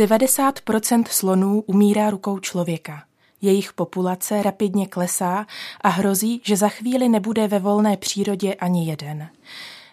90% 0.00 1.04
slonů 1.10 1.60
umírá 1.66 2.10
rukou 2.10 2.38
člověka. 2.38 3.02
Jejich 3.42 3.72
populace 3.72 4.42
rapidně 4.42 4.86
klesá 4.86 5.46
a 5.80 5.88
hrozí, 5.88 6.40
že 6.44 6.56
za 6.56 6.68
chvíli 6.68 7.08
nebude 7.08 7.48
ve 7.48 7.58
volné 7.58 7.96
přírodě 7.96 8.54
ani 8.54 8.86
jeden. 8.90 9.28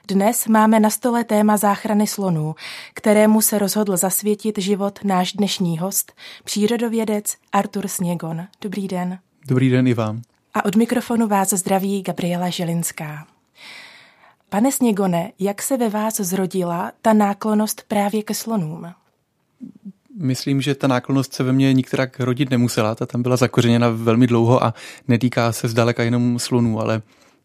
Dnes 0.08 0.48
máme 0.48 0.80
na 0.80 0.90
stole 0.90 1.24
téma 1.24 1.58
záchrany 1.58 2.08
slonů, 2.08 2.56
kterému 2.94 3.42
se 3.42 3.60
rozhodl 3.60 3.98
zasvětit 3.98 4.58
život 4.58 5.00
náš 5.04 5.34
dnešní 5.34 5.78
host, 5.78 6.14
přírodovědec 6.44 7.36
Artur 7.52 7.88
Sněgon. 7.88 8.48
Dobrý 8.62 8.88
den. 8.88 9.20
Dobrý 9.48 9.70
den 9.70 9.88
i 9.88 9.94
vám. 9.94 10.22
A 10.54 10.66
od 10.66 10.76
mikrofonu 10.76 11.28
vás 11.28 11.50
zdraví 11.50 12.02
Gabriela 12.02 12.50
Želinská. 12.50 13.28
Pane 14.50 14.72
Sněgone, 14.72 15.32
jak 15.40 15.62
se 15.62 15.78
ve 15.78 15.90
vás 15.90 16.16
zrodila 16.16 16.92
ta 17.02 17.14
náklonost 17.14 17.84
právě 17.88 18.24
ke 18.24 18.34
slonům? 18.34 18.94
Myslím, 20.20 20.62
že 20.62 20.76
ta 20.76 20.88
náklonost 20.88 21.34
se 21.34 21.44
ve 21.44 21.54
mně 21.54 21.74
nikterak 21.74 22.20
rodit 22.20 22.50
nemusela, 22.50 22.96
ta 22.96 23.06
tam 23.06 23.24
byla 23.24 23.36
zakořeněna 23.38 23.90
velmi 23.90 24.28
dlouho 24.28 24.64
a 24.64 24.74
netýká 25.08 25.52
se 25.52 25.68
zdaleka 25.68 26.04
jenom 26.04 26.40
slonů, 26.40 26.80
ale 26.80 27.02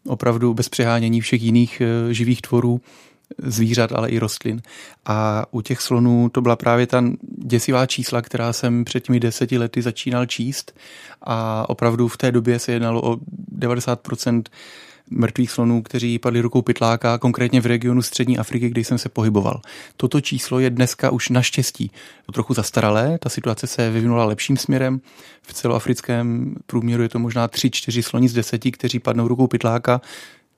opravdu 0.07 0.53
bez 0.53 0.69
přehánění 0.69 1.21
všech 1.21 1.41
jiných 1.41 1.81
eh, 1.81 2.13
živých 2.13 2.41
tvorů, 2.41 2.81
zvířat, 3.37 3.91
ale 3.91 4.09
i 4.09 4.19
rostlin. 4.19 4.61
A 5.05 5.45
u 5.51 5.61
těch 5.61 5.81
slonů 5.81 6.29
to 6.29 6.41
byla 6.41 6.55
právě 6.55 6.87
ta 6.87 7.03
děsivá 7.37 7.85
čísla, 7.85 8.21
která 8.21 8.53
jsem 8.53 8.85
před 8.85 9.03
těmi 9.03 9.19
deseti 9.19 9.57
lety 9.57 9.81
začínal 9.81 10.25
číst 10.25 10.75
a 11.21 11.69
opravdu 11.69 12.07
v 12.07 12.17
té 12.17 12.31
době 12.31 12.59
se 12.59 12.71
jednalo 12.71 13.01
o 13.11 13.17
90% 13.59 14.43
mrtvých 15.09 15.51
slonů, 15.51 15.81
kteří 15.81 16.19
padli 16.19 16.41
rukou 16.41 16.61
pytláka, 16.61 17.17
konkrétně 17.17 17.61
v 17.61 17.65
regionu 17.65 18.01
střední 18.01 18.37
Afriky, 18.37 18.69
kde 18.69 18.81
jsem 18.81 18.97
se 18.97 19.09
pohyboval. 19.09 19.61
Toto 19.97 20.21
číslo 20.21 20.59
je 20.59 20.69
dneska 20.69 21.11
už 21.11 21.29
naštěstí 21.29 21.91
trochu 22.33 22.53
zastaralé, 22.53 23.17
ta 23.17 23.29
situace 23.29 23.67
se 23.67 23.89
vyvinula 23.89 24.25
lepším 24.25 24.57
směrem. 24.57 25.01
V 25.41 25.53
celoafrickém 25.53 26.55
průměru 26.65 27.03
je 27.03 27.09
to 27.09 27.19
možná 27.19 27.47
3-4 27.47 28.01
sloni 28.01 28.29
z 28.29 28.33
deseti, 28.33 28.71
kteří 28.71 28.99
padnou 28.99 29.27
rukou 29.27 29.47
pytláka, 29.47 30.01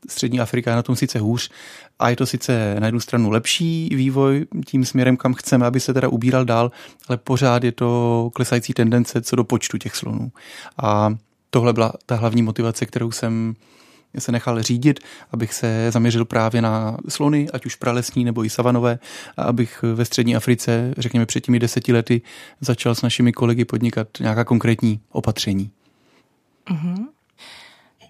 Střední 0.10 0.40
Afrika 0.40 0.72
je 0.72 0.76
na 0.76 0.84
tom 0.84 0.96
sice 0.96 1.20
hůř 1.20 1.50
a 2.00 2.10
je 2.10 2.16
to 2.16 2.26
sice 2.26 2.76
na 2.80 2.88
jednu 2.88 3.00
stranu 3.00 3.30
lepší 3.30 3.90
vývoj 3.96 4.46
tím 4.66 4.86
směrem, 4.86 5.18
kam 5.18 5.34
chceme, 5.34 5.66
aby 5.66 5.80
se 5.80 5.94
teda 5.94 6.08
ubíral 6.08 6.46
dál, 6.46 6.72
ale 7.08 7.18
pořád 7.18 7.64
je 7.64 7.72
to 7.72 8.30
klesající 8.34 8.74
tendence 8.74 9.22
co 9.22 9.36
do 9.36 9.44
počtu 9.44 9.78
těch 9.78 9.96
slonů. 9.96 10.32
A 10.84 11.16
tohle 11.50 11.74
byla 11.74 11.94
ta 12.06 12.16
hlavní 12.16 12.42
motivace, 12.42 12.86
kterou 12.86 13.12
jsem 13.12 13.56
se 14.18 14.32
nechal 14.32 14.62
řídit, 14.62 15.00
abych 15.32 15.54
se 15.54 15.92
zaměřil 15.92 16.26
právě 16.26 16.62
na 16.62 16.98
slony, 17.10 17.48
ať 17.54 17.66
už 17.66 17.76
pralesní 17.76 18.26
nebo 18.26 18.46
i 18.46 18.50
savanové, 18.50 19.00
a 19.38 19.44
abych 19.44 19.84
ve 19.94 20.06
střední 20.06 20.36
Africe, 20.36 20.94
řekněme 20.98 21.26
před 21.26 21.42
těmi 21.42 21.60
deseti 21.60 21.94
lety, 21.94 22.22
začal 22.62 22.96
s 22.96 23.02
našimi 23.02 23.34
kolegy 23.34 23.66
podnikat 23.66 24.08
nějaká 24.20 24.44
konkrétní 24.44 25.00
opatření. 25.12 25.72
Mm-hmm. 26.72 27.06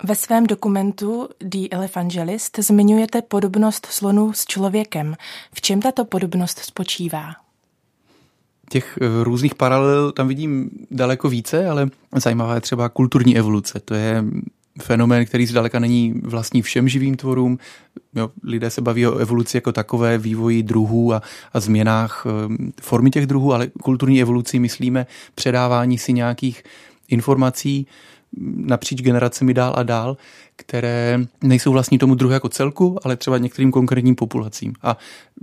Ve 0.04 0.16
svém 0.16 0.48
dokumentu 0.48 1.30
The 1.40 1.68
Evangelist 1.72 2.60
zmiňujete 2.60 3.22
podobnost 3.22 3.86
slonů 3.86 4.34
s 4.34 4.46
člověkem. 4.46 5.16
V 5.54 5.62
čem 5.62 5.82
tato 5.82 6.06
podobnost 6.06 6.60
spočívá? 6.60 7.34
Těch 8.70 8.98
eh, 9.02 9.24
různých 9.24 9.56
paralel 9.56 10.12
tam 10.12 10.28
vidím 10.28 10.70
daleko 10.92 11.30
více, 11.30 11.68
ale 11.68 11.90
zajímavá 12.16 12.56
je 12.56 12.62
třeba 12.62 12.90
kulturní 12.90 13.38
evoluce. 13.38 13.80
To 13.86 13.94
je 13.94 14.24
fenomén, 14.82 15.26
který 15.26 15.46
zdaleka 15.46 15.80
není 15.80 16.22
vlastní 16.24 16.62
všem 16.62 16.88
živým 16.88 17.16
tvorům. 17.16 17.60
Jo, 18.16 18.32
lidé 18.44 18.70
se 18.70 18.82
baví 18.82 19.08
o 19.08 19.18
evoluci 19.18 19.58
jako 19.58 19.72
takové, 19.72 20.18
vývoji 20.18 20.64
druhů 20.64 21.14
a, 21.14 21.22
a 21.54 21.60
změnách 21.60 22.26
e, 22.26 22.72
formy 22.82 23.12
těch 23.12 23.26
druhů, 23.26 23.54
ale 23.54 23.68
kulturní 23.68 24.22
evoluci 24.22 24.60
myslíme 24.60 25.08
předávání 25.36 25.98
si 25.98 26.14
nějakých 26.14 26.64
informací 27.08 27.88
napříč 28.56 29.02
generacemi 29.02 29.54
dál 29.54 29.74
a 29.78 29.84
dál, 29.84 30.18
které 30.56 31.20
nejsou 31.44 31.72
vlastní 31.72 31.98
tomu 31.98 32.16
druhu 32.16 32.34
jako 32.34 32.50
celku, 32.50 33.00
ale 33.04 33.16
třeba 33.16 33.38
některým 33.38 33.72
konkrétním 33.72 34.16
populacím. 34.16 34.74
A 34.82 34.98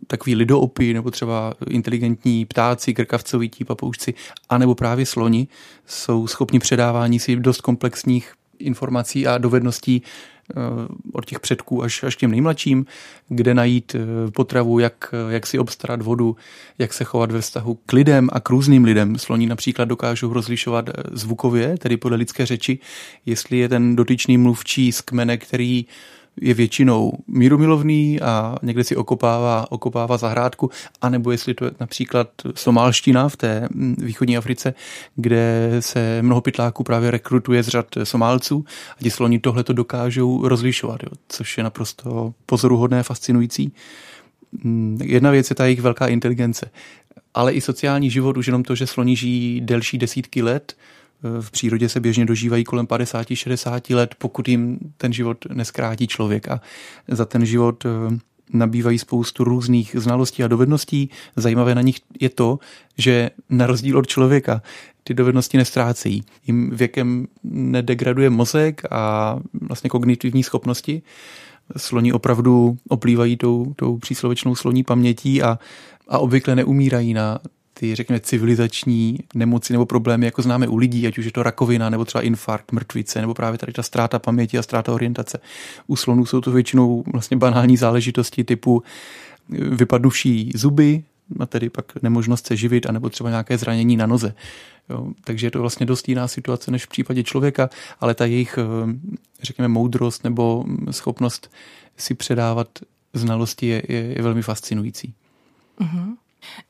takový 0.06 0.34
lidoopy 0.34 0.94
nebo 0.94 1.10
třeba 1.10 1.54
inteligentní 1.70 2.44
ptáci, 2.44 2.94
krkavcovití, 2.94 3.64
papoušci, 3.64 4.14
anebo 4.48 4.74
právě 4.74 5.06
sloni 5.06 5.48
jsou 5.86 6.26
schopni 6.26 6.58
předávání 6.58 7.18
si 7.18 7.36
dost 7.36 7.60
komplexních 7.60 8.32
informací 8.58 9.26
a 9.26 9.38
dovedností 9.38 10.02
eh, 10.02 10.54
od 11.12 11.24
těch 11.24 11.40
předků 11.40 11.82
až, 11.82 12.02
až 12.02 12.16
těm 12.16 12.30
nejmladším, 12.30 12.86
kde 13.28 13.54
najít 13.54 13.94
eh, 13.94 14.30
potravu, 14.30 14.78
jak, 14.78 15.14
jak 15.28 15.46
si 15.46 15.58
obstarat 15.58 16.02
vodu, 16.02 16.36
jak 16.78 16.92
se 16.92 17.04
chovat 17.04 17.32
ve 17.32 17.40
vztahu 17.40 17.78
k 17.86 17.92
lidem 17.92 18.28
a 18.32 18.40
k 18.40 18.50
různým 18.50 18.84
lidem. 18.84 19.18
Sloní 19.18 19.46
například 19.46 19.84
dokážou 19.84 20.32
rozlišovat 20.32 20.88
eh, 20.88 20.92
zvukově, 21.12 21.78
tedy 21.78 21.96
podle 21.96 22.16
lidské 22.16 22.46
řeči, 22.46 22.78
jestli 23.26 23.58
je 23.58 23.68
ten 23.68 23.96
dotyčný 23.96 24.38
mluvčí 24.38 24.92
z 24.92 25.00
kmene, 25.00 25.36
který 25.36 25.86
je 26.40 26.54
většinou 26.54 27.12
mírumilovný 27.26 28.20
a 28.20 28.56
někde 28.62 28.84
si 28.84 28.96
okopává, 28.96 29.72
okopává 29.72 30.16
zahrádku, 30.16 30.70
anebo 31.02 31.30
jestli 31.30 31.54
to 31.54 31.64
je 31.64 31.70
například 31.80 32.28
somálština 32.54 33.28
v 33.28 33.36
té 33.36 33.68
mm, 33.70 33.96
východní 33.98 34.36
Africe, 34.36 34.74
kde 35.16 35.76
se 35.80 36.22
mnoho 36.22 36.40
pytláků 36.40 36.84
právě 36.84 37.10
rekrutuje 37.10 37.62
z 37.62 37.68
řad 37.68 37.86
Somálců 38.04 38.64
a 38.98 39.02
ti 39.02 39.10
sloni 39.10 39.38
tohle 39.38 39.64
to 39.64 39.72
dokážou 39.72 40.48
rozlišovat, 40.48 41.02
jo, 41.02 41.08
což 41.28 41.58
je 41.58 41.64
naprosto 41.64 42.34
pozoruhodné, 42.46 43.02
fascinující. 43.02 43.72
Mm, 44.64 44.98
jedna 45.04 45.30
věc 45.30 45.50
je 45.50 45.56
ta 45.56 45.64
jejich 45.64 45.80
velká 45.80 46.06
inteligence, 46.06 46.70
ale 47.34 47.52
i 47.52 47.60
sociální 47.60 48.10
život, 48.10 48.36
už 48.36 48.46
jenom 48.46 48.62
to, 48.62 48.74
že 48.74 48.86
sloni 48.86 49.16
žijí 49.16 49.60
delší 49.60 49.98
desítky 49.98 50.42
let, 50.42 50.76
v 51.40 51.50
přírodě 51.50 51.88
se 51.88 52.00
běžně 52.00 52.26
dožívají 52.26 52.64
kolem 52.64 52.86
50-60 52.86 53.96
let, 53.96 54.14
pokud 54.18 54.48
jim 54.48 54.78
ten 54.96 55.12
život 55.12 55.46
neskrátí 55.52 56.06
člověk 56.06 56.48
a 56.48 56.60
za 57.08 57.24
ten 57.24 57.46
život 57.46 57.84
eh, 57.84 58.18
nabývají 58.52 58.98
spoustu 58.98 59.44
různých 59.44 59.96
znalostí 59.98 60.44
a 60.44 60.48
dovedností. 60.48 61.10
Zajímavé 61.36 61.74
na 61.74 61.82
nich 61.82 61.96
je 62.20 62.28
to, 62.28 62.58
že 62.98 63.30
na 63.50 63.66
rozdíl 63.66 63.98
od 63.98 64.06
člověka 64.06 64.62
ty 65.04 65.14
dovednosti 65.14 65.56
nestrácejí. 65.56 66.22
Jim 66.46 66.70
věkem 66.70 67.26
nedegraduje 67.44 68.30
mozek 68.30 68.82
a 68.90 69.36
vlastně 69.68 69.90
kognitivní 69.90 70.42
schopnosti. 70.42 71.02
Sloni 71.76 72.12
opravdu 72.12 72.76
oplývají 72.88 73.36
tou, 73.36 73.72
tou 73.76 73.98
příslovečnou 73.98 74.54
sloní 74.54 74.84
pamětí 74.84 75.42
a, 75.42 75.58
a 76.08 76.18
obvykle 76.18 76.56
neumírají 76.56 77.14
na 77.14 77.38
ty, 77.82 77.94
řekněme, 77.94 78.20
civilizační 78.20 79.18
nemoci 79.34 79.72
nebo 79.72 79.86
problémy, 79.86 80.26
jako 80.26 80.42
známe 80.42 80.68
u 80.68 80.76
lidí, 80.76 81.06
ať 81.06 81.18
už 81.18 81.24
je 81.24 81.32
to 81.32 81.42
rakovina, 81.42 81.90
nebo 81.90 82.04
třeba 82.04 82.22
infarkt, 82.22 82.72
mrtvice, 82.72 83.20
nebo 83.20 83.34
právě 83.34 83.58
tady 83.58 83.72
ta 83.72 83.82
ztráta 83.82 84.18
paměti 84.18 84.58
a 84.58 84.62
ztráta 84.62 84.92
orientace. 84.92 85.40
U 85.86 85.96
slonů 85.96 86.26
jsou 86.26 86.40
to 86.40 86.50
většinou 86.50 87.04
vlastně 87.12 87.36
banální 87.36 87.76
záležitosti 87.76 88.44
typu 88.44 88.82
vypadnuvší 89.48 90.52
zuby, 90.54 91.04
a 91.38 91.46
tedy 91.46 91.70
pak 91.70 92.02
nemožnost 92.02 92.46
se 92.46 92.56
živit, 92.56 92.86
anebo 92.86 93.08
třeba 93.08 93.30
nějaké 93.30 93.58
zranění 93.58 93.96
na 93.96 94.06
noze. 94.06 94.34
Jo, 94.90 95.12
takže 95.24 95.46
je 95.46 95.50
to 95.50 95.60
vlastně 95.60 95.86
dost 95.86 96.08
jiná 96.08 96.28
situace 96.28 96.70
než 96.70 96.86
v 96.86 96.88
případě 96.88 97.22
člověka, 97.22 97.70
ale 98.00 98.14
ta 98.14 98.24
jejich, 98.24 98.58
řekněme, 99.42 99.68
moudrost 99.68 100.24
nebo 100.24 100.64
schopnost 100.90 101.50
si 101.96 102.14
předávat 102.14 102.68
znalosti 103.12 103.66
je, 103.66 103.82
je, 103.88 103.98
je 103.98 104.22
velmi 104.22 104.42
fascinující. 104.42 105.14
Mm-hmm. 105.80 106.14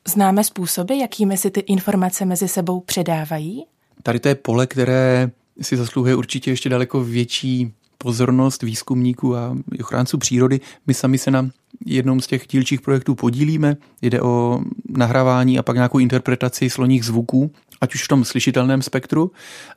Známe 0.07 0.43
způsoby, 0.43 0.99
jakými 0.99 1.37
si 1.37 1.51
ty 1.51 1.59
informace 1.59 2.25
mezi 2.25 2.47
sebou 2.47 2.79
předávají? 2.79 3.65
Tady 4.03 4.19
to 4.19 4.27
je 4.27 4.35
pole, 4.35 4.67
které 4.67 5.31
si 5.61 5.77
zasluhuje 5.77 6.15
určitě 6.15 6.51
ještě 6.51 6.69
daleko 6.69 7.03
větší 7.03 7.73
pozornost 7.97 8.63
výzkumníků 8.63 9.35
a 9.35 9.57
ochránců 9.79 10.17
přírody. 10.17 10.59
My 10.87 10.93
sami 10.93 11.17
se 11.17 11.31
na 11.31 11.49
jednom 11.85 12.21
z 12.21 12.27
těch 12.27 12.47
dílčích 12.47 12.81
projektů 12.81 13.15
podílíme. 13.15 13.77
Jde 14.01 14.21
o 14.21 14.59
nahrávání 14.89 15.59
a 15.59 15.63
pak 15.63 15.75
nějakou 15.75 15.99
interpretaci 15.99 16.69
sloních 16.69 17.05
zvuků, 17.05 17.51
ať 17.81 17.95
už 17.95 18.03
v 18.03 18.07
tom 18.07 18.25
slyšitelném 18.25 18.81
spektru, 18.81 19.31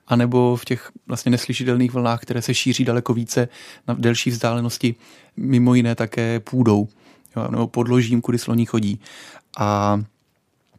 anebo 0.07 0.57
v 0.57 0.65
těch 0.65 0.91
vlastně 1.07 1.31
neslyšitelných 1.31 1.93
vlnách, 1.93 2.21
které 2.21 2.43
se 2.43 2.55
šíří 2.55 2.85
daleko 2.85 3.15
více 3.15 3.49
na 3.89 3.95
delší 3.95 4.31
vzdálenosti, 4.31 4.95
mimo 5.37 5.75
jiné 5.75 5.95
také 5.95 6.41
půdou 6.41 6.89
nebo 7.51 7.67
podložím, 7.67 8.21
kudy 8.21 8.39
sloní 8.39 8.67
chodí. 8.67 9.01
A 9.57 10.01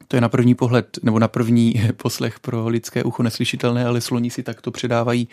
to 0.08 0.18
je 0.18 0.22
na 0.22 0.30
první 0.30 0.56
pohled, 0.56 1.00
nebo 1.04 1.20
na 1.20 1.28
první 1.28 1.82
poslech 1.98 2.40
pro 2.40 2.68
lidské 2.68 3.04
ucho 3.04 3.24
neslyšitelné, 3.24 3.86
ale 3.86 4.02
sloní 4.02 4.30
si 4.30 4.44
takto 4.44 4.72
předávají 4.72 5.28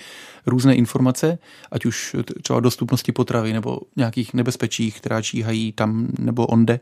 různé 0.46 0.75
informace, 0.75 1.38
ať 1.73 1.87
už 1.87 2.17
třeba 2.43 2.61
dostupnosti 2.61 3.12
potravy 3.12 3.52
nebo 3.52 3.81
nějakých 3.96 4.35
nebezpečích, 4.35 5.00
která 5.00 5.23
číhají 5.23 5.73
tam 5.73 6.08
nebo 6.19 6.46
onde. 6.46 6.81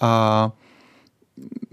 A 0.00 0.52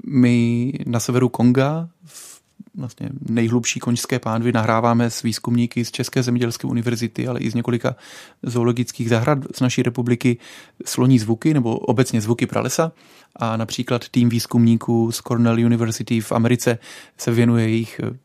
my 0.06 0.74
na 0.86 1.00
severu 1.00 1.30
Konga 1.30 1.90
v 2.06 2.29
vlastně 2.76 3.10
nejhlubší 3.30 3.80
koňské 3.80 4.20
pánvy. 4.20 4.52
Nahráváme 4.52 5.10
s 5.10 5.22
výzkumníky 5.22 5.86
z 5.86 5.92
České 5.92 6.24
zemědělské 6.24 6.68
univerzity, 6.68 7.28
ale 7.28 7.40
i 7.40 7.52
z 7.52 7.54
několika 7.54 7.96
zoologických 8.44 9.10
zahrad 9.10 9.40
z 9.56 9.60
naší 9.60 9.84
republiky 9.84 10.38
sloní 10.86 11.20
zvuky 11.20 11.54
nebo 11.54 11.78
obecně 11.78 12.22
zvuky 12.22 12.46
pralesa. 12.46 12.92
A 13.36 13.58
například 13.58 14.10
tým 14.10 14.30
výzkumníků 14.30 15.12
z 15.12 15.22
Cornell 15.22 15.66
University 15.66 16.22
v 16.22 16.32
Americe 16.32 16.78
se 17.18 17.32
věnuje 17.32 17.70
jejich 17.70 18.02
eh, 18.04 18.18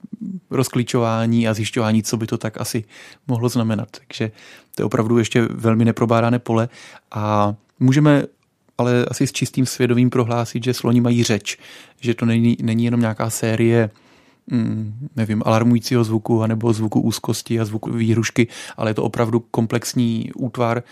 rozklíčování 0.51 1.49
a 1.49 1.55
zjišťování, 1.55 2.03
co 2.03 2.17
by 2.17 2.27
to 2.27 2.39
tak 2.39 2.61
asi 2.61 2.85
mohlo 3.29 3.49
znamenat. 3.49 3.89
Takže 3.91 4.31
to 4.75 4.83
je 4.83 4.87
opravdu 4.87 5.19
ještě 5.19 5.43
velmi 5.51 5.85
neprobádané 5.85 6.39
pole. 6.39 6.69
A 7.11 7.55
můžeme 7.81 8.25
ale 8.79 9.05
asi 9.05 9.27
s 9.27 9.33
čistým 9.33 9.67
svědomím 9.67 10.11
prohlásit, 10.11 10.65
že 10.65 10.75
sloni 10.75 11.01
mají 11.01 11.25
řeč, 11.25 11.59
že 12.01 12.15
to 12.15 12.27
není, 12.27 12.57
není 12.63 12.85
jenom 12.85 13.01
nějaká 13.01 13.31
série 13.31 13.91
mm, 14.47 15.09
nevím, 15.17 15.43
alarmujícího 15.47 16.05
zvuku 16.05 16.43
anebo 16.43 16.73
zvuku 16.73 17.01
úzkosti 17.01 17.61
a 17.61 17.65
zvuku 17.65 17.91
výhrušky, 17.91 18.49
ale 18.77 18.91
je 18.91 18.95
to 18.95 19.03
opravdu 19.03 19.41
komplexní 19.41 20.31
útvar, 20.37 20.83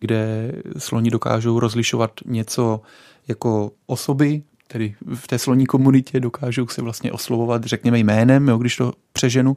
kde 0.00 0.52
sloni 0.78 1.10
dokážou 1.10 1.60
rozlišovat 1.60 2.12
něco 2.26 2.80
jako 3.28 3.72
osoby, 3.86 4.42
tedy 4.72 4.94
v 5.14 5.28
té 5.28 5.38
sloní 5.38 5.66
komunitě 5.66 6.20
dokážou 6.20 6.68
se 6.68 6.82
vlastně 6.82 7.12
oslovovat, 7.12 7.64
řekněme 7.64 7.98
jménem, 7.98 8.48
jo, 8.48 8.58
když 8.58 8.76
to 8.76 8.92
přeženu, 9.12 9.56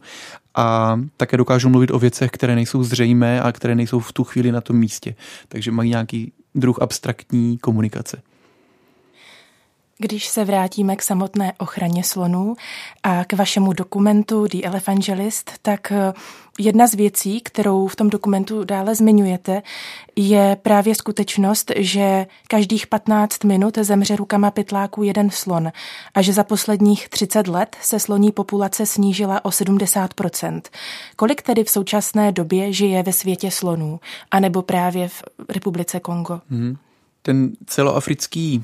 a 0.56 1.00
také 1.18 1.38
dokážou 1.38 1.70
mluvit 1.70 1.92
o 1.92 2.00
věcech, 2.00 2.32
které 2.32 2.56
nejsou 2.56 2.84
zřejmé 2.84 3.42
a 3.42 3.52
které 3.52 3.76
nejsou 3.76 4.00
v 4.00 4.14
tu 4.14 4.24
chvíli 4.24 4.52
na 4.52 4.62
tom 4.62 4.76
místě. 4.76 5.16
Takže 5.48 5.72
mají 5.72 5.90
nějaký 5.90 6.32
druh 6.56 6.82
abstraktní 6.82 7.58
komunikace. 7.58 8.22
Když 9.98 10.28
se 10.28 10.46
vrátíme 10.46 10.96
k 10.96 11.02
samotné 11.02 11.54
ochraně 11.58 12.04
slonů 12.04 12.56
a 13.04 13.26
k 13.26 13.34
vašemu 13.34 13.74
dokumentu 13.74 14.48
The 14.48 14.58
Evangelist, 14.64 15.52
tak 15.62 15.92
eh, 15.92 16.14
jedna 16.60 16.88
z 16.88 16.94
věcí, 16.94 17.42
kterou 17.42 17.88
v 17.88 17.96
tom 17.96 18.10
dokumentu 18.10 18.64
dále 18.64 18.96
zmiňujete, 18.96 19.62
je 20.16 20.58
právě 20.62 20.96
skutečnost, 20.96 21.72
že 21.76 22.28
každých 22.48 22.88
15 22.88 23.44
minut 23.44 23.78
zemře 23.78 24.16
rukama 24.16 24.52
pytláků 24.52 25.04
jeden 25.04 25.30
slon 25.30 25.72
a 26.14 26.22
že 26.22 26.34
za 26.34 26.44
posledních 26.44 27.10
30 27.10 27.48
let 27.48 27.76
se 27.82 28.00
sloní 28.00 28.32
populace 28.32 28.86
snížila 28.86 29.46
o 29.46 29.50
70% 29.50 30.62
Kolik 31.16 31.42
tedy 31.42 31.64
v 31.64 31.70
současné 31.70 32.32
době 32.32 32.74
žije 32.74 33.04
ve 33.04 33.14
světě 33.14 33.52
slonů, 33.52 34.00
anebo 34.32 34.62
právě 34.62 35.10
v 35.10 35.24
republice 35.50 36.00
Kongo? 36.00 36.42
Hmm. 36.50 36.78
Ten 37.22 37.52
celoafrický 37.66 38.64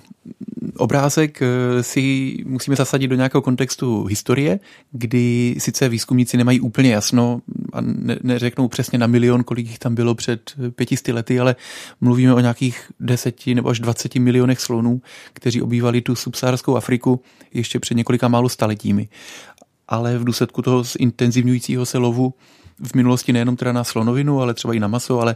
obrázek 0.80 1.42
eh, 1.42 1.84
si 1.84 2.36
musíme 2.46 2.76
zasadit 2.76 3.08
do 3.08 3.16
nějakého 3.16 3.42
kontextu 3.42 4.04
historie, 4.04 4.60
kdy 4.92 5.56
sice 5.58 5.90
výzkumníci 5.90 6.38
nemají 6.38 6.60
úplně 6.60 6.92
jasno 6.92 7.42
a 7.74 7.82
ne, 7.82 8.18
neřeknou 8.24 8.68
přesně 8.68 9.00
na 9.00 9.08
milion, 9.08 9.44
kolik 9.44 9.68
jich 9.68 9.80
tam 9.80 9.96
bylo 9.96 10.16
před 10.16 10.54
pětisty 10.76 11.12
lety, 11.12 11.40
ale 11.40 11.56
mluvíme 12.02 12.34
o 12.34 12.40
nějakých 12.40 12.92
deseti 13.00 13.56
nebo 13.56 13.70
až 13.70 13.80
dvaceti 13.80 14.20
milionech 14.20 14.60
slonů, 14.60 15.02
kteří 15.34 15.62
obývali 15.62 16.02
tu 16.02 16.16
subsaharskou 16.16 16.76
Afriku 16.76 17.22
ještě 17.54 17.80
před 17.80 17.96
několika 17.96 18.28
málo 18.28 18.50
staletími. 18.50 19.08
Ale 19.88 20.18
v 20.18 20.24
důsledku 20.24 20.62
toho 20.62 20.84
zintenzivňujícího 20.84 21.86
se 21.86 21.98
lovu 21.98 22.34
v 22.84 22.96
minulosti 22.96 23.34
nejenom 23.34 23.56
teda 23.56 23.72
na 23.72 23.84
slonovinu, 23.84 24.42
ale 24.42 24.54
třeba 24.54 24.74
i 24.74 24.80
na 24.80 24.88
maso, 24.88 25.20
ale 25.20 25.36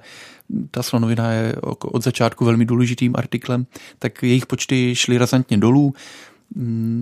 ta 0.72 0.84
slonovina 0.84 1.32
je 1.32 1.56
od 1.82 2.04
začátku 2.04 2.46
velmi 2.46 2.66
důležitým 2.66 3.14
artiklem, 3.16 3.66
tak 4.00 4.24
jejich 4.24 4.46
počty 4.46 4.96
šly 4.96 5.18
razantně 5.18 5.58
dolů. 5.58 5.94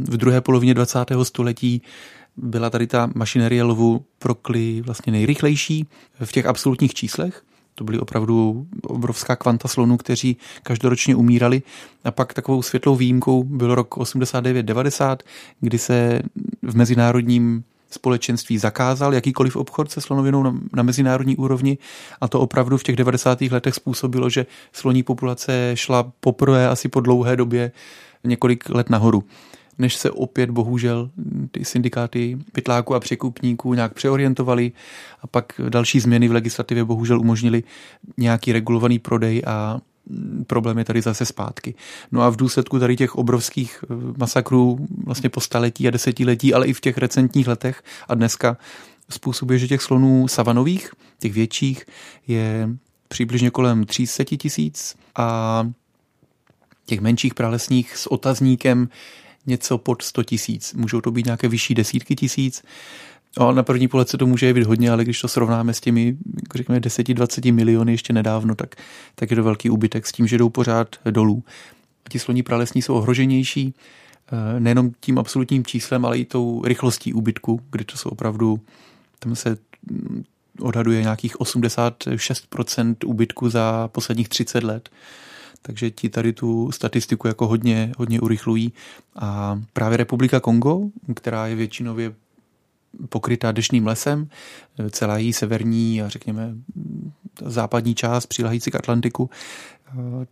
V 0.04 0.18
druhé 0.18 0.42
polovině 0.42 0.74
20. 0.74 1.00
století 1.24 1.82
byla 2.38 2.70
tady 2.70 2.88
ta 2.88 3.10
mašinerie 3.16 3.64
lovu 3.64 4.06
prokly 4.20 4.82
vlastně 4.82 5.12
nejrychlejší 5.12 5.88
v 6.24 6.32
těch 6.32 6.46
absolutních 6.46 6.94
číslech. 6.94 7.44
To 7.76 7.84
byly 7.84 8.00
opravdu 8.00 8.68
obrovská 8.84 9.36
kvanta 9.36 9.68
slonů, 9.68 9.98
kteří 9.98 10.38
každoročně 10.64 11.16
umírali. 11.16 11.62
A 12.04 12.12
pak 12.12 12.34
takovou 12.34 12.62
světlou 12.62 12.96
výjimkou 12.96 13.44
byl 13.44 13.76
rok 13.76 13.98
89-90, 13.98 15.18
kdy 15.60 15.78
se 15.78 16.22
v 16.62 16.76
mezinárodním 16.76 17.64
společenství 17.94 18.58
zakázal 18.58 19.14
jakýkoliv 19.14 19.56
obchod 19.56 19.92
se 19.92 20.02
slonovinou 20.02 20.44
na, 20.44 20.60
na 20.74 20.84
mezinárodní 20.84 21.36
úrovni 21.36 21.78
a 22.22 22.28
to 22.28 22.40
opravdu 22.40 22.78
v 22.78 22.84
těch 22.84 22.96
90. 22.96 23.42
letech 23.42 23.76
způsobilo, 23.76 24.30
že 24.30 24.46
sloní 24.74 25.04
populace 25.04 25.72
šla 25.76 26.12
poprvé 26.20 26.70
asi 26.70 26.90
po 26.90 27.00
dlouhé 27.00 27.36
době 27.36 27.72
několik 28.24 28.70
let 28.70 28.90
nahoru 28.90 29.24
než 29.78 29.96
se 29.96 30.12
opět 30.12 30.50
bohužel 30.50 31.10
ty 31.52 31.66
syndikáty 31.66 32.38
pytláků 32.52 32.96
a 32.96 33.00
překupníků 33.00 33.74
nějak 33.74 33.94
přeorientovali 33.94 34.72
a 35.22 35.28
pak 35.28 35.62
další 35.70 36.00
změny 36.00 36.28
v 36.28 36.32
legislativě 36.32 36.84
bohužel 36.84 37.20
umožnili 37.20 37.64
nějaký 38.18 38.52
regulovaný 38.52 39.00
prodej 39.00 39.42
a 39.46 39.80
problém 40.48 40.78
je 40.78 40.86
tady 40.86 41.02
zase 41.02 41.26
zpátky. 41.26 41.76
No 42.12 42.22
a 42.22 42.30
v 42.30 42.36
důsledku 42.36 42.80
tady 42.80 42.96
těch 42.96 43.16
obrovských 43.16 43.84
eh, 43.84 43.94
masakrů 44.18 44.88
vlastně 45.04 45.30
po 45.30 45.42
staletí 45.42 45.88
a 45.88 45.92
desetiletí, 45.92 46.54
ale 46.54 46.68
i 46.68 46.74
v 46.74 46.82
těch 46.82 46.98
recentních 46.98 47.48
letech 47.48 47.84
a 48.08 48.16
dneska 48.16 48.58
způsobuje, 49.10 49.60
že 49.60 49.68
těch 49.68 49.82
slonů 49.82 50.28
savanových, 50.28 50.92
těch 51.20 51.34
větších, 51.34 51.86
je 52.28 52.70
přibližně 53.08 53.50
kolem 53.52 53.86
300 53.86 54.24
tisíc 54.24 54.96
a 55.16 55.68
těch 56.86 57.02
menších 57.02 57.34
pralesních 57.34 57.98
s 57.98 58.08
otazníkem 58.08 58.90
něco 59.46 59.78
pod 59.78 60.02
100 60.02 60.24
tisíc. 60.24 60.74
Můžou 60.74 61.02
to 61.02 61.12
být 61.12 61.26
nějaké 61.26 61.48
vyšší 61.48 61.76
desítky 61.76 62.16
tisíc. 62.16 62.64
No, 63.40 63.52
na 63.52 63.64
první 63.64 63.88
pohled 63.88 64.10
se 64.10 64.18
to 64.18 64.28
může 64.28 64.46
jevit 64.46 64.64
hodně, 64.64 64.92
ale 64.92 65.04
když 65.04 65.22
to 65.22 65.28
srovnáme 65.28 65.74
s 65.74 65.82
těmi, 65.82 66.18
řekněme, 66.56 66.80
10-20 66.80 67.54
miliony 67.54 67.92
ještě 67.92 68.14
nedávno, 68.14 68.56
tak, 68.56 68.76
tak 69.16 69.30
je 69.30 69.36
to 69.36 69.44
velký 69.44 69.70
úbytek 69.70 70.08
s 70.08 70.12
tím, 70.12 70.28
že 70.28 70.38
jdou 70.38 70.50
pořád 70.50 70.96
dolů. 71.12 71.44
Ti 72.10 72.20
sloní 72.20 72.44
pralesní 72.44 72.82
jsou 72.82 72.96
ohroženější, 72.96 73.74
eh, 74.32 74.60
nejenom 74.60 74.92
tím 75.00 75.20
absolutním 75.20 75.66
číslem, 75.66 76.06
ale 76.06 76.18
i 76.18 76.26
tou 76.26 76.62
rychlostí 76.66 77.14
úbytku, 77.14 77.62
kdy 77.72 77.86
to 77.86 77.98
jsou 77.98 78.10
opravdu, 78.10 78.60
tam 79.20 79.36
se 79.36 79.58
mm, 79.92 80.24
odhaduje 80.60 81.02
nějakých 81.02 81.40
86% 81.40 82.96
úbytku 83.06 83.50
za 83.50 83.88
posledních 83.88 84.30
30 84.30 84.64
let. 84.64 84.90
Takže 85.62 85.92
ti 85.92 86.10
tady 86.10 86.34
tu 86.34 86.72
statistiku 86.72 87.28
jako 87.28 87.48
hodně, 87.48 87.92
hodně 87.98 88.22
urychlují. 88.22 88.74
A 89.16 89.62
právě 89.74 89.98
Republika 89.98 90.40
Kongo, 90.40 90.82
která 91.16 91.48
je 91.48 91.56
většinově 91.56 92.14
pokrytá 93.10 93.52
deštným 93.52 93.88
lesem, 93.88 94.30
celá 94.90 95.18
její 95.18 95.34
severní 95.34 96.02
a 96.02 96.10
řekněme 96.10 96.56
západní 97.46 97.96
část 97.96 98.26
přilehající 98.26 98.72
k 98.72 98.76
Atlantiku 98.76 99.30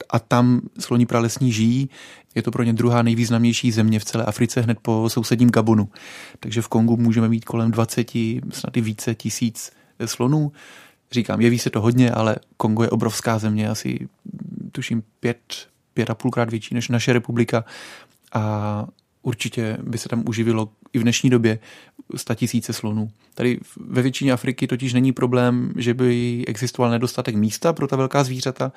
a 0.09 0.19
tam 0.19 0.61
sloní 0.79 1.05
pralesní 1.05 1.51
žijí. 1.51 1.89
Je 2.35 2.41
to 2.41 2.51
pro 2.51 2.63
ně 2.63 2.73
druhá 2.73 3.01
nejvýznamnější 3.01 3.71
země 3.71 3.99
v 3.99 4.05
celé 4.05 4.25
Africe 4.25 4.61
hned 4.61 4.77
po 4.81 5.09
sousedním 5.09 5.49
Gabonu. 5.49 5.89
Takže 6.39 6.61
v 6.61 6.67
Kongu 6.67 6.97
můžeme 6.97 7.29
mít 7.29 7.45
kolem 7.45 7.71
20, 7.71 8.11
snad 8.51 8.77
i 8.77 8.81
více 8.81 9.15
tisíc 9.15 9.71
slonů. 10.05 10.51
Říkám, 11.11 11.41
jeví 11.41 11.59
se 11.59 11.69
to 11.69 11.81
hodně, 11.81 12.11
ale 12.11 12.35
Kongo 12.57 12.83
je 12.83 12.89
obrovská 12.89 13.39
země, 13.39 13.69
asi 13.69 14.07
tuším 14.71 15.03
pět, 15.19 15.67
pět 15.93 16.09
a 16.09 16.15
půlkrát 16.15 16.49
větší 16.49 16.75
než 16.75 16.89
naše 16.89 17.13
republika 17.13 17.65
a 18.33 18.85
určitě 19.29 19.77
by 19.83 19.97
se 19.97 20.09
tam 20.09 20.23
uživilo 20.27 20.69
i 20.93 20.99
v 20.99 21.01
dnešní 21.01 21.29
době 21.29 21.59
tisíce 22.35 22.73
slonů. 22.73 23.09
Tady 23.33 23.59
ve 23.77 24.01
většině 24.01 24.33
Afriky 24.33 24.67
totiž 24.67 24.93
není 24.93 25.11
problém, 25.11 25.73
že 25.77 25.93
by 25.93 26.43
existoval 26.47 26.91
nedostatek 26.91 27.35
místa 27.35 27.73
pro 27.73 27.87
ta 27.87 27.95
velká 27.95 28.23
zvířata. 28.23 28.71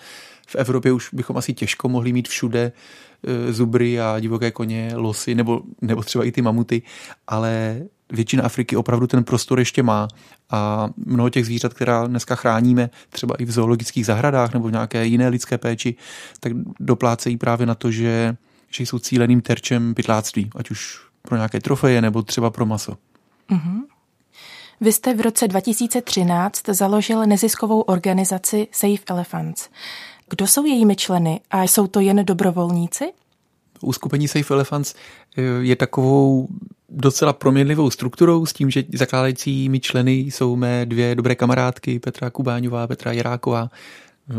V 0.46 0.54
Evropě 0.56 0.92
už 0.92 1.08
bychom 1.12 1.36
asi 1.36 1.54
těžko 1.54 1.88
mohli 1.88 2.12
mít 2.12 2.28
všude 2.28 2.72
e, 2.72 3.52
zubry 3.52 4.00
a 4.00 4.20
divoké 4.20 4.50
koně, 4.50 4.92
losy 4.94 5.34
nebo, 5.34 5.62
nebo 5.80 6.02
třeba 6.02 6.24
i 6.24 6.32
ty 6.32 6.42
mamuty, 6.42 6.82
ale 7.26 7.82
většina 8.12 8.44
Afriky 8.44 8.76
opravdu 8.76 9.06
ten 9.06 9.24
prostor 9.24 9.58
ještě 9.58 9.82
má 9.82 10.08
a 10.50 10.88
mnoho 10.96 11.30
těch 11.30 11.46
zvířat, 11.46 11.74
která 11.74 12.06
dneska 12.06 12.34
chráníme, 12.34 12.90
třeba 13.10 13.34
i 13.38 13.44
v 13.44 13.50
zoologických 13.50 14.06
zahradách 14.06 14.52
nebo 14.52 14.68
v 14.68 14.72
nějaké 14.72 15.06
jiné 15.06 15.28
lidské 15.28 15.58
péči, 15.58 15.94
tak 16.40 16.52
doplácejí 16.80 17.36
právě 17.36 17.66
na 17.66 17.74
to, 17.74 17.90
že, 17.90 18.36
že 18.74 18.82
jsou 18.82 18.98
cíleným 18.98 19.40
terčem 19.40 19.94
pytláctví, 19.94 20.50
ať 20.56 20.70
už 20.70 21.00
pro 21.22 21.36
nějaké 21.36 21.60
trofeje 21.60 22.02
nebo 22.02 22.22
třeba 22.22 22.50
pro 22.50 22.66
maso. 22.66 22.96
Mm-hmm. 23.50 23.80
Vy 24.80 24.92
jste 24.92 25.14
v 25.14 25.20
roce 25.20 25.48
2013 25.48 26.68
založil 26.68 27.26
neziskovou 27.26 27.80
organizaci 27.80 28.68
Safe 28.72 29.04
Elephants. 29.06 29.68
Kdo 30.30 30.46
jsou 30.46 30.66
jejími 30.66 30.96
členy 30.96 31.40
a 31.50 31.62
jsou 31.62 31.86
to 31.86 32.00
jen 32.00 32.24
dobrovolníci? 32.24 33.12
Uskupení 33.80 34.28
Safe 34.28 34.54
Elephants 34.54 34.94
eh, 35.36 35.42
je 35.60 35.76
takovou 35.76 36.48
docela 36.88 37.32
proměnlivou 37.32 37.90
strukturou 37.90 38.46
s 38.46 38.52
tím, 38.52 38.70
že 38.70 38.84
zakládajícími 38.94 39.80
členy 39.80 40.12
jsou 40.12 40.56
mé 40.56 40.86
dvě 40.86 41.14
dobré 41.14 41.34
kamarádky, 41.34 41.98
Petra 41.98 42.30
Kubáňová 42.30 42.84
a 42.84 42.86
Petra 42.86 43.12
Jiráková, 43.12 43.70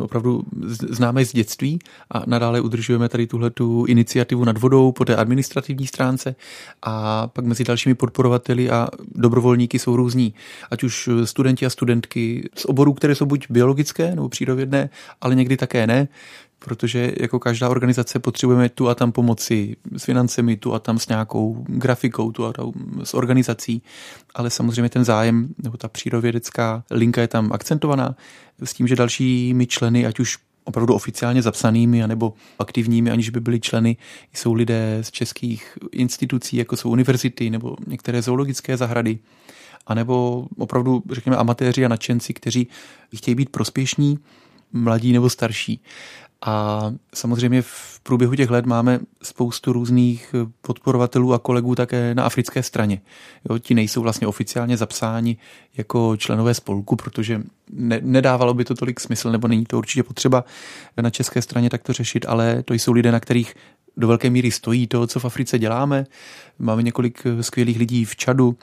opravdu 0.01 0.43
známe 0.89 1.25
z 1.25 1.33
dětství 1.33 1.79
a 2.11 2.23
nadále 2.25 2.61
udržujeme 2.61 3.09
tady 3.09 3.27
tuhle 3.27 3.49
tu 3.49 3.85
iniciativu 3.85 4.45
nad 4.45 4.57
vodou 4.57 4.91
po 4.91 5.05
té 5.05 5.15
administrativní 5.15 5.87
stránce 5.87 6.35
a 6.81 7.27
pak 7.27 7.45
mezi 7.45 7.63
dalšími 7.63 7.95
podporovateli 7.95 8.69
a 8.69 8.87
dobrovolníky 9.15 9.79
jsou 9.79 9.95
různí, 9.95 10.33
ať 10.71 10.83
už 10.83 11.09
studenti 11.23 11.65
a 11.65 11.69
studentky 11.69 12.49
z 12.55 12.65
oborů, 12.65 12.93
které 12.93 13.15
jsou 13.15 13.25
buď 13.25 13.45
biologické 13.49 14.15
nebo 14.15 14.29
přírodovědné, 14.29 14.89
ale 15.21 15.35
někdy 15.35 15.57
také 15.57 15.87
ne, 15.87 16.07
protože 16.63 17.13
jako 17.19 17.39
každá 17.39 17.69
organizace 17.69 18.19
potřebujeme 18.19 18.69
tu 18.69 18.89
a 18.89 18.95
tam 18.95 19.11
pomoci 19.11 19.75
s 19.97 20.03
financemi, 20.03 20.57
tu 20.57 20.73
a 20.73 20.79
tam 20.79 20.99
s 20.99 21.07
nějakou 21.07 21.65
grafikou, 21.67 22.31
tu 22.31 22.45
a 22.45 22.53
tam 22.53 22.71
s 23.03 23.13
organizací, 23.13 23.81
ale 24.35 24.49
samozřejmě 24.49 24.89
ten 24.89 25.05
zájem 25.05 25.47
nebo 25.63 25.77
ta 25.77 25.87
přírodovědecká 25.87 26.83
linka 26.91 27.21
je 27.21 27.27
tam 27.27 27.53
akcentovaná 27.53 28.15
s 28.63 28.73
tím, 28.73 28.87
že 28.87 28.95
dalšími 28.95 29.67
členy, 29.67 30.05
ať 30.05 30.19
už 30.19 30.37
opravdu 30.63 30.93
oficiálně 30.93 31.41
zapsanými 31.41 32.03
anebo 32.03 32.33
aktivními, 32.59 33.11
aniž 33.11 33.29
by 33.29 33.39
byli 33.39 33.59
členy, 33.59 33.97
jsou 34.33 34.53
lidé 34.53 34.97
z 35.01 35.11
českých 35.11 35.77
institucí, 35.91 36.57
jako 36.57 36.77
jsou 36.77 36.89
univerzity 36.89 37.49
nebo 37.49 37.75
některé 37.87 38.21
zoologické 38.21 38.77
zahrady, 38.77 39.19
anebo 39.87 40.47
opravdu, 40.57 41.03
řekněme, 41.11 41.37
amatéři 41.37 41.85
a 41.85 41.87
nadšenci, 41.87 42.33
kteří 42.33 42.67
chtějí 43.15 43.35
být 43.35 43.49
prospěšní, 43.49 44.19
mladí 44.73 45.13
nebo 45.13 45.29
starší. 45.29 45.81
A 46.45 46.91
samozřejmě 47.13 47.61
v 47.61 47.99
průběhu 48.03 48.35
těch 48.35 48.49
let 48.49 48.65
máme 48.65 48.99
spoustu 49.23 49.73
různých 49.73 50.35
podporovatelů 50.61 51.33
a 51.33 51.39
kolegů 51.39 51.75
také 51.75 52.15
na 52.15 52.23
africké 52.23 52.63
straně. 52.63 53.01
Jo, 53.49 53.57
ti 53.57 53.73
nejsou 53.73 54.01
vlastně 54.01 54.27
oficiálně 54.27 54.77
zapsáni 54.77 55.37
jako 55.77 56.17
členové 56.17 56.53
spolku, 56.53 56.95
protože 56.95 57.41
ne, 57.71 57.99
nedávalo 58.01 58.53
by 58.53 58.65
to 58.65 58.75
tolik 58.75 58.99
smysl, 58.99 59.31
nebo 59.31 59.47
není 59.47 59.65
to 59.65 59.77
určitě 59.77 60.03
potřeba 60.03 60.45
na 61.01 61.09
české 61.09 61.41
straně 61.41 61.69
takto 61.69 61.93
řešit, 61.93 62.25
ale 62.27 62.63
to 62.63 62.73
jsou 62.73 62.91
lidé, 62.91 63.11
na 63.11 63.19
kterých 63.19 63.55
do 63.97 64.07
velké 64.07 64.29
míry 64.29 64.51
stojí 64.51 64.87
to, 64.87 65.07
co 65.07 65.19
v 65.19 65.25
Africe 65.25 65.59
děláme. 65.59 66.05
Máme 66.59 66.83
několik 66.83 67.23
skvělých 67.41 67.77
lidí 67.77 68.05
v 68.05 68.15
Čadu 68.15 68.57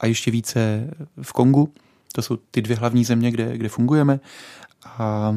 a 0.00 0.06
ještě 0.06 0.30
více 0.30 0.90
v 1.22 1.32
Kongu. 1.32 1.72
To 2.12 2.22
jsou 2.22 2.36
ty 2.50 2.62
dvě 2.62 2.76
hlavní 2.76 3.04
země, 3.04 3.30
kde, 3.30 3.58
kde 3.58 3.68
fungujeme. 3.68 4.20
A 4.98 5.36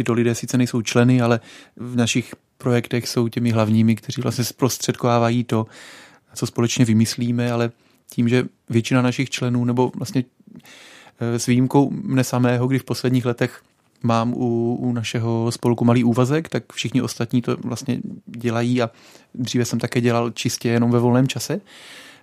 tito 0.00 0.12
lidé 0.12 0.34
sice 0.34 0.58
nejsou 0.58 0.82
členy, 0.82 1.20
ale 1.20 1.40
v 1.76 1.96
našich 1.96 2.34
projektech 2.58 3.08
jsou 3.08 3.28
těmi 3.28 3.50
hlavními, 3.50 3.96
kteří 3.96 4.22
vlastně 4.22 4.44
zprostředkovávají 4.44 5.44
to, 5.44 5.66
co 6.34 6.46
společně 6.46 6.84
vymyslíme, 6.84 7.52
ale 7.52 7.70
tím, 8.10 8.28
že 8.28 8.44
většina 8.68 9.02
našich 9.02 9.30
členů, 9.30 9.64
nebo 9.64 9.92
vlastně 9.96 10.24
eh, 11.20 11.38
s 11.38 11.46
výjimkou 11.46 11.90
mne 11.90 12.24
samého, 12.24 12.66
kdy 12.66 12.78
v 12.78 12.84
posledních 12.84 13.24
letech 13.24 13.62
mám 14.02 14.32
u, 14.32 14.74
u 14.80 14.92
našeho 14.92 15.52
spolku 15.52 15.84
malý 15.84 16.04
úvazek, 16.04 16.48
tak 16.48 16.72
všichni 16.72 17.02
ostatní 17.02 17.42
to 17.42 17.56
vlastně 17.56 18.00
dělají 18.26 18.82
a 18.82 18.90
dříve 19.34 19.64
jsem 19.64 19.78
také 19.78 20.00
dělal 20.00 20.30
čistě 20.30 20.68
jenom 20.68 20.90
ve 20.90 20.98
volném 20.98 21.28
čase. 21.28 21.60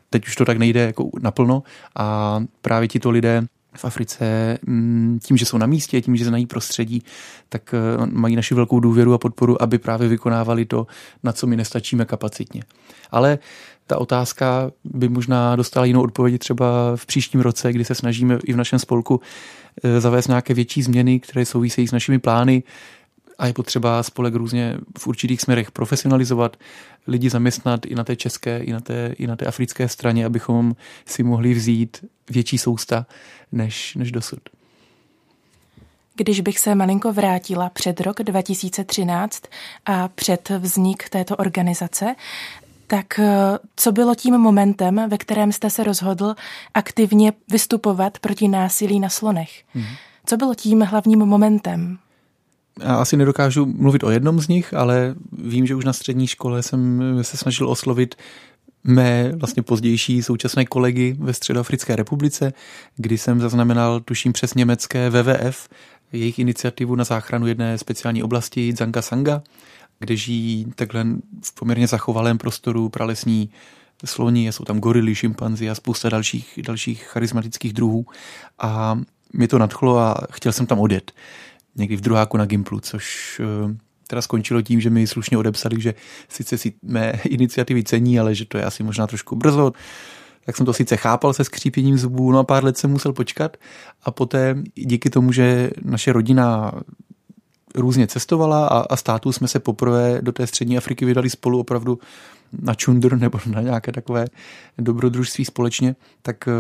Teď 0.10 0.28
už 0.28 0.36
to 0.36 0.46
tak 0.46 0.58
nejde 0.58 0.80
jako 0.80 1.10
naplno 1.22 1.64
a 1.96 2.40
právě 2.62 2.88
tito 2.88 3.10
lidé 3.10 3.46
v 3.78 3.86
Africe 3.86 4.58
mm, 4.66 5.20
tím, 5.24 5.38
že 5.38 5.46
jsou 5.46 5.58
na 5.58 5.66
místě, 5.66 6.02
tím, 6.02 6.16
že 6.16 6.26
znají 6.26 6.46
prostředí, 6.46 7.04
tak 7.50 7.74
eh, 7.74 8.06
mají 8.06 8.36
naši 8.36 8.56
velkou 8.56 8.80
důvěru 8.80 9.14
a 9.14 9.18
podporu, 9.18 9.62
aby 9.62 9.78
právě 9.78 10.08
vykonávali 10.08 10.66
to, 10.66 10.88
na 11.24 11.32
co 11.32 11.48
my 11.48 11.58
nestačíme 11.58 12.06
kapacitně. 12.06 12.64
Ale 13.12 13.40
ta 13.88 13.98
otázka 13.98 14.72
by 14.84 15.10
možná 15.10 15.56
dostala 15.56 15.86
jinou 15.86 16.04
odpověď 16.04 16.40
třeba 16.40 16.96
v 16.96 17.06
příštím 17.06 17.42
roce, 17.42 17.74
kdy 17.74 17.86
se 17.86 17.96
snažíme 17.96 18.38
i 18.44 18.54
v 18.54 18.58
našem 18.58 18.80
spolku 18.80 19.22
eh, 19.84 20.02
zavést 20.02 20.28
nějaké 20.28 20.54
větší 20.54 20.82
změny, 20.82 21.20
které 21.20 21.46
souvisejí 21.46 21.88
s 21.88 21.92
našimi 21.92 22.20
plány, 22.20 22.64
a 23.38 23.48
je 23.48 23.54
potřeba 23.54 24.04
spolek 24.04 24.36
různě 24.36 24.78
v 24.98 25.08
určitých 25.08 25.42
směrech 25.42 25.72
profesionalizovat, 25.72 26.58
lidi 27.08 27.30
zaměstnat 27.30 27.86
i 27.86 27.96
na 27.96 28.04
té 28.04 28.16
české, 28.16 28.58
i 28.58 28.74
na 28.74 28.80
té, 28.80 29.14
i 29.18 29.28
na 29.28 29.36
té 29.36 29.46
africké 29.46 29.90
straně, 29.90 30.26
abychom 30.26 30.76
si 31.06 31.24
mohli 31.24 31.54
vzít 31.54 32.06
větší 32.30 32.58
sousta 32.58 33.06
než, 33.52 33.96
než 33.96 34.12
dosud. 34.12 34.40
Když 36.16 36.42
bych 36.42 36.60
se 36.60 36.76
malinko 36.76 37.14
vrátila 37.14 37.70
před 37.70 38.02
rok 38.02 38.24
2013 38.24 39.44
a 39.86 40.08
před 40.08 40.50
vznik 40.50 41.10
této 41.10 41.36
organizace, 41.36 42.16
tak 42.88 43.20
eh, 43.20 43.30
co 43.76 43.92
bylo 43.92 44.16
tím 44.16 44.38
momentem, 44.38 45.10
ve 45.10 45.18
kterém 45.18 45.52
jste 45.52 45.70
se 45.70 45.84
rozhodl 45.84 46.36
aktivně 46.74 47.34
vystupovat 47.52 48.20
proti 48.20 48.48
násilí 48.48 49.00
na 49.00 49.10
slonech? 49.10 49.64
Hmm. 49.74 49.86
Co 50.26 50.38
bylo 50.38 50.56
tím 50.56 50.82
hlavním 50.82 51.20
momentem? 51.20 52.00
Já 52.82 52.96
asi 52.96 53.18
nedokážu 53.18 53.66
mluvit 53.66 54.04
o 54.04 54.10
jednom 54.10 54.42
z 54.42 54.48
nich, 54.48 54.74
ale 54.74 55.16
vím, 55.32 55.68
že 55.68 55.76
už 55.76 55.86
na 55.86 55.94
střední 55.94 56.28
škole 56.28 56.64
jsem 56.64 57.02
se 57.22 57.38
snažil 57.38 57.70
oslovit 57.70 58.16
mé 58.84 59.32
vlastně 59.36 59.64
pozdější 59.64 60.24
současné 60.24 60.66
kolegy 60.66 61.16
ve 61.20 61.34
Středoafrické 61.34 61.96
republice, 61.96 62.54
kdy 62.96 63.18
jsem 63.18 63.42
zaznamenal, 63.42 64.00
tuším 64.00 64.34
přes 64.34 64.54
německé 64.54 65.10
WWF, 65.10 65.70
jejich 66.12 66.40
iniciativu 66.40 66.96
na 66.96 67.04
záchranu 67.04 67.48
jedné 67.48 67.78
speciální 67.78 68.24
oblasti 68.24 68.74
Zanga 68.78 69.02
Sanga, 69.02 69.44
kde 70.00 70.16
žijí 70.16 70.66
takhle 70.76 71.06
v 71.44 71.54
poměrně 71.54 71.88
zachovalém 71.88 72.38
prostoru 72.38 72.90
pralesní 72.90 73.50
sloni, 74.06 74.48
jsou 74.48 74.64
tam 74.64 74.80
gorily, 74.80 75.16
šimpanzi 75.16 75.70
a 75.70 75.76
spousta 75.76 76.10
dalších, 76.10 76.60
dalších 76.66 77.04
charismatických 77.04 77.74
druhů. 77.74 78.06
A 78.60 79.00
mě 79.34 79.48
to 79.48 79.58
nadchlo 79.58 79.98
a 79.98 80.16
chtěl 80.32 80.52
jsem 80.52 80.66
tam 80.66 80.80
odjet 80.80 81.12
někdy 81.78 81.96
v 81.96 82.02
druháku 82.02 82.38
na 82.38 82.46
Gimplu, 82.46 82.80
což 82.80 83.38
eh, 83.44 83.78
teda 84.08 84.22
skončilo 84.22 84.62
tím, 84.62 84.82
že 84.82 84.90
mi 84.90 85.08
slušně 85.08 85.38
odepsali, 85.38 85.82
že 85.82 85.94
sice 86.30 86.58
si 86.58 86.74
mé 86.84 87.12
iniciativy 87.26 87.84
cení, 87.84 88.20
ale 88.20 88.36
že 88.36 88.46
to 88.46 88.58
je 88.58 88.64
asi 88.64 88.84
možná 88.84 89.08
trošku 89.08 89.36
brzo. 89.36 89.74
Tak 90.46 90.58
jsem 90.58 90.66
to 90.66 90.74
sice 90.74 90.98
chápal 90.98 91.34
se 91.34 91.44
skřípěním 91.44 91.98
zubů, 91.98 92.32
no 92.32 92.40
a 92.40 92.44
pár 92.44 92.64
let 92.64 92.78
jsem 92.78 92.92
musel 92.92 93.14
počkat 93.14 93.58
a 94.04 94.12
poté 94.12 94.56
díky 94.76 95.10
tomu, 95.10 95.32
že 95.32 95.70
naše 95.84 96.14
rodina 96.14 96.72
různě 97.76 98.08
cestovala 98.08 98.68
a, 98.68 98.80
a 98.80 98.96
státu 98.96 99.32
jsme 99.32 99.48
se 99.48 99.60
poprvé 99.60 100.22
do 100.22 100.32
té 100.32 100.48
střední 100.48 100.78
Afriky 100.78 101.06
vydali 101.06 101.30
spolu 101.30 101.60
opravdu 101.60 102.00
na 102.62 102.74
čundr 102.74 103.18
nebo 103.20 103.40
na 103.46 103.62
nějaké 103.62 103.92
takové 103.92 104.26
dobrodružství 104.78 105.46
společně, 105.46 105.96
tak 106.22 106.48
uh, 106.48 106.54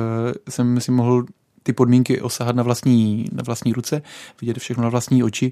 jsem 0.50 0.81
si 0.81 0.91
mohl 0.91 1.25
ty 1.67 1.74
podmínky 1.74 2.21
osahat 2.21 2.55
na 2.55 2.63
vlastní, 2.63 3.25
na 3.31 3.43
vlastní 3.43 3.74
ruce, 3.74 4.01
vidět 4.41 4.57
všechno 4.57 4.83
na 4.83 4.89
vlastní 4.89 5.24
oči 5.24 5.51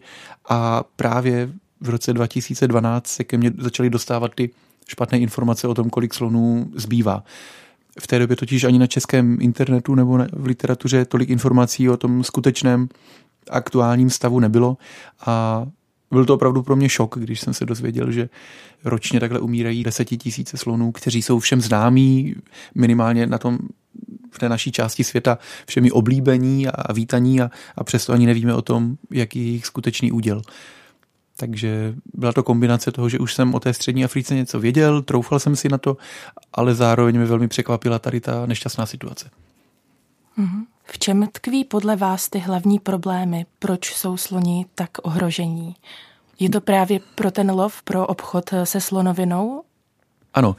a 0.50 0.84
právě 0.96 1.50
v 1.82 1.90
roce 1.90 2.14
2012 2.14 3.08
se 3.08 3.24
ke 3.24 3.38
mně 3.38 3.52
začaly 3.58 3.90
dostávat 3.90 4.32
ty 4.36 4.50
špatné 4.88 5.20
informace 5.20 5.68
o 5.68 5.74
tom, 5.74 5.90
kolik 5.90 6.14
slonů 6.14 6.72
zbývá. 6.76 7.24
V 8.00 8.08
té 8.08 8.20
době 8.20 8.36
totiž 8.36 8.64
ani 8.64 8.80
na 8.80 8.88
českém 8.88 9.38
internetu 9.42 9.96
nebo 9.96 10.18
v 10.34 10.46
literatuře 10.46 11.06
tolik 11.06 11.30
informací 11.30 11.90
o 11.90 11.98
tom 11.98 12.24
skutečném 12.24 12.88
aktuálním 13.50 14.10
stavu 14.10 14.40
nebylo 14.40 14.78
a 15.26 15.66
byl 16.12 16.26
to 16.26 16.34
opravdu 16.34 16.64
pro 16.64 16.76
mě 16.76 16.90
šok, 16.90 17.16
když 17.20 17.40
jsem 17.40 17.54
se 17.54 17.66
dozvěděl, 17.66 18.12
že 18.12 18.30
ročně 18.84 19.20
takhle 19.20 19.40
umírají 19.40 19.84
desetitisíce 19.84 20.58
slonů, 20.58 20.92
kteří 20.92 21.22
jsou 21.22 21.40
všem 21.40 21.62
známí, 21.62 22.36
minimálně 22.76 23.28
na 23.28 23.38
tom 23.38 23.60
v 24.36 24.40
té 24.40 24.50
naší 24.50 24.72
části 24.72 25.04
světa 25.04 25.38
všemi 25.68 25.92
oblíbení 25.92 26.68
a 26.68 26.94
vítaní 26.94 27.42
a, 27.42 27.52
a 27.76 27.84
přesto 27.84 28.14
ani 28.14 28.26
nevíme 28.26 28.54
o 28.54 28.62
tom, 28.62 28.98
jaký 29.12 29.40
je 29.40 29.46
jejich 29.46 29.66
skutečný 29.66 30.12
úděl. 30.12 30.42
Takže 31.38 31.96
byla 32.14 32.34
to 32.34 32.44
kombinace 32.44 32.92
toho, 32.92 33.10
že 33.10 33.20
už 33.20 33.34
jsem 33.34 33.54
o 33.54 33.60
té 33.60 33.74
střední 33.74 34.06
Africe 34.06 34.36
něco 34.36 34.60
věděl, 34.60 35.02
troufal 35.02 35.40
jsem 35.40 35.56
si 35.56 35.70
na 35.70 35.78
to, 35.78 35.98
ale 36.54 36.76
zároveň 36.76 37.16
mě 37.16 37.26
velmi 37.26 37.48
překvapila 37.48 38.00
tady 38.00 38.20
ta 38.20 38.46
nešťastná 38.46 38.86
situace. 38.86 39.30
Mhm. 40.38 40.66
V 40.84 41.00
čem 41.00 41.28
tkví 41.32 41.64
podle 41.64 41.96
vás 41.96 42.30
ty 42.30 42.40
hlavní 42.40 42.80
problémy? 42.80 43.46
Proč 43.60 43.94
jsou 43.94 44.18
sloni 44.18 44.66
tak 44.76 44.90
ohrožení? 45.04 45.76
Je 46.40 46.50
to 46.50 46.62
právě 46.62 47.00
pro 47.16 47.32
ten 47.32 47.52
lov, 47.52 47.84
pro 47.84 48.08
obchod 48.08 48.50
se 48.64 48.82
slonovinou? 48.82 49.64
Ano, 50.34 50.56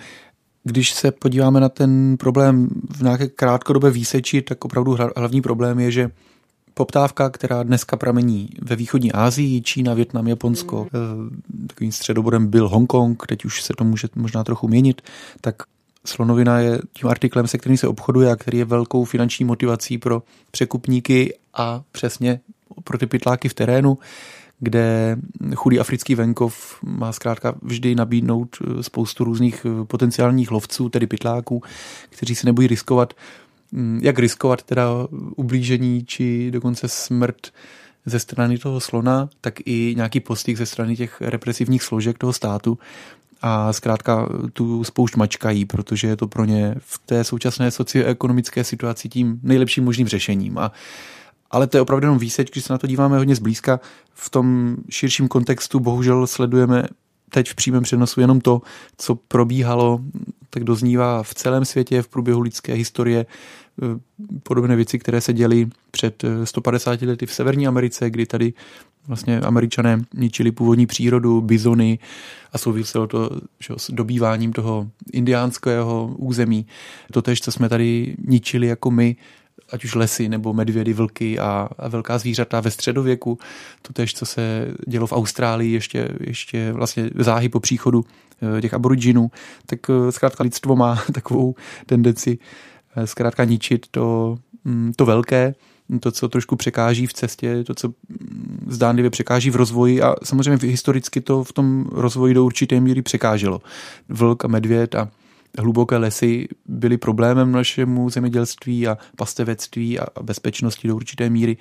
když 0.67 0.93
se 0.93 1.11
podíváme 1.11 1.61
na 1.61 1.69
ten 1.69 2.17
problém 2.17 2.69
v 2.97 3.03
nějaké 3.03 3.29
krátkodobé 3.29 3.91
výseči, 3.91 4.43
tak 4.43 4.65
opravdu 4.65 4.97
hlavní 5.17 5.43
problém 5.43 5.81
je, 5.81 5.91
že 5.91 6.11
poptávka, 6.75 7.31
která 7.31 7.63
dneska 7.63 7.97
pramení 7.97 8.49
ve 8.63 8.77
východní 8.77 9.13
Asii, 9.13 9.63
Čína, 9.63 9.95
Větnam, 9.95 10.29
Japonsko, 10.29 10.87
mm. 10.93 11.43
takovým 11.67 11.93
středobodem 11.93 12.47
byl 12.47 12.69
Hongkong, 12.69 13.27
teď 13.27 13.45
už 13.45 13.63
se 13.63 13.73
to 13.79 13.85
může 13.85 14.09
možná 14.15 14.45
trochu 14.45 14.69
měnit, 14.69 15.03
tak 15.41 15.57
slonovina 16.05 16.59
je 16.59 16.81
tím 16.93 17.09
artiklem, 17.09 17.47
se 17.47 17.59
kterým 17.59 17.79
se 17.79 17.89
obchoduje 17.89 18.31
a 18.31 18.37
který 18.37 18.59
je 18.59 18.65
velkou 18.65 19.05
finanční 19.05 19.45
motivací 19.45 19.99
pro 19.99 20.23
překupníky 20.51 21.35
a 21.55 21.83
přesně 21.93 22.41
pro 22.85 22.99
ty 22.99 23.07
pytláky 23.07 23.49
v 23.49 23.55
terénu 23.55 23.99
kde 24.59 25.17
chudý 25.55 25.81
africký 25.81 26.15
venkov 26.15 26.79
má 26.83 27.13
zkrátka 27.13 27.55
vždy 27.63 27.95
nabídnout 27.95 28.57
eh, 28.61 28.83
spoustu 28.83 29.25
různých 29.25 29.67
eh, 29.67 29.85
potenciálních 29.85 30.51
lovců, 30.51 30.89
tedy 30.89 31.07
pytláků, 31.07 31.63
kteří 32.11 32.35
se 32.35 32.47
nebojí 32.47 32.69
riskovat, 32.69 33.15
mm, 33.73 34.01
jak 34.03 34.19
riskovat 34.19 34.63
teda 34.63 34.89
ublížení 35.37 36.05
či 36.05 36.51
dokonce 36.51 36.89
smrt 36.89 37.53
ze 38.07 38.19
strany 38.19 38.59
toho 38.59 38.81
slona, 38.81 39.29
tak 39.41 39.55
i 39.65 39.95
nějaký 39.97 40.21
postih 40.21 40.59
ze 40.59 40.67
strany 40.67 40.97
těch 40.97 41.21
represivních 41.21 41.83
složek 41.83 42.19
toho 42.19 42.33
státu 42.33 42.79
a 43.43 43.73
zkrátka 43.73 44.29
tu 44.53 44.85
spoušť 44.85 45.17
mačkají, 45.17 45.65
protože 45.65 46.09
je 46.09 46.17
to 46.17 46.29
pro 46.29 46.45
ně 46.45 46.75
v 46.79 46.99
té 46.99 47.25
současné 47.25 47.71
socioekonomické 47.71 48.65
situaci 48.65 49.09
tím 49.09 49.41
nejlepším 49.43 49.85
možným 49.85 50.09
řešením. 50.09 50.59
A 50.59 50.73
ale 51.51 51.67
to 51.67 51.77
je 51.77 51.81
opravdu 51.81 52.05
jenom 52.05 52.19
výseč, 52.19 52.51
když 52.51 52.65
se 52.65 52.73
na 52.73 52.79
to 52.79 52.87
díváme 52.87 53.19
hodně 53.19 53.37
zblízka. 53.37 53.81
V 54.15 54.31
tom 54.31 54.77
širším 54.91 55.29
kontextu 55.29 55.81
bohužel 55.81 56.27
sledujeme 56.27 56.85
teď 57.31 57.51
v 57.51 57.55
přímém 57.55 57.83
přenosu 57.83 58.21
jenom 58.21 58.41
to, 58.41 58.63
co 58.99 59.15
probíhalo, 59.15 60.01
tak 60.51 60.65
doznívá 60.65 61.23
v 61.23 61.35
celém 61.35 61.65
světě 61.65 62.03
v 62.03 62.09
průběhu 62.09 62.41
lidské 62.41 62.75
historie 62.75 63.27
eh, 63.27 63.87
podobné 64.43 64.77
věci, 64.77 64.99
které 64.99 65.21
se 65.21 65.33
děly 65.33 65.69
před 65.91 66.25
150 66.45 67.03
eh, 67.03 67.07
lety 67.07 67.27
v 67.27 67.33
Severní 67.33 67.67
Americe, 67.67 68.11
kdy 68.11 68.27
tady 68.27 68.53
vlastně 69.07 69.41
američané 69.41 70.03
ničili 70.15 70.53
původní 70.53 70.87
přírodu, 70.87 71.41
bizony 71.41 71.99
a 72.53 72.59
souviselo 72.59 73.07
to 73.07 73.31
že, 73.61 73.75
s 73.77 73.91
dobýváním 73.91 74.53
toho 74.53 74.91
indiánského 75.13 76.15
území. 76.17 76.67
To 77.13 77.23
tež, 77.23 77.41
co 77.41 77.53
jsme 77.53 77.69
tady 77.69 78.17
ničili 78.27 78.67
jako 78.67 78.91
my, 78.91 79.17
ať 79.73 79.85
už 79.85 79.95
lesy 79.95 80.29
nebo 80.29 80.53
medvědy, 80.53 80.93
vlky 80.93 81.39
a, 81.39 81.69
a 81.79 81.89
velká 81.89 82.19
zvířata 82.19 82.61
ve 82.61 82.71
středověku. 82.71 83.39
To 83.83 83.93
tež, 83.93 84.15
co 84.15 84.27
se 84.27 84.69
dělo 84.89 85.07
v 85.07 85.13
Austrálii 85.13 85.73
ještě, 85.73 86.09
ještě 86.21 86.73
vlastně 86.73 87.11
záhy 87.15 87.49
po 87.49 87.61
příchodu 87.61 88.05
eh, 88.59 88.61
těch 88.61 88.75
aboridžinů, 88.75 89.31
tak 89.67 89.81
eh, 89.91 90.13
zkrátka 90.13 90.45
lidstvo 90.45 90.77
má 90.77 91.03
takovou 91.13 91.55
tendenci 91.87 92.39
eh, 92.97 93.07
zkrátka 93.07 93.45
ničit 93.45 93.87
to, 93.91 94.39
mm, 94.65 94.93
to 94.97 95.07
velké, 95.07 95.55
to, 96.01 96.13
co 96.13 96.29
trošku 96.29 96.57
překáží 96.57 97.07
v 97.07 97.13
cestě, 97.13 97.65
to, 97.65 97.75
co 97.75 97.89
mm, 97.89 98.67
zdánlivě 98.71 99.11
překáží 99.11 99.51
v 99.51 99.57
rozvoji 99.57 100.03
a 100.03 100.15
samozřejmě 100.25 100.69
historicky 100.69 101.21
to 101.21 101.45
v 101.45 101.53
tom 101.53 101.87
rozvoji 101.93 102.35
do 102.35 102.45
určité 102.45 102.81
míry 102.81 103.03
překáželo. 103.03 103.63
Vlk 104.09 104.45
a 104.45 104.49
medvěd 104.49 104.95
a 104.95 105.09
hluboké 105.59 105.97
lesy 105.97 106.49
byly 106.67 106.99
problémem 106.99 107.53
našemu 107.53 108.11
zemědělství 108.11 108.89
a 108.89 108.99
pastevectví 109.17 109.99
a 109.99 110.07
bezpečnosti 110.23 110.89
do 110.89 110.97
určité 110.97 111.31
míry, 111.31 111.57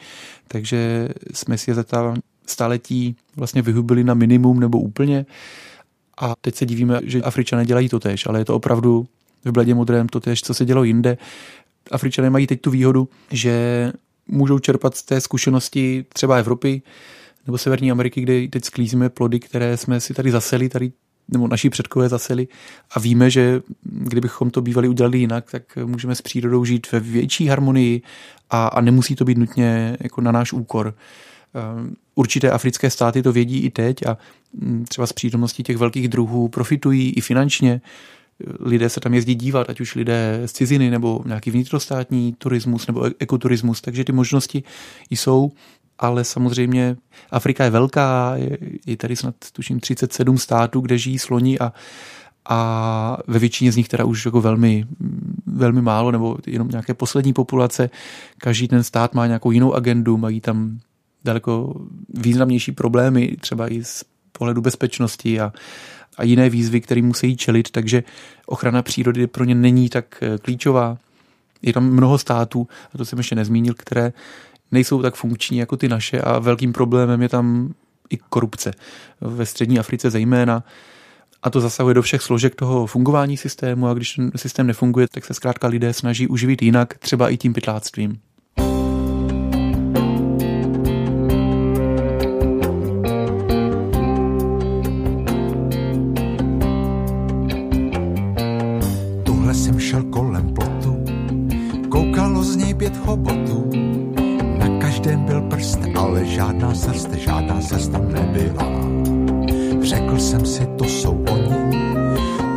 takže 0.47 1.09
jsme 1.33 1.57
si 1.57 1.71
je 1.71 1.75
za 1.75 1.83
ta 1.83 2.13
staletí 2.47 3.15
vlastně 3.35 3.61
vyhubili 3.61 4.03
na 4.03 4.13
minimum 4.13 4.59
nebo 4.59 4.79
úplně. 4.79 5.25
A 6.17 6.33
teď 6.41 6.55
se 6.55 6.65
divíme, 6.65 6.99
že 7.03 7.21
Afričané 7.21 7.65
dělají 7.65 7.89
to 7.89 7.99
tež, 7.99 8.25
ale 8.25 8.39
je 8.39 8.45
to 8.45 8.55
opravdu 8.55 9.07
v 9.45 9.51
bledě 9.51 9.75
modrém 9.75 10.07
to 10.07 10.19
tež, 10.19 10.41
co 10.41 10.53
se 10.53 10.65
dělo 10.65 10.83
jinde. 10.83 11.17
Afričané 11.91 12.29
mají 12.29 12.47
teď 12.47 12.61
tu 12.61 12.71
výhodu, 12.71 13.09
že 13.31 13.91
můžou 14.27 14.59
čerpat 14.59 14.95
z 14.95 15.03
té 15.03 15.21
zkušenosti 15.21 16.05
třeba 16.13 16.37
Evropy 16.37 16.81
nebo 17.45 17.57
Severní 17.57 17.91
Ameriky, 17.91 18.21
kde 18.21 18.47
teď 18.47 18.65
sklízíme 18.65 19.09
plody, 19.09 19.39
které 19.39 19.77
jsme 19.77 19.99
si 19.99 20.13
tady 20.13 20.31
zaseli, 20.31 20.69
tady 20.69 20.91
nebo 21.27 21.47
naši 21.47 21.69
předkové 21.69 22.09
zaseli 22.09 22.47
a 22.91 22.99
víme, 22.99 23.29
že 23.29 23.61
kdybychom 23.83 24.49
to 24.49 24.61
bývali 24.61 24.87
udělali 24.87 25.17
jinak, 25.17 25.51
tak 25.51 25.77
můžeme 25.85 26.15
s 26.15 26.21
přírodou 26.21 26.65
žít 26.65 26.91
ve 26.91 26.99
větší 26.99 27.47
harmonii 27.47 28.01
a, 28.49 28.67
a 28.67 28.81
nemusí 28.81 29.15
to 29.15 29.25
být 29.25 29.37
nutně 29.37 29.97
jako 29.99 30.21
na 30.21 30.31
náš 30.31 30.53
úkor. 30.53 30.95
Ehm, 31.53 31.95
určité 32.15 32.51
africké 32.51 32.89
státy 32.89 33.23
to 33.23 33.31
vědí 33.31 33.59
i 33.59 33.69
teď 33.69 34.05
a 34.05 34.17
mm, 34.53 34.85
třeba 34.85 35.07
z 35.07 35.13
přítomnosti 35.13 35.63
těch 35.63 35.77
velkých 35.77 36.07
druhů 36.07 36.47
profitují 36.47 37.13
i 37.13 37.21
finančně. 37.21 37.81
Lidé 38.59 38.89
se 38.89 38.99
tam 38.99 39.13
jezdí 39.13 39.35
dívat, 39.35 39.69
ať 39.69 39.81
už 39.81 39.95
lidé 39.95 40.41
z 40.45 40.51
ciziny 40.51 40.89
nebo 40.89 41.21
nějaký 41.25 41.51
vnitrostátní 41.51 42.33
turismus 42.33 42.87
nebo 42.87 43.09
ekoturismus, 43.19 43.81
takže 43.81 44.03
ty 44.03 44.11
možnosti 44.11 44.63
jsou 45.09 45.51
ale 45.99 46.23
samozřejmě 46.23 46.97
Afrika 47.31 47.63
je 47.63 47.69
velká, 47.69 48.33
je, 48.35 48.57
je 48.85 48.97
tady 48.97 49.15
snad 49.15 49.35
tuším 49.53 49.79
37 49.79 50.37
států, 50.37 50.81
kde 50.81 50.97
žijí 50.97 51.19
sloni 51.19 51.59
a, 51.59 51.73
a 52.49 53.17
ve 53.27 53.39
většině 53.39 53.71
z 53.71 53.75
nich 53.75 53.89
teda 53.89 54.05
už 54.05 54.25
jako 54.25 54.41
velmi, 54.41 54.85
velmi 55.45 55.81
málo 55.81 56.11
nebo 56.11 56.37
jenom 56.47 56.67
nějaké 56.67 56.93
poslední 56.93 57.33
populace. 57.33 57.89
Každý 58.37 58.67
ten 58.67 58.83
stát 58.83 59.13
má 59.13 59.27
nějakou 59.27 59.51
jinou 59.51 59.73
agendu, 59.73 60.17
mají 60.17 60.41
tam 60.41 60.79
daleko 61.23 61.73
významnější 62.13 62.71
problémy, 62.71 63.37
třeba 63.39 63.71
i 63.71 63.83
z 63.83 64.03
pohledu 64.31 64.61
bezpečnosti 64.61 65.39
a, 65.39 65.53
a 66.17 66.23
jiné 66.23 66.49
výzvy, 66.49 66.81
které 66.81 67.01
musí 67.01 67.37
čelit, 67.37 67.71
takže 67.71 68.03
ochrana 68.45 68.81
přírody 68.81 69.27
pro 69.27 69.43
ně 69.43 69.55
není 69.55 69.89
tak 69.89 70.23
klíčová. 70.41 70.97
Je 71.61 71.73
tam 71.73 71.89
mnoho 71.89 72.17
států, 72.17 72.67
a 72.93 72.97
to 72.97 73.05
jsem 73.05 73.19
ještě 73.19 73.35
nezmínil, 73.35 73.73
které 73.73 74.13
nejsou 74.71 75.01
tak 75.01 75.15
funkční 75.15 75.57
jako 75.57 75.77
ty 75.77 75.89
naše 75.89 76.21
a 76.21 76.39
velkým 76.39 76.73
problémem 76.73 77.21
je 77.21 77.29
tam 77.29 77.73
i 78.09 78.17
korupce. 78.17 78.71
Ve 79.21 79.45
střední 79.45 79.79
Africe 79.79 80.09
zejména. 80.09 80.63
A 81.43 81.49
to 81.49 81.61
zasahuje 81.61 81.95
do 81.95 82.01
všech 82.01 82.21
složek 82.21 82.55
toho 82.55 82.85
fungování 82.87 83.37
systému 83.37 83.87
a 83.87 83.93
když 83.93 84.13
ten 84.13 84.31
systém 84.35 84.67
nefunguje, 84.67 85.07
tak 85.11 85.25
se 85.25 85.33
zkrátka 85.33 85.67
lidé 85.67 85.93
snaží 85.93 86.27
uživit 86.27 86.61
jinak, 86.61 86.97
třeba 86.97 87.29
i 87.29 87.37
tím 87.37 87.53
pytláctvím. 87.53 88.19
Tuhle 99.23 99.53
jsem 99.53 99.79
šel 99.79 100.03
kolem 100.03 100.53
plotu, 100.53 101.05
koukalo 101.89 102.43
z 102.43 102.55
něj 102.55 102.73
pět 102.73 102.97
chobotů 102.97 103.69
každém 104.95 105.23
byl 105.23 105.41
prst, 105.41 105.79
ale 105.95 106.25
žádná 106.25 106.75
srst, 106.75 107.13
žádná 107.13 107.61
srst 107.61 107.91
tam 107.91 108.11
nebyla. 108.11 108.65
Řekl 109.81 110.17
jsem 110.19 110.45
si, 110.45 110.67
to 110.77 110.83
jsou 110.83 111.25
oni, 111.31 111.79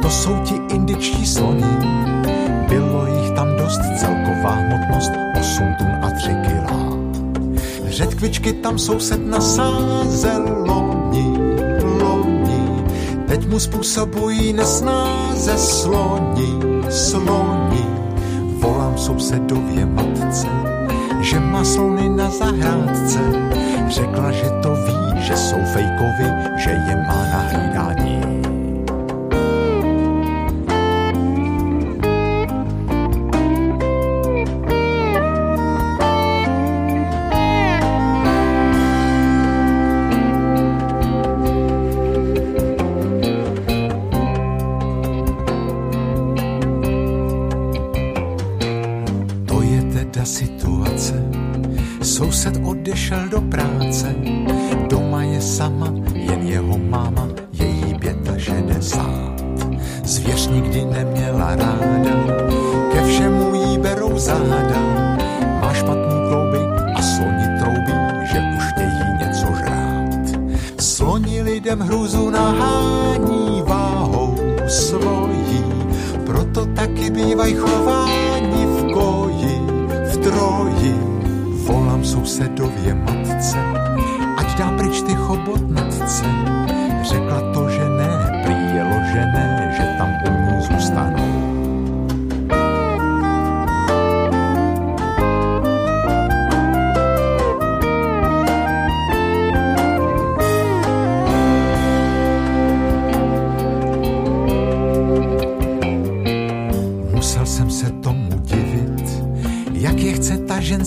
to 0.02 0.10
jsou 0.10 0.38
ti 0.44 0.54
indičtí 0.74 1.26
sloni. 1.26 1.64
Bylo 2.68 3.06
jich 3.06 3.30
tam 3.30 3.56
dost, 3.56 3.80
celková 3.96 4.50
hmotnost 4.50 5.10
8 5.40 5.74
tun 5.78 5.86
a 6.02 6.10
3 6.10 6.26
kila. 6.26 6.96
Řetkvičky 7.88 8.52
tam 8.52 8.78
soused 8.78 9.26
nasázel 9.26 10.64
loni, 10.66 11.38
loni. 12.00 12.84
Teď 13.28 13.48
mu 13.48 13.58
způsobují 13.58 14.52
nesnáze 14.52 15.58
sloni, 15.58 16.52
sloni. 16.88 17.86
Volám 18.60 18.98
sousedově 18.98 19.86
matce, 19.86 20.77
že 21.20 21.40
má 21.40 21.64
slony 21.64 22.08
na 22.08 22.30
zahrádce. 22.30 23.20
Řekla, 23.88 24.32
že 24.32 24.50
to 24.62 24.74
ví, 24.74 25.22
že 25.22 25.36
jsou 25.36 25.58
fejkovi, 25.72 26.28
že 26.56 26.70
je 26.70 26.96
má 26.96 27.22
na 27.32 27.38
hlídání. 27.38 28.37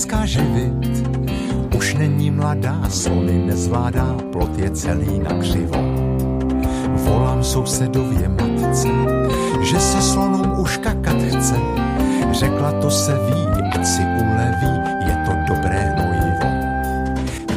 ženská 0.02 0.26
živit. 0.26 1.10
Už 1.78 1.94
není 1.94 2.32
mladá, 2.32 2.90
slony 2.90 3.46
nezvládá, 3.46 4.18
plot 4.32 4.58
je 4.58 4.70
celý 4.70 5.20
na 5.20 5.34
křivo. 5.40 5.78
Volám 6.96 7.44
sousedově 7.44 8.30
matce, 8.30 8.88
že 9.62 9.80
se 9.80 10.02
slonům 10.02 10.60
už 10.60 10.78
kakat 10.78 11.22
chce. 11.22 11.56
Řekla 12.32 12.72
to 12.82 12.90
se 12.90 13.14
ví, 13.14 13.62
ať 13.74 13.86
si 13.86 14.02
uleví, 14.02 14.74
je 15.06 15.16
to 15.26 15.54
dobré 15.54 15.94
hnojivo. 15.94 16.50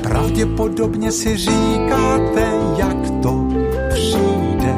Pravděpodobně 0.02 1.12
si 1.12 1.36
říkáte, 1.36 2.44
jak 2.76 3.10
to 3.22 3.48
přijde, 3.88 4.74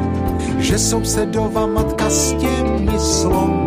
že 0.59 0.79
sousedová 0.79 1.65
matka 1.67 2.09
s 2.09 2.33
těmi 2.33 2.99
slony 2.99 3.66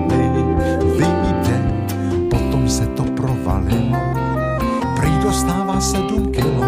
sedm 5.80 6.32
kilo, 6.32 6.64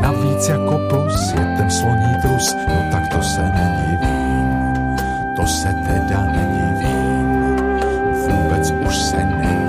navíc 0.00 0.48
jako 0.48 0.80
plus 0.88 1.32
je 1.32 1.44
ten 1.56 1.70
sloní 1.70 2.14
trus, 2.22 2.54
no 2.68 2.74
tak 2.92 3.08
to 3.08 3.22
se 3.22 3.42
nedivím, 3.42 4.96
to 5.36 5.46
se 5.46 5.68
teda 5.86 6.24
nedivím, 6.24 7.56
vůbec 8.26 8.74
už 8.88 8.96
se 8.96 9.16
nedivím. 9.16 9.67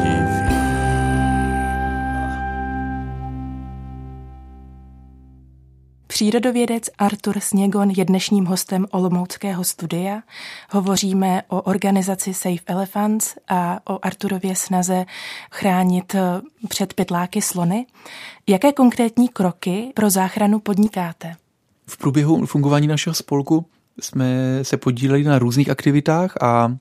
Přírodovědec 6.20 6.84
Artur 6.98 7.40
Sněgon 7.40 7.90
je 7.90 8.06
dnešním 8.06 8.46
hostem 8.46 8.86
Olomouckého 8.92 9.64
studia. 9.64 10.22
Hovoříme 10.70 11.42
o 11.48 11.62
organizaci 11.62 12.34
Safe 12.34 12.60
Elephants 12.66 13.36
a 13.48 13.80
o 13.94 14.00
Arturově 14.02 14.56
snaze 14.56 15.06
chránit 15.52 16.16
eh, 16.16 16.42
před 16.70 16.94
pytláky 16.94 17.42
slony. 17.42 17.86
Jaké 18.48 18.72
konkrétní 18.72 19.30
kroky 19.30 19.92
pro 19.96 20.10
záchranu 20.10 20.60
podnikáte? 20.60 21.36
V 21.88 21.98
průběhu 21.98 22.46
fungování 22.46 22.88
našeho 22.88 23.14
spolku 23.14 23.66
jsme 24.00 24.60
se 24.62 24.78
podíleli 24.78 25.24
na 25.24 25.40
různých 25.40 25.70
aktivitách 25.70 26.44
a 26.44 26.76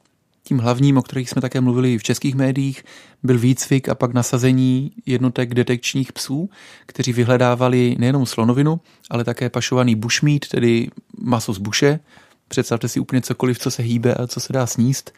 tím 0.48 0.58
hlavním, 0.58 0.98
o 0.98 1.02
kterých 1.02 1.30
jsme 1.30 1.42
také 1.42 1.60
mluvili 1.60 1.98
v 1.98 2.02
českých 2.02 2.34
médiích, 2.34 2.84
byl 3.22 3.38
výcvik 3.38 3.88
a 3.88 3.94
pak 3.94 4.14
nasazení 4.14 4.92
jednotek 5.06 5.54
detekčních 5.54 6.12
psů, 6.12 6.50
kteří 6.86 7.12
vyhledávali 7.12 7.96
nejenom 7.98 8.26
slonovinu, 8.26 8.80
ale 9.10 9.24
také 9.24 9.50
pašovaný 9.50 9.94
bushmeat, 9.94 10.48
tedy 10.48 10.90
maso 11.18 11.52
z 11.52 11.58
buše. 11.58 12.00
Představte 12.48 12.88
si 12.88 13.00
úplně 13.00 13.22
cokoliv, 13.22 13.58
co 13.58 13.70
se 13.70 13.82
hýbe 13.82 14.14
a 14.14 14.26
co 14.26 14.40
se 14.40 14.52
dá 14.52 14.66
sníst 14.66 15.12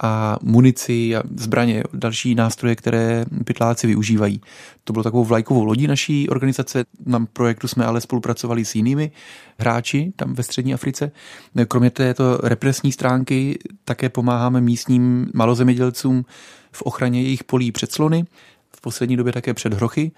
a 0.00 0.36
munici 0.42 1.16
a 1.16 1.22
zbraně, 1.36 1.82
další 1.92 2.34
nástroje, 2.34 2.76
které 2.76 3.24
pytláci 3.44 3.86
využívají. 3.86 4.40
To 4.84 4.92
bylo 4.92 5.02
takovou 5.02 5.24
vlajkovou 5.24 5.64
lodí 5.64 5.86
naší 5.86 6.28
organizace. 6.28 6.84
Na 7.06 7.26
projektu 7.32 7.68
jsme 7.68 7.84
ale 7.84 8.00
spolupracovali 8.00 8.64
s 8.64 8.74
jinými 8.74 9.10
hráči 9.58 10.12
tam 10.16 10.34
ve 10.34 10.42
střední 10.42 10.74
Africe. 10.74 11.10
Kromě 11.68 11.90
této 11.90 12.38
represní 12.42 12.92
stránky 12.92 13.58
také 13.84 14.08
pomáháme 14.08 14.60
místním 14.60 15.30
malozemědělcům 15.34 16.24
v 16.72 16.82
ochraně 16.82 17.22
jejich 17.22 17.44
polí 17.44 17.72
před 17.72 17.92
slony, 17.92 18.24
v 18.76 18.80
poslední 18.80 19.16
době 19.16 19.32
také 19.32 19.54
před 19.54 19.74
hrochy. 19.74 20.12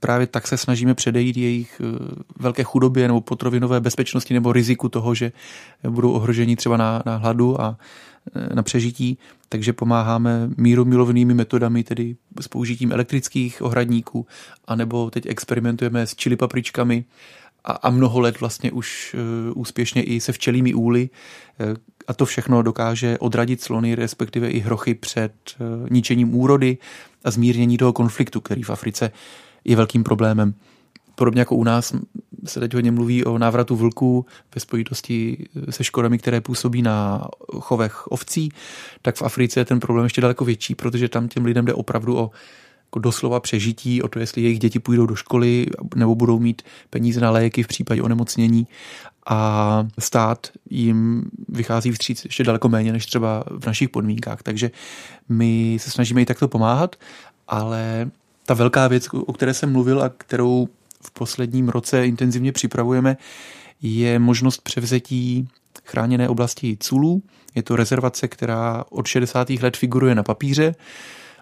Právě 0.00 0.26
tak 0.26 0.46
se 0.46 0.56
snažíme 0.56 0.94
předejít 0.94 1.36
jejich 1.36 1.80
eh, 1.84 1.98
velké 2.38 2.62
chudobě 2.62 3.08
nebo 3.08 3.20
potrovinové 3.20 3.80
bezpečnosti 3.80 4.34
nebo 4.34 4.52
riziku 4.52 4.88
toho, 4.88 5.14
že 5.14 5.32
budou 5.88 6.12
ohroženi 6.12 6.56
třeba 6.56 6.76
na, 6.76 7.02
na 7.06 7.16
hladu 7.16 7.60
a 7.60 7.76
na 8.54 8.62
přežití, 8.62 9.18
takže 9.48 9.72
pomáháme 9.72 10.50
míru 10.56 10.84
milovnými 10.84 11.34
metodami, 11.34 11.84
tedy 11.84 12.16
s 12.40 12.48
použitím 12.48 12.92
elektrických 12.92 13.62
ohradníků, 13.62 14.26
anebo 14.66 15.10
teď 15.10 15.26
experimentujeme 15.26 16.06
s 16.06 16.14
čili 16.14 16.36
papričkami 16.36 17.04
a, 17.64 17.72
a 17.72 17.90
mnoho 17.90 18.20
let 18.20 18.40
vlastně 18.40 18.72
už 18.72 19.14
uh, 19.14 19.60
úspěšně 19.60 20.02
i 20.02 20.20
se 20.20 20.32
včelými 20.32 20.74
úly 20.74 21.10
uh, 21.60 21.76
a 22.06 22.14
to 22.14 22.26
všechno 22.26 22.62
dokáže 22.62 23.18
odradit 23.18 23.62
slony, 23.62 23.94
respektive 23.94 24.50
i 24.50 24.58
hrochy 24.58 24.94
před 24.94 25.32
ničením 25.90 26.34
úrody 26.34 26.78
a 27.24 27.30
zmírnění 27.30 27.78
toho 27.78 27.92
konfliktu, 27.92 28.40
který 28.40 28.62
v 28.62 28.70
Africe 28.70 29.10
je 29.64 29.76
velkým 29.76 30.04
problémem. 30.04 30.54
Podobně 31.16 31.40
jako 31.40 31.56
u 31.56 31.64
nás 31.64 31.94
se 32.44 32.60
teď 32.60 32.74
hodně 32.74 32.90
mluví 32.90 33.24
o 33.24 33.38
návratu 33.38 33.76
vlků 33.76 34.26
ve 34.54 34.60
spojitosti 34.60 35.46
se 35.70 35.84
škodami, 35.84 36.18
které 36.18 36.40
působí 36.40 36.82
na 36.82 37.28
chovech 37.60 38.06
ovcí, 38.06 38.52
tak 39.02 39.16
v 39.16 39.22
Africe 39.22 39.60
je 39.60 39.64
ten 39.64 39.80
problém 39.80 40.04
ještě 40.04 40.20
daleko 40.20 40.44
větší, 40.44 40.74
protože 40.74 41.08
tam 41.08 41.28
těm 41.28 41.44
lidem 41.44 41.64
jde 41.64 41.74
opravdu 41.74 42.18
o 42.18 42.30
jako 42.86 42.98
doslova 42.98 43.40
přežití, 43.40 44.02
o 44.02 44.08
to, 44.08 44.18
jestli 44.18 44.42
jejich 44.42 44.58
děti 44.58 44.78
půjdou 44.78 45.06
do 45.06 45.14
školy 45.14 45.66
nebo 45.94 46.14
budou 46.14 46.38
mít 46.38 46.62
peníze 46.90 47.20
na 47.20 47.30
léky 47.30 47.62
v 47.62 47.66
případě 47.66 48.02
onemocnění 48.02 48.66
a 49.26 49.86
stát 49.98 50.46
jim 50.70 51.22
vychází 51.48 51.92
vstříc 51.92 52.24
ještě 52.24 52.44
daleko 52.44 52.68
méně 52.68 52.92
než 52.92 53.06
třeba 53.06 53.44
v 53.50 53.66
našich 53.66 53.88
podmínkách. 53.88 54.42
Takže 54.42 54.70
my 55.28 55.78
se 55.80 55.90
snažíme 55.90 56.22
i 56.22 56.26
takto 56.26 56.48
pomáhat, 56.48 56.96
ale 57.48 58.10
ta 58.46 58.54
velká 58.54 58.88
věc, 58.88 59.08
o 59.12 59.32
které 59.32 59.54
jsem 59.54 59.72
mluvil 59.72 60.02
a 60.02 60.08
kterou 60.08 60.68
v 61.06 61.10
posledním 61.10 61.68
roce 61.68 62.06
intenzivně 62.06 62.52
připravujeme, 62.52 63.16
je 63.82 64.18
možnost 64.18 64.60
převzetí 64.62 65.48
chráněné 65.84 66.28
oblasti 66.28 66.76
Culu. 66.80 67.22
Je 67.54 67.62
to 67.62 67.76
rezervace, 67.76 68.28
která 68.28 68.84
od 68.90 69.06
60. 69.06 69.50
let 69.50 69.76
figuruje 69.76 70.14
na 70.14 70.22
papíře 70.22 70.74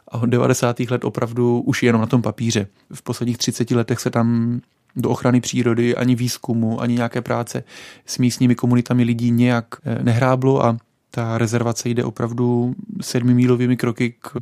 a 0.09 0.19
od 0.19 0.27
90. 0.27 0.81
let 0.81 1.05
opravdu 1.05 1.61
už 1.61 1.83
jenom 1.83 2.01
na 2.01 2.07
tom 2.07 2.23
papíře. 2.23 2.67
V 2.95 3.03
posledních 3.03 3.39
30 3.39 3.71
letech 3.71 4.01
se 4.01 4.11
tam 4.11 4.61
do 4.97 5.11
ochrany 5.11 5.41
přírody, 5.41 5.97
ani 5.97 6.15
výzkumu, 6.15 6.81
ani 6.81 6.95
nějaké 6.95 7.23
práce 7.23 7.65
s 8.07 8.19
místními 8.19 8.55
komunitami 8.55 9.05
lidí 9.05 9.31
nějak 9.31 9.67
eh, 9.85 10.03
nehráblo 10.03 10.65
a 10.65 10.77
ta 11.15 11.39
rezervace 11.39 11.89
jde 11.89 12.05
opravdu 12.05 12.75
sedmimílovými 13.01 13.77
kroky 13.77 14.15
k 14.21 14.37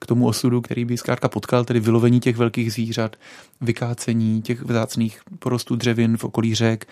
k 0.00 0.06
tomu 0.06 0.26
osudu, 0.26 0.60
který 0.60 0.84
by 0.84 0.96
zkrátka 0.96 1.28
potkal, 1.28 1.64
tedy 1.64 1.80
vylovení 1.80 2.20
těch 2.20 2.36
velkých 2.36 2.72
zvířat, 2.72 3.16
vykácení 3.60 4.42
těch 4.42 4.62
vzácných 4.62 5.20
porostů 5.38 5.76
dřevin 5.76 6.16
v 6.16 6.24
okolí 6.24 6.54
řek, 6.54 6.86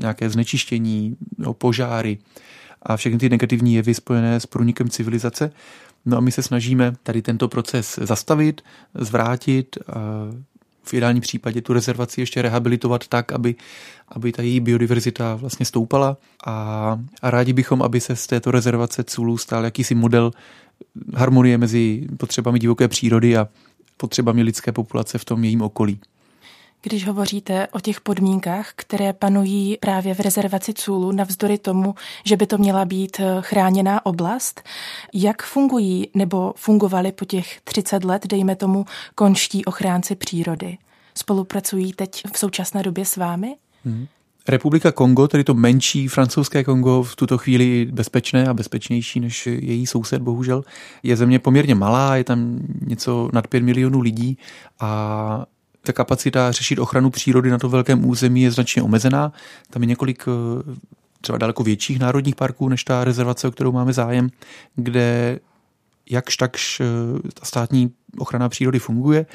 nějaké 0.00 0.30
znečištění, 0.30 1.16
no, 1.38 1.54
požáry 1.54 2.18
a 2.82 2.96
všechny 2.96 3.18
ty 3.18 3.28
negativní 3.28 3.74
jevy 3.74 3.94
spojené 3.94 4.40
s 4.40 4.46
průnikem 4.46 4.88
civilizace. 4.88 5.52
No 6.06 6.16
a 6.16 6.20
my 6.20 6.32
se 6.32 6.42
snažíme 6.42 6.92
tady 7.02 7.22
tento 7.22 7.48
proces 7.48 7.98
zastavit, 8.02 8.62
zvrátit, 8.94 9.78
v 10.84 10.94
ideálním 10.94 11.20
případě 11.20 11.62
tu 11.62 11.72
rezervaci 11.72 12.20
ještě 12.20 12.42
rehabilitovat 12.42 13.08
tak, 13.08 13.32
aby, 13.32 13.54
aby 14.08 14.32
ta 14.32 14.42
její 14.42 14.60
biodiverzita 14.60 15.34
vlastně 15.34 15.66
stoupala 15.66 16.16
a, 16.46 16.98
a 17.22 17.30
rádi 17.30 17.52
bychom, 17.52 17.82
aby 17.82 18.00
se 18.00 18.16
z 18.16 18.26
této 18.26 18.50
rezervace 18.50 19.04
Culu 19.04 19.38
stal 19.38 19.64
jakýsi 19.64 19.94
model 19.94 20.30
harmonie 21.14 21.58
mezi 21.58 22.06
potřebami 22.16 22.58
divoké 22.58 22.88
přírody 22.88 23.36
a 23.36 23.48
potřebami 23.96 24.42
lidské 24.42 24.72
populace 24.72 25.18
v 25.18 25.24
tom 25.24 25.44
jejím 25.44 25.62
okolí. 25.62 26.00
Když 26.84 27.06
hovoříte 27.06 27.66
o 27.66 27.80
těch 27.80 28.00
podmínkách, 28.00 28.72
které 28.76 29.12
panují 29.12 29.76
právě 29.80 30.14
v 30.14 30.20
rezervaci 30.20 30.74
Cůlu, 30.74 31.12
navzdory 31.12 31.58
tomu, 31.58 31.94
že 32.24 32.36
by 32.36 32.46
to 32.46 32.58
měla 32.58 32.84
být 32.84 33.20
eh, 33.20 33.36
chráněná 33.40 34.06
oblast, 34.06 34.62
jak 35.14 35.42
fungují 35.42 36.08
nebo 36.14 36.54
fungovaly 36.56 37.12
po 37.12 37.24
těch 37.24 37.60
30 37.60 38.04
let, 38.04 38.26
dejme 38.26 38.56
tomu, 38.56 38.86
konští 39.14 39.64
ochránci 39.64 40.16
přírody? 40.16 40.78
Spolupracují 41.14 41.92
teď 41.92 42.22
v 42.34 42.38
současné 42.38 42.82
době 42.82 43.04
s 43.04 43.16
vámi? 43.16 43.56
Hmm. 43.84 44.06
Republika 44.48 44.92
Kongo, 44.92 45.28
tedy 45.28 45.44
to 45.44 45.54
menší 45.54 46.08
francouzské 46.08 46.64
Kongo, 46.64 47.02
v 47.02 47.16
tuto 47.16 47.38
chvíli 47.38 47.88
bezpečné 47.92 48.48
a 48.48 48.54
bezpečnější 48.54 49.20
než 49.20 49.46
její 49.46 49.86
soused, 49.86 50.22
bohužel. 50.22 50.64
Je 51.02 51.16
země 51.16 51.38
poměrně 51.38 51.74
malá, 51.74 52.16
je 52.16 52.24
tam 52.24 52.58
něco 52.86 53.30
nad 53.32 53.46
5 53.46 53.62
milionů 53.62 54.00
lidí 54.00 54.38
a 54.80 55.46
ta 55.84 55.92
kapacita 55.92 56.52
řešit 56.52 56.78
ochranu 56.78 57.10
přírody 57.10 57.50
na 57.50 57.58
to 57.58 57.68
velkém 57.68 58.08
území 58.08 58.42
je 58.42 58.50
značně 58.50 58.82
omezená. 58.82 59.32
Tam 59.70 59.82
je 59.82 59.86
několik 59.86 60.24
eh, 60.28 60.74
třeba 61.20 61.38
daleko 61.38 61.62
větších 61.62 61.98
národních 61.98 62.36
parků 62.36 62.68
než 62.68 62.84
ta 62.84 63.04
rezervace, 63.04 63.48
o 63.48 63.50
kterou 63.50 63.72
máme 63.72 63.92
zájem, 63.92 64.30
kde 64.76 65.38
jakž 66.10 66.36
takž 66.36 66.80
eh, 66.80 66.84
ta 67.34 67.44
státní 67.44 67.92
ochrana 68.18 68.48
přírody 68.48 68.78
funguje, 68.78 69.26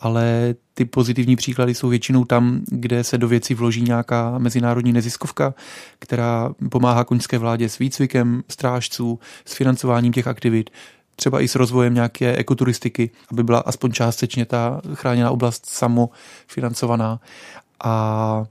ale 0.00 0.54
ty 0.74 0.84
pozitivní 0.84 1.36
příklady 1.36 1.74
jsou 1.74 1.88
většinou 1.88 2.24
tam, 2.24 2.60
kde 2.70 3.04
se 3.04 3.18
do 3.18 3.28
věcí 3.28 3.54
vloží 3.54 3.82
nějaká 3.82 4.38
mezinárodní 4.38 4.92
neziskovka, 4.92 5.54
která 5.98 6.54
pomáhá 6.70 7.04
koňské 7.04 7.38
vládě 7.38 7.68
s 7.68 7.78
výcvikem 7.78 8.42
strážců, 8.48 9.18
s 9.44 9.54
financováním 9.54 10.12
těch 10.12 10.26
aktivit, 10.26 10.70
třeba 11.16 11.40
i 11.40 11.48
s 11.48 11.54
rozvojem 11.54 11.94
nějaké 11.94 12.36
ekoturistiky, 12.36 13.10
aby 13.30 13.42
byla 13.42 13.58
aspoň 13.58 13.92
částečně 13.92 14.44
ta 14.44 14.80
chráněná 14.94 15.30
oblast 15.30 15.66
samofinancovaná. 15.66 17.20
A 17.84 18.44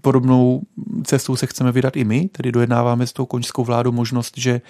podobnou 0.00 0.62
cestou 1.04 1.36
se 1.36 1.46
chceme 1.46 1.72
vydat 1.72 1.96
i 1.96 2.04
my, 2.04 2.28
tedy 2.28 2.52
dojednáváme 2.52 3.06
s 3.06 3.12
tou 3.12 3.26
koňskou 3.26 3.64
vládou 3.64 3.92
možnost, 3.92 4.38
že 4.38 4.60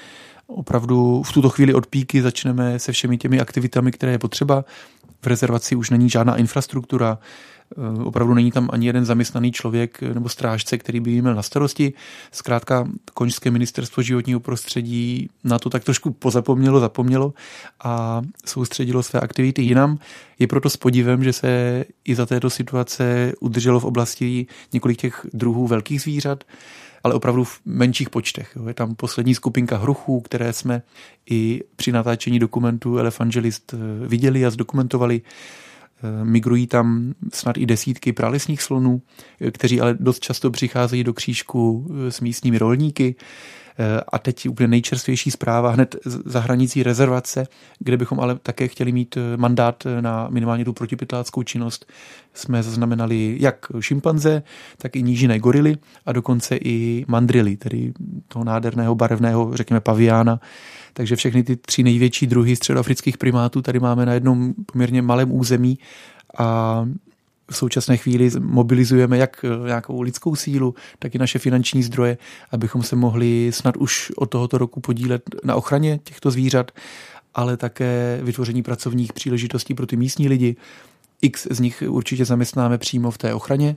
opravdu 0.47 1.23
v 1.23 1.33
tuto 1.33 1.49
chvíli 1.49 1.75
od 1.75 1.87
píky 1.87 2.23
začneme 2.23 2.79
se 2.79 2.93
všemi 2.93 3.19
těmi 3.19 3.41
aktivitami, 3.41 3.93
které 3.93 4.13
je 4.13 4.19
potřeba. 4.19 4.65
V 5.23 5.27
rezervaci 5.27 5.77
už 5.77 5.91
není 5.91 6.11
žádná 6.11 6.37
infrastruktura, 6.37 7.19
Opravdu 8.05 8.35
není 8.35 8.53
tam 8.53 8.69
ani 8.73 8.87
jeden 8.87 9.05
zaměstnaný 9.05 9.53
člověk 9.53 10.03
nebo 10.03 10.29
strážce, 10.29 10.79
který 10.79 11.01
by 11.01 11.23
měl 11.23 11.35
na 11.35 11.43
starosti. 11.43 11.93
Zkrátka 12.33 12.89
Koňské 13.15 13.51
ministerstvo 13.51 14.03
životního 14.03 14.41
prostředí 14.41 15.29
na 15.45 15.59
to 15.59 15.71
tak 15.71 15.85
trošku 15.85 16.11
pozapomnělo, 16.11 16.81
zapomnělo 16.81 17.35
a 17.85 18.23
soustředilo 18.47 19.03
své 19.03 19.21
aktivity 19.21 19.63
jinam. 19.63 19.99
Je 20.39 20.47
proto 20.47 20.71
s 20.71 20.77
podivem, 20.77 21.25
že 21.25 21.33
se 21.33 21.85
i 22.05 22.15
za 22.15 22.27
této 22.27 22.51
situace 22.51 23.33
udrželo 23.41 23.81
v 23.81 23.85
oblasti 23.85 24.47
několik 24.73 24.99
těch 24.99 25.27
druhů 25.33 25.67
velkých 25.67 26.01
zvířat, 26.01 26.45
ale 27.05 27.15
opravdu 27.15 27.45
v 27.45 27.61
menších 27.65 28.11
počtech. 28.11 28.57
Je 28.67 28.75
tam 28.75 28.95
poslední 28.95 29.35
skupinka 29.35 29.77
hruchů, 29.77 30.21
které 30.21 30.53
jsme 30.53 30.83
i 31.31 31.61
při 31.77 31.93
natáčení 31.93 32.39
dokumentu 32.39 32.99
Elefangelist 32.99 33.75
eh, 33.75 34.07
viděli 34.09 34.47
a 34.47 34.51
zdokumentovali. 34.51 35.23
Eh, 36.05 36.25
migrují 36.25 36.67
tam 36.67 37.15
snad 37.33 37.59
i 37.59 37.67
desítky 37.67 38.13
pralesních 38.13 38.63
slonů, 38.63 39.03
eh, 39.41 39.51
kteří 39.51 39.81
ale 39.81 39.97
dost 40.01 40.21
často 40.21 40.51
přicházejí 40.51 41.05
do 41.05 41.15
křížku 41.15 41.87
s 42.09 42.21
místními 42.21 42.59
rolníky. 42.59 43.17
A 44.13 44.19
teď 44.19 44.49
úplně 44.49 44.69
nejčerstvější 44.69 45.31
zpráva 45.31 45.71
hned 45.71 45.97
za 46.05 46.41
hranicí 46.41 46.83
rezervace, 46.83 47.47
kde 47.79 47.97
bychom 47.97 48.21
ale 48.21 48.39
také 48.43 48.69
chtěli 48.69 48.93
mít 48.93 49.19
mandát 49.37 49.87
na 50.01 50.29
minimálně 50.31 50.65
tu 50.65 50.73
protipytláckou 50.73 51.43
činnost. 51.43 51.87
Jsme 52.35 52.63
zaznamenali 52.63 53.37
jak 53.41 53.67
šimpanze, 53.81 54.43
tak 54.79 54.97
i 54.97 55.03
nížiné 55.03 55.39
gorily 55.39 55.77
a 56.07 56.13
dokonce 56.13 56.57
i 56.57 57.05
mandrily, 57.09 57.57
tedy 57.57 57.93
toho 58.29 58.45
nádherného 58.45 58.95
barevného, 58.95 59.57
řekněme, 59.57 59.81
paviána. 59.81 60.41
Takže 60.93 61.17
všechny 61.17 61.43
ty 61.43 61.57
tři 61.57 61.83
největší 61.83 62.27
druhy 62.27 62.57
středoafrických 62.57 63.19
primátů 63.19 63.63
tady 63.63 63.81
máme 63.81 64.07
na 64.07 64.13
jednom 64.13 64.55
poměrně 64.73 65.03
malém 65.03 65.33
území 65.33 65.79
a 66.39 66.89
v 67.55 67.57
současné 67.57 67.97
chvíli 67.97 68.31
mobilizujeme 68.39 69.19
jak 69.19 69.45
eh, 69.45 69.67
nějakou 69.67 70.01
lidskou 70.01 70.37
sílu, 70.37 70.75
tak 70.99 71.15
i 71.15 71.19
naše 71.19 71.39
finanční 71.39 71.83
zdroje, 71.83 72.19
abychom 72.51 72.83
se 72.83 72.97
mohli 72.97 73.51
snad 73.53 73.77
už 73.77 74.13
od 74.17 74.27
tohoto 74.27 74.59
roku 74.59 74.81
podílet 74.81 75.23
na 75.45 75.55
ochraně 75.55 76.01
těchto 76.05 76.31
zvířat, 76.31 76.71
ale 77.35 77.57
také 77.57 78.21
vytvoření 78.23 78.63
pracovních 78.63 79.13
příležitostí 79.13 79.75
pro 79.75 79.87
ty 79.87 79.97
místní 79.97 80.29
lidi. 80.29 80.57
X 81.23 81.47
z 81.51 81.61
nich 81.61 81.83
určitě 81.89 82.25
zaměstnáme 82.25 82.79
přímo 82.79 83.11
v 83.11 83.19
té 83.19 83.35
ochraně 83.35 83.77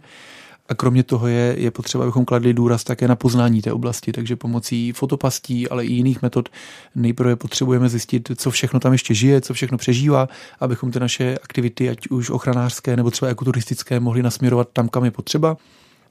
a 0.69 0.75
kromě 0.75 1.03
toho 1.03 1.27
je, 1.27 1.55
je 1.57 1.71
potřeba, 1.71 2.03
abychom 2.03 2.25
kladli 2.25 2.53
důraz 2.53 2.83
také 2.83 3.07
na 3.07 3.15
poznání 3.15 3.61
té 3.61 3.71
oblasti, 3.71 4.11
takže 4.11 4.35
pomocí 4.35 4.91
fotopastí, 4.91 5.69
ale 5.69 5.85
i 5.85 5.93
jiných 5.93 6.21
metod 6.21 6.49
nejprve 6.95 7.35
potřebujeme 7.35 7.89
zjistit, 7.89 8.31
co 8.35 8.51
všechno 8.51 8.79
tam 8.79 8.91
ještě 8.91 9.13
žije, 9.13 9.41
co 9.41 9.53
všechno 9.53 9.77
přežívá, 9.77 10.29
abychom 10.59 10.91
ty 10.91 10.99
naše 10.99 11.37
aktivity, 11.43 11.89
ať 11.89 12.07
už 12.07 12.29
ochranářské 12.29 12.95
nebo 12.95 13.11
třeba 13.11 13.31
ekoturistické, 13.31 13.99
mohli 13.99 14.23
nasměrovat 14.23 14.69
tam, 14.73 14.89
kam 14.89 15.05
je 15.05 15.11
potřeba. 15.11 15.57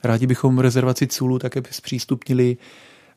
Rádi 0.04 0.26
bychom 0.26 0.58
rezervaci 0.58 1.06
Culu 1.06 1.38
také 1.38 1.62
zpřístupnili 1.70 2.56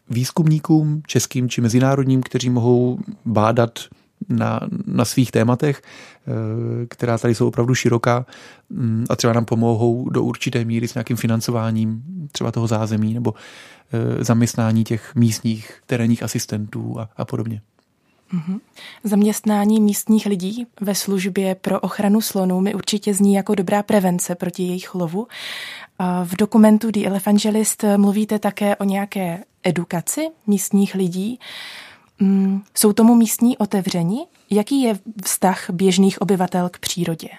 výzkumníkům, 0.09 1.01
českým 1.07 1.49
či 1.49 1.61
mezinárodním, 1.61 2.23
kteří 2.23 2.49
mohou 2.49 2.99
bádat 3.25 3.79
na, 4.29 4.59
na 4.85 5.05
svých 5.05 5.31
tématech, 5.31 5.81
eh, 5.81 6.85
která 6.85 7.17
tady 7.17 7.35
jsou 7.35 7.47
opravdu 7.47 7.75
široká 7.75 8.25
mm, 8.69 9.05
a 9.09 9.15
třeba 9.15 9.33
nám 9.33 9.45
pomohou 9.45 10.09
do 10.09 10.23
určité 10.23 10.65
míry 10.65 10.87
s 10.87 10.93
nějakým 10.93 11.17
financováním 11.17 12.03
třeba 12.31 12.51
toho 12.51 12.67
zázemí 12.67 13.13
nebo 13.13 13.33
eh, 13.93 14.23
zaměstnání 14.23 14.83
těch 14.83 15.15
místních 15.15 15.81
terénních 15.85 16.23
asistentů 16.23 16.99
a, 16.99 17.09
a 17.17 17.25
podobně. 17.25 17.61
Mm-hmm. 18.33 18.59
Zaměstnání 19.03 19.81
místních 19.81 20.25
lidí 20.25 20.67
ve 20.81 20.95
službě 20.95 21.55
pro 21.55 21.79
ochranu 21.79 22.21
slonů 22.21 22.61
mi 22.61 22.73
určitě 22.73 23.13
zní 23.13 23.33
jako 23.33 23.55
dobrá 23.55 23.83
prevence 23.83 24.35
proti 24.35 24.63
jejich 24.63 24.95
lovu. 24.95 25.27
V 26.23 26.35
dokumentu 26.35 26.91
The 26.91 27.05
Evangelist 27.05 27.85
mluvíte 27.97 28.39
také 28.39 28.75
o 28.75 28.83
nějaké 28.83 29.43
edukaci 29.63 30.29
místních 30.47 30.95
lidí. 30.95 31.39
Mm, 32.19 32.61
jsou 32.77 32.93
tomu 32.93 33.15
místní 33.15 33.57
otevření? 33.57 34.19
Jaký 34.49 34.81
je 34.81 34.99
vztah 35.25 35.69
běžných 35.69 36.21
obyvatel 36.21 36.69
k 36.69 36.79
přírodě? 36.79 37.29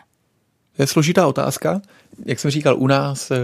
Je 0.78 0.86
složitá 0.86 1.26
otázka. 1.26 1.80
Jak 2.26 2.40
jsem 2.40 2.50
říkal, 2.50 2.76
u 2.78 2.86
nás 2.86 3.30
eh, 3.30 3.36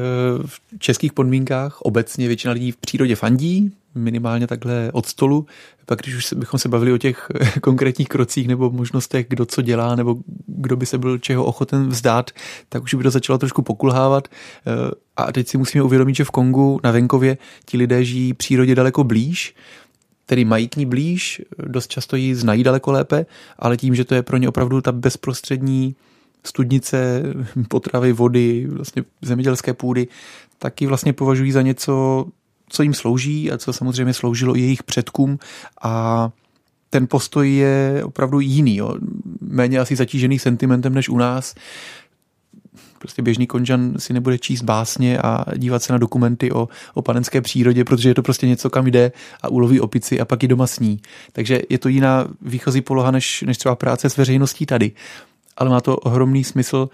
v 0.47 0.61
českých 0.79 1.13
podmínkách 1.13 1.81
obecně 1.81 2.29
většina 2.29 2.53
lidí 2.53 2.73
v 2.73 2.77
přírodě 2.77 3.17
fandí, 3.17 3.73
minimálně 3.95 4.47
takhle 4.47 4.91
od 4.93 5.07
stolu. 5.07 5.47
Pak 5.87 5.99
když 5.99 6.15
už 6.15 6.33
bychom 6.33 6.61
se 6.61 6.69
bavili 6.69 6.93
o 6.93 6.99
těch 6.99 7.29
konkrétních 7.61 8.09
krocích 8.09 8.49
nebo 8.49 8.71
možnostech, 8.71 9.27
kdo 9.29 9.47
co 9.47 9.63
dělá, 9.63 9.95
nebo 9.97 10.17
kdo 10.47 10.77
by 10.77 10.87
se 10.87 10.99
byl 10.99 11.19
čeho 11.19 11.45
ochoten 11.45 11.89
vzdát, 11.89 12.31
tak 12.69 12.83
už 12.83 12.95
by 12.95 13.03
to 13.03 13.11
začalo 13.11 13.39
trošku 13.39 13.63
pokulhávat. 13.63 14.29
Eh, 14.29 14.91
a 15.17 15.33
teď 15.33 15.49
si 15.49 15.59
musíme 15.59 15.85
uvědomit, 15.85 16.17
že 16.17 16.25
v 16.25 16.31
Kongu 16.31 16.81
na 16.85 16.91
venkově 16.91 17.39
ti 17.65 17.77
lidé 17.77 18.05
žijí 18.05 18.35
přírodě 18.35 18.75
daleko 18.75 19.05
blíž, 19.05 19.55
tedy 20.27 20.45
mají 20.45 20.69
k 20.69 20.77
ní 20.77 20.87
blíž, 20.87 21.43
dost 21.67 21.91
často 21.91 22.17
ji 22.17 22.35
znají 22.35 22.63
daleko 22.63 22.93
lépe, 22.93 23.27
ale 23.59 23.77
tím, 23.77 23.95
že 23.95 24.05
to 24.05 24.15
je 24.15 24.23
pro 24.23 24.37
ně 24.37 24.49
opravdu 24.49 24.81
ta 24.81 24.93
bezprostřední 24.93 25.97
studnice, 26.45 27.23
potravy, 27.69 28.13
vody, 28.13 28.67
vlastně 28.71 29.05
zemědělské 29.23 29.75
půdy, 29.75 30.09
taky 30.59 30.87
vlastně 30.87 31.13
považují 31.13 31.53
za 31.53 31.63
něco, 31.63 32.27
co 32.69 32.83
jim 32.83 32.95
slouží 32.95 33.53
a 33.53 33.59
co 33.59 33.73
samozřejmě 33.73 34.15
sloužilo 34.15 34.57
i 34.57 34.61
jejich 34.61 34.83
předkům 34.83 35.39
a 35.83 36.31
ten 36.91 37.07
postoj 37.07 37.57
je 37.57 38.03
opravdu 38.05 38.41
jiný, 38.41 38.77
jo. 38.77 38.95
méně 39.41 39.79
asi 39.79 39.97
zatížený 39.97 40.39
sentimentem 40.39 40.95
než 40.95 41.09
u 41.09 41.19
nás. 41.19 41.55
Prostě 42.99 43.23
běžný 43.23 43.47
konžan 43.47 43.95
si 43.99 44.13
nebude 44.13 44.39
číst 44.39 44.63
básně 44.63 45.19
a 45.19 45.45
dívat 45.57 45.83
se 45.83 45.93
na 45.93 45.99
dokumenty 45.99 46.53
o, 46.53 46.69
o 46.95 47.03
panenské 47.03 47.41
přírodě, 47.41 47.85
protože 47.85 48.09
je 48.09 48.15
to 48.15 48.23
prostě 48.23 48.47
něco, 48.47 48.71
kam 48.71 48.87
jde 48.87 49.13
a 49.43 49.49
uloví 49.49 49.81
opici 49.81 50.21
a 50.21 50.25
pak 50.25 50.45
i 50.45 50.49
doma 50.49 50.67
sní. 50.67 51.01
Takže 51.33 51.63
je 51.71 51.79
to 51.79 51.89
jiná 51.89 52.29
výchozí 52.43 52.81
poloha 52.81 53.11
než, 53.11 53.43
než 53.43 53.59
třeba 53.59 53.75
práce 53.75 54.11
s 54.11 54.17
veřejností 54.17 54.67
tady. 54.67 54.93
Ale 55.57 55.71
má 55.71 55.81
to 55.81 55.97
ohromný 55.97 56.45
smysl. 56.45 56.89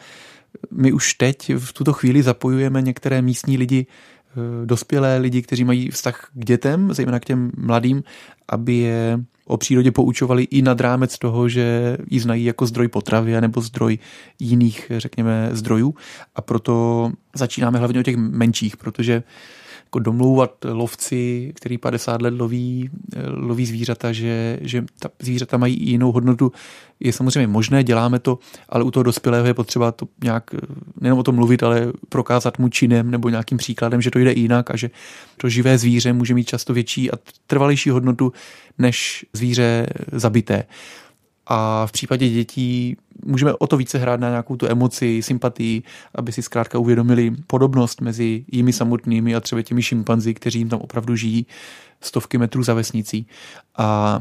My 0.71 0.93
už 0.93 1.15
teď 1.15 1.55
v 1.59 1.73
tuto 1.73 1.93
chvíli 1.93 2.23
zapojujeme 2.23 2.83
některé 2.83 3.23
místní 3.23 3.59
lidi 3.59 3.87
Eh, 4.33 4.67
dospělé 4.67 5.19
lidi, 5.19 5.43
kteří 5.43 5.65
mají 5.65 5.91
vztah 5.91 6.31
k 6.35 6.45
dětem, 6.45 6.95
zejména 6.95 7.21
k 7.21 7.25
těm 7.25 7.53
mladým, 7.57 8.03
aby 8.49 8.75
je 8.75 9.21
o 9.45 9.57
přírodě 9.57 9.91
poučovali 9.91 10.43
i 10.43 10.63
nad 10.63 10.81
rámec 10.81 11.19
toho, 11.19 11.49
že 11.49 11.97
ji 12.11 12.21
znají 12.21 12.45
jako 12.45 12.67
zdroj 12.67 12.89
potravy 12.89 13.41
nebo 13.41 13.61
zdroj 13.61 13.99
jiných, 14.39 14.93
řekněme, 14.97 15.49
zdrojů. 15.53 15.95
A 16.35 16.41
proto 16.41 17.13
začínáme 17.35 17.79
hlavně 17.79 18.01
o 18.01 18.03
těch 18.03 18.17
menších, 18.17 18.77
protože 18.77 19.23
jako 19.93 19.99
domlouvat 19.99 20.65
lovci, 20.65 21.53
který 21.55 21.79
50 21.79 22.23
let 22.23 22.35
loví, 22.35 22.91
loví 23.27 23.67
zvířata, 23.67 24.13
že, 24.13 24.59
že 24.61 24.85
ta 24.99 25.09
zvířata 25.23 25.57
mají 25.57 25.75
i 25.75 25.91
jinou 25.91 26.13
hodnotu, 26.13 26.53
je 27.01 27.13
samozřejmě 27.13 27.47
možné, 27.47 27.85
děláme 27.85 28.19
to, 28.19 28.39
ale 28.69 28.85
u 28.85 28.91
toho 28.91 29.03
dospělého 29.03 29.47
je 29.47 29.55
potřeba 29.55 29.93
to 29.93 30.07
nějak, 30.25 30.51
nejenom 31.01 31.19
o 31.19 31.23
tom 31.23 31.35
mluvit, 31.35 31.63
ale 31.63 31.93
prokázat 32.09 32.59
mu 32.59 32.69
činem 32.69 33.11
nebo 33.11 33.29
nějakým 33.29 33.59
příkladem, 33.59 34.01
že 34.01 34.11
to 34.11 34.19
jde 34.19 34.33
jinak 34.33 34.71
a 34.71 34.77
že 34.77 34.91
to 35.37 35.49
živé 35.49 35.79
zvíře 35.79 36.13
může 36.13 36.35
mít 36.35 36.49
často 36.49 36.75
větší 36.75 37.11
a 37.11 37.15
trvalejší 37.47 37.91
hodnotu 37.91 38.33
než 38.79 39.27
zvíře 39.33 39.87
zabité. 40.13 40.65
A 41.47 41.87
v 41.87 41.93
případě 41.93 42.29
dětí 42.29 42.97
můžeme 43.25 43.55
o 43.55 43.67
to 43.67 43.77
více 43.77 43.99
hrát 43.99 44.21
na 44.21 44.29
nějakou 44.29 44.57
tu 44.57 44.67
emoci, 44.67 45.23
sympatii, 45.23 45.83
aby 46.15 46.33
si 46.33 46.43
zkrátka 46.43 46.79
uvědomili 46.79 47.31
podobnost 47.47 48.01
mezi 48.01 48.45
jimi 48.53 48.73
samotnými 48.73 49.35
a 49.35 49.41
třeba 49.41 49.63
těmi 49.63 49.83
šimpanzi, 49.83 50.35
kteří 50.35 50.59
jim 50.59 50.69
tam 50.69 50.81
opravdu 50.81 51.17
žijí 51.17 51.47
stovky 52.01 52.39
metrů 52.39 52.63
za 52.63 52.75
vesnicí. 52.75 53.27
A 53.79 54.21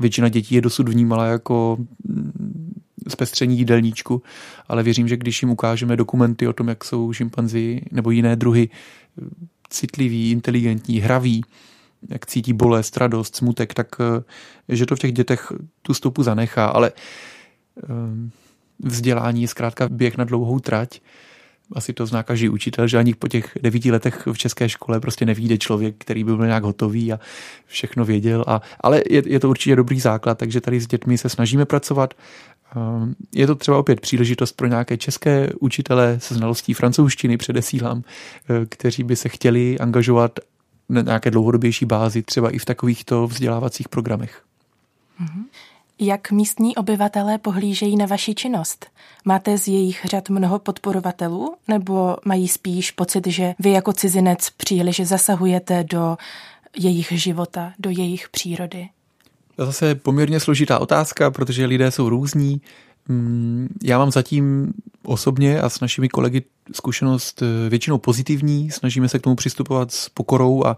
většina 0.00 0.28
dětí 0.28 0.54
je 0.54 0.60
dosud 0.60 0.88
vnímala 0.88 1.26
jako 1.26 1.76
mm, 2.08 2.72
zpestření 3.08 3.58
jídelníčku, 3.58 4.22
ale 4.68 4.82
věřím, 4.82 5.08
že 5.08 5.16
když 5.16 5.42
jim 5.42 5.50
ukážeme 5.50 5.96
dokumenty 5.96 6.48
o 6.48 6.52
tom, 6.52 6.68
jak 6.68 6.84
jsou 6.84 7.12
šimpanzi 7.12 7.80
nebo 7.92 8.10
jiné 8.10 8.36
druhy 8.36 8.68
citliví, 9.68 10.30
inteligentní, 10.30 11.00
hraví, 11.00 11.44
jak 12.10 12.26
cítí 12.26 12.52
bolest, 12.52 12.96
radost, 12.96 13.36
smutek, 13.36 13.74
tak 13.74 13.96
eh, 14.00 14.22
že 14.68 14.86
to 14.86 14.96
v 14.96 14.98
těch 14.98 15.12
dětech 15.12 15.52
tu 15.82 15.94
stopu 15.94 16.22
zanechá, 16.22 16.66
ale 16.66 16.92
eh, 16.92 17.86
vzdělání 18.78 19.42
je 19.42 19.48
zkrátka 19.48 19.88
běh 19.88 20.16
na 20.16 20.24
dlouhou 20.24 20.60
trať. 20.60 21.00
Asi 21.72 21.92
to 21.92 22.06
zná 22.06 22.22
každý 22.22 22.48
učitel, 22.48 22.86
že 22.86 22.98
ani 22.98 23.14
po 23.14 23.28
těch 23.28 23.58
devíti 23.62 23.92
letech 23.92 24.28
v 24.32 24.38
české 24.38 24.68
škole 24.68 25.00
prostě 25.00 25.26
nevíde 25.26 25.58
člověk, 25.58 25.94
který 25.98 26.24
by 26.24 26.36
byl 26.36 26.46
nějak 26.46 26.64
hotový 26.64 27.12
a 27.12 27.20
všechno 27.66 28.04
věděl. 28.04 28.44
A, 28.46 28.60
ale 28.80 29.02
je, 29.10 29.22
je 29.26 29.40
to 29.40 29.50
určitě 29.50 29.76
dobrý 29.76 30.00
základ, 30.00 30.38
takže 30.38 30.60
tady 30.60 30.80
s 30.80 30.86
dětmi 30.86 31.18
se 31.18 31.28
snažíme 31.28 31.64
pracovat. 31.64 32.14
Eh, 32.14 33.14
je 33.34 33.46
to 33.46 33.54
třeba 33.54 33.78
opět 33.78 34.00
příležitost 34.00 34.52
pro 34.52 34.66
nějaké 34.66 34.96
české 34.96 35.50
učitele 35.60 36.20
se 36.20 36.34
znalostí 36.34 36.74
francouzštiny, 36.74 37.36
předesílám, 37.36 38.02
kteří 38.68 39.04
by 39.04 39.16
se 39.16 39.28
chtěli 39.28 39.78
angažovat 39.78 40.40
na 40.88 41.00
nějaké 41.00 41.30
dlouhodobější 41.30 41.84
bázi, 41.84 42.22
třeba 42.22 42.50
i 42.50 42.58
v 42.58 42.64
takovýchto 42.64 43.26
vzdělávacích 43.26 43.88
programech. 43.88 44.42
Mm-hmm. 45.20 45.44
Jak 45.98 46.30
místní 46.30 46.76
obyvatelé 46.76 47.38
pohlížejí 47.38 47.96
na 47.96 48.06
vaši 48.06 48.34
činnost? 48.34 48.86
Máte 49.24 49.58
z 49.58 49.68
jejich 49.68 50.04
řad 50.04 50.28
mnoho 50.28 50.58
podporovatelů, 50.58 51.54
nebo 51.68 52.16
mají 52.24 52.48
spíš 52.48 52.90
pocit, 52.90 53.26
že 53.26 53.54
vy 53.58 53.70
jako 53.70 53.92
cizinec 53.92 54.50
příliš 54.50 55.00
zasahujete 55.00 55.84
do 55.84 56.16
jejich 56.76 57.12
života, 57.12 57.72
do 57.78 57.90
jejich 57.90 58.28
přírody? 58.28 58.88
To 59.56 59.66
zase 59.66 59.94
poměrně 59.94 60.40
složitá 60.40 60.78
otázka, 60.78 61.30
protože 61.30 61.66
lidé 61.66 61.90
jsou 61.90 62.08
různí. 62.08 62.60
Mm, 63.08 63.68
já 63.82 63.98
mám 63.98 64.10
zatím 64.10 64.72
osobně 65.04 65.60
a 65.60 65.68
s 65.68 65.80
našimi 65.80 66.08
kolegy 66.08 66.42
zkušenost 66.72 67.42
eh, 67.42 67.68
většinou 67.68 67.98
pozitivní. 67.98 68.70
Snažíme 68.70 69.08
se 69.08 69.18
k 69.18 69.22
tomu 69.22 69.36
přistupovat 69.36 69.92
s 69.92 70.08
pokorou 70.08 70.66
a 70.66 70.76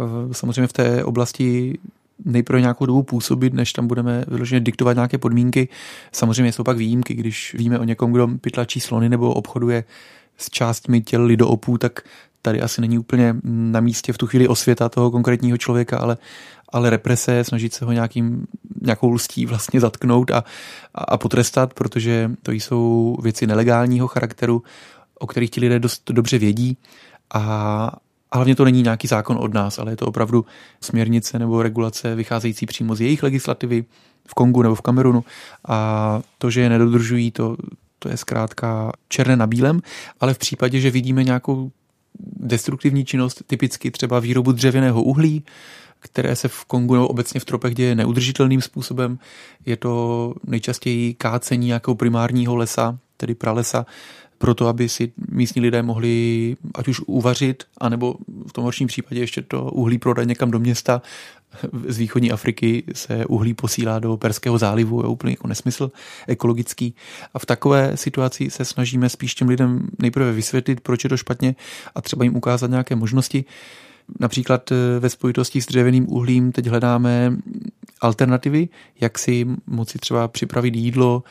eh, 0.00 0.34
samozřejmě 0.34 0.66
v 0.66 0.72
té 0.72 1.04
oblasti 1.04 1.78
nejprve 2.24 2.60
nějakou 2.60 2.86
dobu 2.86 3.02
působit, 3.02 3.54
než 3.54 3.72
tam 3.72 3.86
budeme 3.86 4.24
vyloženě 4.28 4.60
diktovat 4.60 4.96
nějaké 4.96 5.18
podmínky. 5.18 5.68
Samozřejmě 6.12 6.52
jsou 6.52 6.64
pak 6.64 6.76
výjimky, 6.76 7.14
když 7.14 7.54
víme 7.58 7.78
o 7.78 7.84
někom, 7.84 8.12
kdo 8.12 8.28
pytlačí 8.40 8.80
slony 8.80 9.08
nebo 9.08 9.34
obchoduje 9.34 9.84
s 10.36 10.50
částmi 10.50 11.00
těl 11.00 11.24
lidoopů, 11.24 11.78
tak 11.78 12.00
tady 12.42 12.60
asi 12.60 12.80
není 12.80 12.98
úplně 12.98 13.36
na 13.44 13.80
místě 13.80 14.12
v 14.12 14.18
tu 14.18 14.26
chvíli 14.26 14.48
osvěta 14.48 14.88
toho 14.88 15.10
konkrétního 15.10 15.58
člověka, 15.58 15.98
ale, 15.98 16.16
ale 16.72 16.90
represe, 16.90 17.44
snažit 17.44 17.74
se 17.74 17.84
ho 17.84 17.92
nějakým, 17.92 18.46
nějakou 18.82 19.10
lstí 19.10 19.46
vlastně 19.46 19.80
zatknout 19.80 20.30
a, 20.30 20.44
a 20.94 21.18
potrestat, 21.18 21.74
protože 21.74 22.30
to 22.42 22.52
jsou 22.52 23.16
věci 23.22 23.46
nelegálního 23.46 24.08
charakteru, 24.08 24.62
o 25.18 25.26
kterých 25.26 25.50
ti 25.50 25.60
lidé 25.60 25.78
dost 25.78 26.10
dobře 26.10 26.38
vědí 26.38 26.76
a, 27.34 27.40
a 28.30 28.36
hlavně 28.36 28.54
to 28.54 28.64
není 28.64 28.82
nějaký 28.82 29.08
zákon 29.08 29.38
od 29.40 29.54
nás, 29.54 29.78
ale 29.78 29.92
je 29.92 29.96
to 29.96 30.06
opravdu 30.06 30.46
směrnice 30.80 31.38
nebo 31.38 31.62
regulace 31.62 32.14
vycházející 32.14 32.66
přímo 32.66 32.94
z 32.94 33.00
jejich 33.00 33.22
legislativy 33.22 33.84
v 34.28 34.34
Kongu 34.34 34.62
nebo 34.62 34.74
v 34.74 34.80
Kamerunu. 34.80 35.24
A 35.68 36.20
to, 36.38 36.50
že 36.50 36.60
je 36.60 36.68
nedodržují, 36.68 37.30
to, 37.30 37.56
to 37.98 38.08
je 38.08 38.16
zkrátka 38.16 38.92
černé 39.08 39.36
na 39.36 39.46
bílém, 39.46 39.80
ale 40.20 40.34
v 40.34 40.38
případě, 40.38 40.80
že 40.80 40.90
vidíme 40.90 41.24
nějakou 41.24 41.70
destruktivní 42.36 43.04
činnost, 43.04 43.42
typicky 43.46 43.90
třeba 43.90 44.20
výrobu 44.20 44.52
dřevěného 44.52 45.02
uhlí, 45.02 45.44
které 46.00 46.36
se 46.36 46.48
v 46.48 46.64
Kongu 46.64 46.94
nebo 46.94 47.08
obecně 47.08 47.40
v 47.40 47.44
tropech 47.44 47.74
děje 47.74 47.94
neudržitelným 47.94 48.62
způsobem. 48.62 49.18
Je 49.66 49.76
to 49.76 50.34
nejčastěji 50.44 51.14
kácení 51.14 51.66
nějakého 51.66 51.94
primárního 51.94 52.56
lesa, 52.56 52.98
tedy 53.16 53.34
pralesa, 53.34 53.86
proto 54.38 54.66
aby 54.66 54.88
si 54.88 55.12
místní 55.30 55.62
lidé 55.62 55.82
mohli 55.82 56.56
ať 56.74 56.88
už 56.88 57.00
uvařit, 57.00 57.64
anebo 57.78 58.14
v 58.46 58.52
tom 58.52 58.64
horším 58.64 58.88
případě 58.88 59.20
ještě 59.20 59.42
to 59.42 59.64
uhlí 59.64 59.98
prodat 59.98 60.24
někam 60.24 60.50
do 60.50 60.58
města. 60.58 61.02
Z 61.88 61.98
východní 61.98 62.30
Afriky 62.30 62.84
se 62.94 63.26
uhlí 63.26 63.54
posílá 63.54 63.98
do 63.98 64.16
Perského 64.16 64.58
zálivu, 64.58 65.02
je 65.02 65.08
úplně 65.08 65.32
jako 65.32 65.48
nesmysl 65.48 65.90
ekologický. 66.26 66.94
A 67.34 67.38
v 67.38 67.46
takové 67.46 67.96
situaci 67.96 68.50
se 68.50 68.64
snažíme 68.64 69.08
spíš 69.08 69.34
těm 69.34 69.48
lidem 69.48 69.88
nejprve 69.98 70.32
vysvětlit, 70.32 70.80
proč 70.80 71.04
je 71.04 71.10
to 71.10 71.16
špatně 71.16 71.54
a 71.94 72.02
třeba 72.02 72.24
jim 72.24 72.36
ukázat 72.36 72.70
nějaké 72.70 72.96
možnosti. 72.96 73.44
Například 74.20 74.72
eh, 74.72 74.74
ve 75.00 75.10
spojitosti 75.10 75.62
s 75.62 75.66
dřevěným 75.66 76.12
uhlím 76.12 76.52
teď 76.52 76.66
hledáme 76.66 77.36
alternativy, 78.00 78.68
jak 79.00 79.18
si 79.18 79.46
moci 79.66 79.98
třeba 79.98 80.28
připravit 80.28 80.74
jídlo, 80.76 81.22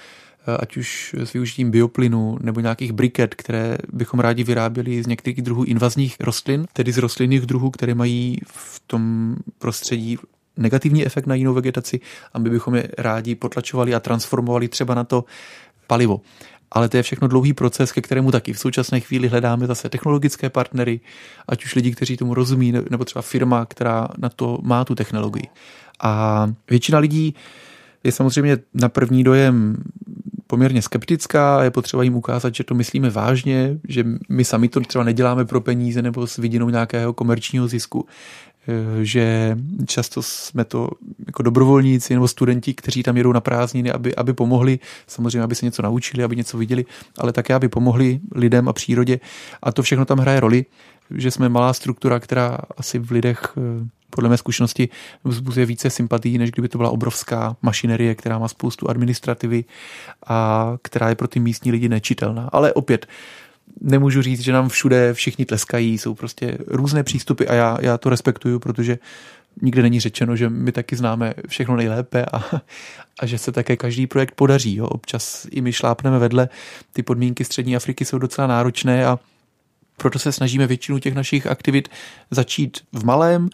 Eh, 0.48 0.58
ať 0.60 0.78
už 0.78 1.16
s 1.18 1.34
využitím 1.34 1.72
bioplynu 1.72 2.38
nebo 2.42 2.60
nějakých 2.60 2.92
briket, 2.92 3.36
které 3.36 3.78
bychom 3.94 4.20
rádi 4.20 4.44
vyráběli 4.44 5.04
z 5.04 5.08
některých 5.08 5.42
druhů 5.42 5.64
invazních 5.64 6.16
rostlin, 6.20 6.66
tedy 6.74 6.92
z 6.92 6.98
rostlinných 6.98 7.42
druhů, 7.42 7.72
které 7.72 7.96
mají 7.96 8.40
v 8.48 8.82
tom 8.88 9.36
prostředí 9.60 10.18
negativní 10.58 11.06
efekt 11.06 11.26
na 11.26 11.36
jinou 11.36 11.54
vegetaci 11.54 12.00
a 12.34 12.40
my 12.40 12.50
bychom 12.50 12.76
je 12.76 12.90
rádi 12.98 13.36
potlačovali 13.36 13.96
a 13.96 14.00
transformovali 14.00 14.68
třeba 14.68 14.96
na 14.96 15.04
to 15.04 15.26
palivo. 15.88 16.22
Ale 16.72 16.90
to 16.90 16.98
je 16.98 17.04
všechno 17.04 17.28
dlouhý 17.28 17.54
proces, 17.54 17.92
ke 17.92 18.02
kterému 18.02 18.32
taky 18.32 18.54
v 18.54 18.60
současné 18.60 19.00
chvíli 19.00 19.28
hledáme 19.28 19.68
zase 19.68 19.90
technologické 19.90 20.50
partnery, 20.50 21.00
ať 21.48 21.66
už 21.66 21.76
lidi, 21.76 21.92
kteří 21.92 22.18
tomu 22.18 22.34
rozumí, 22.34 22.74
nebo 22.90 23.06
třeba 23.06 23.22
firma, 23.22 23.66
která 23.66 24.08
na 24.18 24.30
to 24.30 24.60
má 24.64 24.86
tu 24.86 24.96
technologii. 24.96 25.48
A 26.00 26.48
většina 26.70 27.00
lidí 27.00 27.36
je 28.04 28.12
samozřejmě 28.12 28.58
na 28.74 28.90
první 28.90 29.24
dojem 29.24 29.84
poměrně 30.48 30.82
skeptická, 30.82 31.64
je 31.64 31.72
potřeba 31.72 32.04
jim 32.04 32.16
ukázat, 32.16 32.56
že 32.56 32.64
to 32.64 32.76
myslíme 32.76 33.10
vážně, 33.10 33.80
že 33.88 34.06
my 34.30 34.46
sami 34.46 34.70
to 34.70 34.80
třeba 34.80 35.04
neděláme 35.04 35.46
pro 35.46 35.62
peníze 35.62 36.02
nebo 36.02 36.28
s 36.28 36.38
vidinou 36.38 36.70
nějakého 36.70 37.14
komerčního 37.14 37.68
zisku, 37.68 38.06
že 39.02 39.58
často 39.86 40.22
jsme 40.22 40.66
to 40.66 40.90
jako 41.28 41.44
dobrovolníci 41.44 42.14
nebo 42.14 42.28
studenti, 42.28 42.74
kteří 42.74 43.04
tam 43.04 43.18
jedou 43.18 43.32
na 43.32 43.42
prázdniny, 43.42 43.92
aby, 43.92 44.16
aby 44.16 44.34
pomohli, 44.34 44.80
samozřejmě, 45.08 45.42
aby 45.42 45.56
se 45.56 45.66
něco 45.66 45.82
naučili, 45.82 46.24
aby 46.24 46.36
něco 46.36 46.58
viděli, 46.58 46.86
ale 47.18 47.34
také, 47.34 47.54
aby 47.54 47.70
pomohli 47.70 48.20
lidem 48.36 48.68
a 48.68 48.74
přírodě. 48.74 49.20
A 49.64 49.72
to 49.72 49.82
všechno 49.82 50.06
tam 50.06 50.18
hraje 50.18 50.40
roli, 50.40 50.66
že 51.16 51.32
jsme 51.32 51.50
malá 51.50 51.74
struktura, 51.74 52.20
která 52.20 52.58
asi 52.78 53.00
v 53.00 53.12
lidech 53.12 53.54
eh, 53.58 53.88
podle 54.10 54.30
mé 54.30 54.38
zkušenosti 54.38 54.90
vzbuzuje 55.24 55.66
více 55.66 55.90
sympatí, 55.90 56.38
než 56.38 56.52
kdyby 56.52 56.68
to 56.68 56.78
byla 56.78 56.90
obrovská 56.90 57.56
mašinerie, 57.62 58.16
která 58.16 58.40
má 58.40 58.48
spoustu 58.48 58.90
administrativy 58.90 59.66
a 60.28 60.74
která 60.82 61.10
je 61.10 61.16
pro 61.16 61.28
ty 61.28 61.40
místní 61.40 61.72
lidi 61.72 61.90
nečitelná. 61.90 62.50
Ale 62.52 62.74
opět, 62.74 63.08
nemůžu 63.82 64.22
říct, 64.22 64.40
že 64.40 64.54
nám 64.54 64.70
všude 64.70 65.14
všichni 65.14 65.46
tleskají, 65.46 65.98
jsou 65.98 66.16
prostě 66.16 66.58
různé 66.68 67.04
přístupy 67.04 67.46
a 67.48 67.54
já, 67.54 67.78
já 67.82 67.98
to 67.98 68.10
respektuju, 68.10 68.60
protože 68.60 68.98
nikde 69.62 69.82
není 69.82 70.00
řečeno, 70.00 70.36
že 70.36 70.50
my 70.50 70.72
taky 70.72 70.96
známe 70.96 71.34
všechno 71.48 71.76
nejlépe 71.76 72.26
a, 72.26 72.62
a 73.20 73.26
že 73.26 73.38
se 73.38 73.52
také 73.52 73.78
každý 73.78 74.08
projekt 74.08 74.36
podaří. 74.36 74.76
Jo. 74.76 74.86
Občas 74.88 75.48
i 75.52 75.62
my 75.62 75.74
šlápneme 75.74 76.20
vedle, 76.20 76.50
ty 76.94 77.04
podmínky 77.04 77.46
střední 77.46 77.76
Afriky 77.76 78.06
jsou 78.06 78.18
docela 78.18 78.48
náročné 78.48 79.06
a 79.06 79.20
proto 79.98 80.20
se 80.20 80.32
snažíme 80.32 80.68
většinu 80.68 81.00
těch 81.00 81.16
našich 81.16 81.48
aktivit 81.48 81.90
začít 82.32 82.78
v 82.94 83.06
malém, 83.06 83.50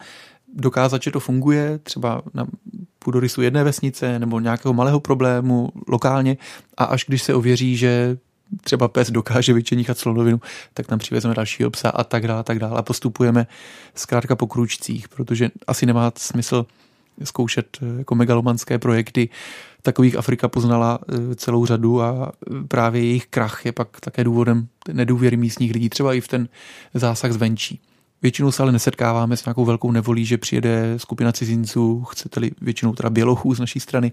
dokázat, 0.55 1.03
že 1.03 1.11
to 1.11 1.19
funguje, 1.19 1.79
třeba 1.83 2.21
na 2.33 2.47
půdorysu 2.99 3.41
jedné 3.41 3.63
vesnice 3.63 4.19
nebo 4.19 4.39
nějakého 4.39 4.73
malého 4.73 4.99
problému 4.99 5.69
lokálně 5.87 6.37
a 6.77 6.83
až 6.83 7.05
když 7.07 7.23
se 7.23 7.33
ověří, 7.33 7.77
že 7.77 8.17
třeba 8.61 8.87
pes 8.87 9.11
dokáže 9.11 9.53
vyčenichat 9.53 9.97
slonovinu, 9.97 10.41
tak 10.73 10.87
tam 10.87 10.99
přivezeme 10.99 11.33
dalšího 11.33 11.69
psa 11.69 11.89
a 11.89 12.03
tak 12.03 12.27
dále, 12.27 12.39
a 12.39 12.43
tak 12.43 12.59
dále. 12.59 12.77
A 12.77 12.81
postupujeme 12.81 13.47
zkrátka 13.95 14.35
po 14.35 14.47
kručcích, 14.47 15.09
protože 15.09 15.49
asi 15.67 15.85
nemá 15.85 16.11
smysl 16.17 16.65
zkoušet 17.23 17.77
eh, 17.81 17.85
jako 17.97 18.15
megalomanské 18.15 18.79
projekty. 18.79 19.29
Takových 19.81 20.15
Afrika 20.15 20.47
poznala 20.47 20.99
eh, 21.01 21.35
celou 21.35 21.65
řadu 21.65 22.01
a 22.01 22.31
eh, 22.31 22.67
právě 22.67 23.03
jejich 23.03 23.27
krach 23.27 23.65
je 23.65 23.71
pak 23.71 23.99
také 23.99 24.23
důvodem 24.23 24.67
nedůvěry 24.93 25.37
místních 25.37 25.73
lidí, 25.73 25.89
třeba 25.89 26.13
i 26.13 26.21
v 26.21 26.27
ten 26.27 26.49
zásah 26.93 27.31
zvenčí. 27.31 27.79
Většinou 28.21 28.51
se 28.51 28.63
ale 28.63 28.71
nesetkáváme 28.71 29.37
s 29.37 29.45
nějakou 29.45 29.65
velkou 29.65 29.91
nevolí, 29.91 30.25
že 30.25 30.37
přijede 30.37 30.93
skupina 30.97 31.31
cizinců, 31.31 32.03
chcete-li 32.03 32.51
většinou 32.61 32.93
teda 32.93 33.09
bělochů 33.09 33.55
z 33.55 33.59
naší 33.59 33.79
strany 33.79 34.11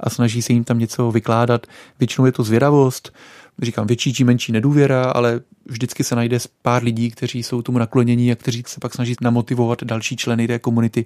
a 0.00 0.10
snaží 0.10 0.42
se 0.42 0.52
jim 0.52 0.64
tam 0.64 0.78
něco 0.78 1.12
vykládat. 1.12 1.66
Většinou 1.98 2.26
je 2.26 2.32
to 2.32 2.42
zvědavost, 2.42 3.12
říkám 3.62 3.86
větší 3.86 4.14
či 4.14 4.24
menší 4.24 4.52
nedůvěra, 4.52 5.04
ale 5.04 5.40
vždycky 5.66 6.04
se 6.04 6.16
najde 6.16 6.38
pár 6.62 6.84
lidí, 6.84 7.10
kteří 7.10 7.42
jsou 7.42 7.62
tomu 7.62 7.78
naklonění 7.78 8.32
a 8.32 8.36
kteří 8.36 8.62
se 8.66 8.80
pak 8.80 8.94
snaží 8.94 9.14
namotivovat 9.20 9.84
další 9.84 10.16
členy 10.16 10.46
té 10.46 10.58
komunity, 10.58 11.04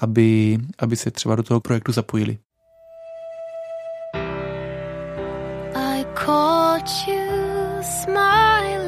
aby, 0.00 0.58
aby 0.78 0.96
se 0.96 1.10
třeba 1.10 1.36
do 1.36 1.42
toho 1.42 1.60
projektu 1.60 1.92
zapojili. 1.92 2.38
I 5.74 6.04
caught 6.14 7.08
you 7.08 7.82
smiling 7.82 8.82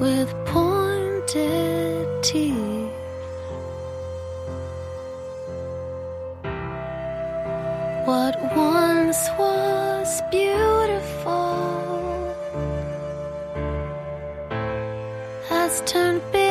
with 0.00 0.34
pointed 0.52 2.22
teeth 2.32 2.73
What 8.04 8.38
once 8.54 9.30
was 9.38 10.20
beautiful 10.30 12.36
has 15.48 15.80
turned 15.86 16.20
bitter 16.30 16.43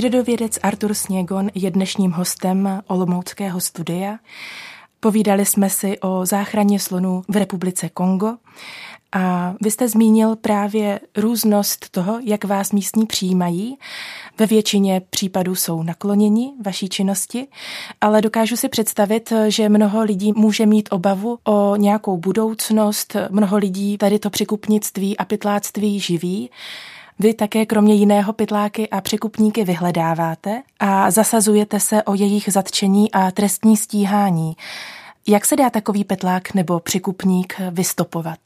Přírodovědec 0.00 0.58
Artur 0.62 0.94
Sněgon 0.94 1.50
je 1.54 1.70
dnešním 1.70 2.12
hostem 2.12 2.82
Olomouckého 2.86 3.60
studia. 3.60 4.18
Povídali 5.00 5.46
jsme 5.46 5.70
si 5.70 5.98
o 5.98 6.26
záchraně 6.26 6.78
slonů 6.78 7.22
v 7.28 7.36
republice 7.36 7.88
Kongo 7.88 8.36
a 9.12 9.54
vy 9.60 9.70
jste 9.70 9.88
zmínil 9.88 10.36
právě 10.36 11.00
různost 11.16 11.88
toho, 11.90 12.18
jak 12.24 12.44
vás 12.44 12.72
místní 12.72 13.06
přijímají. 13.06 13.78
Ve 14.38 14.46
většině 14.46 15.02
případů 15.10 15.54
jsou 15.54 15.82
nakloněni 15.82 16.52
vaší 16.64 16.88
činnosti, 16.88 17.46
ale 18.00 18.22
dokážu 18.22 18.56
si 18.56 18.68
představit, 18.68 19.32
že 19.48 19.68
mnoho 19.68 20.02
lidí 20.02 20.32
může 20.36 20.66
mít 20.66 20.88
obavu 20.92 21.38
o 21.44 21.76
nějakou 21.76 22.16
budoucnost, 22.16 23.16
mnoho 23.30 23.56
lidí 23.56 23.98
tady 23.98 24.18
to 24.18 24.30
překupnictví 24.30 25.16
a 25.16 25.24
pytláctví 25.24 26.00
živí. 26.00 26.50
Vy 27.22 27.34
také 27.34 27.66
kromě 27.66 27.94
jiného 27.94 28.32
pytláky 28.32 28.88
a 28.88 29.00
překupníky 29.00 29.64
vyhledáváte 29.64 30.62
a 30.80 31.10
zasazujete 31.10 31.80
se 31.80 32.02
o 32.02 32.14
jejich 32.14 32.48
zatčení 32.52 33.12
a 33.12 33.30
trestní 33.30 33.76
stíhání. 33.76 34.56
Jak 35.28 35.44
se 35.44 35.56
dá 35.56 35.70
takový 35.70 36.04
petlák 36.04 36.54
nebo 36.54 36.80
překupník 36.80 37.54
vystopovat? 37.70 38.38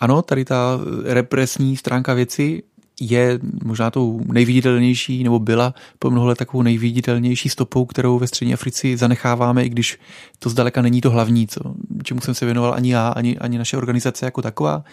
Ano, 0.00 0.22
tady 0.22 0.44
ta 0.44 0.80
represní 1.04 1.76
stránka 1.76 2.14
věci 2.14 2.62
je 3.00 3.38
možná 3.64 3.90
tou 3.90 4.20
nejviditelnější, 4.24 5.24
nebo 5.24 5.38
byla 5.38 5.74
po 5.98 6.10
mnoho 6.10 6.26
let 6.26 6.38
takovou 6.38 6.62
nejviditelnější 6.62 7.48
stopou, 7.48 7.84
kterou 7.84 8.18
ve 8.18 8.26
střední 8.26 8.54
Africi 8.54 8.96
zanecháváme, 8.96 9.64
i 9.64 9.68
když 9.68 9.98
to 10.38 10.50
zdaleka 10.50 10.82
není 10.82 11.00
to 11.00 11.10
hlavní, 11.10 11.46
co, 11.46 11.60
čemu 12.02 12.20
jsem 12.20 12.34
se 12.34 12.44
věnoval 12.44 12.74
ani 12.74 12.92
já, 12.92 13.08
ani, 13.08 13.38
ani 13.38 13.58
naše 13.58 13.76
organizace 13.76 14.24
jako 14.24 14.42
taková, 14.42 14.84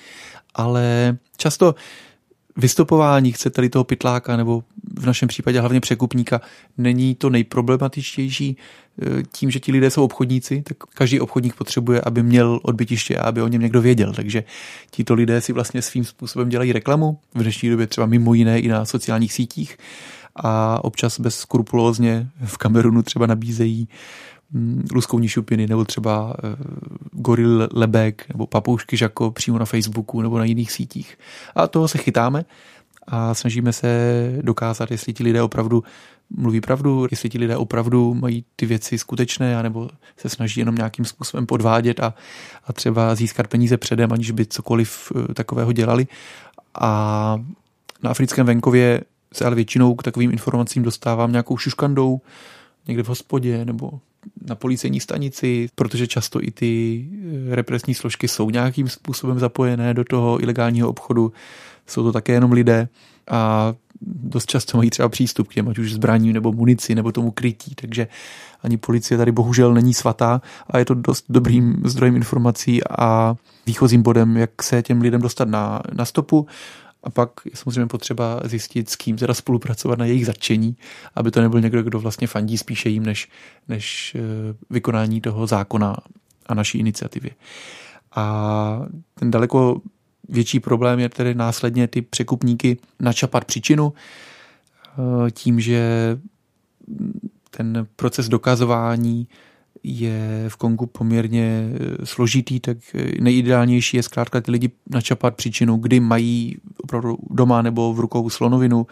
ale 0.56 1.18
často 1.38 1.76
vystupování, 2.58 3.32
chcete-li 3.32 3.70
toho 3.70 3.84
pytláka, 3.84 4.38
nebo 4.38 4.64
v 5.00 5.06
našem 5.06 5.28
případě 5.28 5.60
hlavně 5.60 5.80
překupníka, 5.80 6.42
není 6.78 7.16
to 7.16 7.30
nejproblematičtější 7.30 8.58
e, 9.02 9.24
tím, 9.32 9.52
že 9.52 9.60
ti 9.60 9.72
lidé 9.72 9.90
jsou 9.90 10.04
obchodníci, 10.04 10.62
tak 10.62 10.78
každý 10.94 11.20
obchodník 11.20 11.56
potřebuje, 11.56 12.02
aby 12.02 12.24
měl 12.24 12.60
odbytiště 12.64 13.18
a 13.18 13.24
aby 13.24 13.42
o 13.42 13.48
něm 13.48 13.62
někdo 13.62 13.82
věděl. 13.82 14.14
Takže 14.14 14.44
tito 14.92 15.14
lidé 15.14 15.42
si 15.42 15.54
vlastně 15.54 15.82
svým 15.82 16.06
způsobem 16.06 16.50
dělají 16.50 16.72
reklamu, 16.72 17.20
v 17.36 17.42
dnešní 17.42 17.70
době 17.70 17.88
třeba 17.88 18.08
mimo 18.08 18.34
jiné 18.34 18.60
i 18.60 18.68
na 18.68 18.86
sociálních 18.86 19.34
sítích 19.34 19.78
a 20.36 20.84
občas 20.84 21.20
bez 21.20 21.40
skrupulózně 21.40 22.30
v 22.46 22.58
Kamerunu 22.58 23.04
třeba 23.04 23.26
nabízejí 23.26 23.88
luskouní 24.94 25.28
šupiny 25.28 25.68
nebo 25.68 25.86
třeba 25.86 26.36
eh, 26.38 26.56
goril 27.12 27.70
lebek 27.72 28.30
nebo 28.30 28.48
papoušky 28.48 28.98
žako 28.98 29.32
přímo 29.32 29.60
na 29.60 29.66
Facebooku 29.66 30.22
nebo 30.22 30.40
na 30.40 30.46
jiných 30.46 30.72
sítích. 30.72 31.18
A 31.56 31.68
toho 31.68 31.88
se 31.88 31.98
chytáme 31.98 32.46
a 33.08 33.34
snažíme 33.34 33.74
se 33.74 33.90
dokázat, 34.42 34.92
jestli 34.92 35.14
ti 35.14 35.24
lidé 35.24 35.42
opravdu 35.42 35.84
mluví 36.30 36.62
pravdu, 36.62 37.08
jestli 37.12 37.30
ti 37.30 37.38
lidé 37.38 37.58
opravdu 37.58 38.14
mají 38.14 38.46
ty 38.56 38.66
věci 38.66 38.98
skutečné, 38.98 39.58
anebo 39.58 39.90
se 40.18 40.30
snaží 40.30 40.60
jenom 40.60 40.76
nějakým 40.76 41.06
způsobem 41.06 41.46
podvádět 41.46 42.00
a, 42.00 42.14
a 42.66 42.74
třeba 42.74 43.16
získat 43.16 43.48
peníze 43.48 43.78
předem, 43.78 44.14
aniž 44.14 44.32
by 44.32 44.46
cokoliv 44.46 45.12
eh, 45.16 45.34
takového 45.34 45.72
dělali. 45.72 46.08
A 46.80 47.42
na 48.04 48.10
africkém 48.12 48.46
venkově 48.46 49.02
se 49.34 49.46
ale 49.46 49.56
většinou 49.56 49.96
k 49.96 50.04
takovým 50.04 50.32
informacím 50.32 50.84
dostávám 50.84 51.32
nějakou 51.32 51.58
šuškandou, 51.58 52.22
někde 52.88 53.04
v 53.04 53.08
hospodě 53.08 53.66
nebo 53.66 54.00
na 54.48 54.56
policejní 54.56 55.00
stanici, 55.00 55.70
protože 55.76 56.08
často 56.08 56.44
i 56.44 56.52
ty 56.52 57.06
eh, 57.52 57.56
represní 57.56 57.94
složky 57.94 58.28
jsou 58.28 58.50
nějakým 58.50 58.90
způsobem 58.90 59.40
zapojené 59.40 59.94
do 59.94 60.04
toho 60.04 60.44
ilegálního 60.44 60.90
obchodu. 60.90 61.34
Jsou 61.88 62.04
to 62.04 62.12
také 62.12 62.34
jenom 62.34 62.52
lidé 62.52 62.88
a 63.32 63.74
dost 64.02 64.46
často 64.46 64.78
mají 64.78 64.90
třeba 64.90 65.10
přístup 65.10 65.48
k 65.48 65.54
těm, 65.54 65.70
ať 65.70 65.78
už 65.78 65.94
zbraním 65.94 66.34
nebo 66.34 66.52
munici 66.52 66.96
nebo 66.96 67.12
tomu 67.12 67.32
krytí, 67.32 67.76
takže 67.76 68.08
ani 68.64 68.78
policie 68.78 69.18
tady 69.18 69.32
bohužel 69.32 69.74
není 69.74 69.94
svatá 69.94 70.42
a 70.68 70.78
je 70.78 70.86
to 70.86 70.94
dost 70.94 71.26
dobrým 71.30 71.82
zdrojem 71.86 72.16
informací 72.16 72.82
a 72.90 73.36
výchozím 73.66 74.02
bodem, 74.02 74.38
jak 74.38 74.64
se 74.64 74.82
těm 74.82 75.02
lidem 75.02 75.22
dostat 75.22 75.48
na, 75.48 75.82
na 75.94 76.06
stopu 76.06 76.48
a 77.06 77.10
pak 77.10 77.30
je 77.46 77.52
samozřejmě 77.54 77.86
potřeba 77.86 78.42
zjistit, 78.44 78.90
s 78.90 78.96
kým 78.96 79.18
teda 79.18 79.34
spolupracovat 79.34 80.00
na 80.00 80.06
jejich 80.06 80.26
zatčení, 80.26 80.78
aby 81.16 81.32
to 81.32 81.42
nebyl 81.42 81.62
někdo, 81.62 81.84
kdo 81.84 82.00
vlastně 82.00 82.28
fandí 82.28 82.58
spíše 82.58 82.90
jim, 82.90 83.04
než, 83.04 83.30
než 83.68 84.16
eh, 84.16 84.20
vykonání 84.70 85.22
toho 85.22 85.48
zákona 85.48 85.98
a 86.46 86.54
naší 86.54 86.78
iniciativy. 86.78 87.32
A 88.16 88.86
ten 89.20 89.32
daleko 89.32 89.82
větší 90.30 90.60
problém 90.60 91.00
je 91.00 91.10
tedy 91.10 91.36
následně 91.36 91.88
ty 91.88 92.02
překupníky 92.02 92.78
načapat 93.00 93.46
příčinu 93.46 93.94
eh, 93.94 95.32
tím, 95.32 95.60
že 95.60 95.82
ten 97.50 97.88
proces 97.96 98.30
dokazování 98.30 99.28
je 99.88 100.46
v 100.48 100.56
Kongu 100.56 100.86
poměrně 100.86 101.70
eh, 101.74 102.06
složitý, 102.06 102.60
tak 102.60 102.78
eh, 102.94 103.22
nejideálnější 103.22 103.98
je 103.98 104.04
zkrátka 104.04 104.42
ty 104.42 104.52
lidi 104.52 104.72
načapat 104.90 105.36
příčinu, 105.36 105.78
kdy 105.78 106.00
mají 106.00 106.58
opravdu 106.84 107.18
doma 107.30 107.62
nebo 107.62 107.94
v 107.94 108.00
rukou 108.00 108.30
slonovinu 108.30 108.88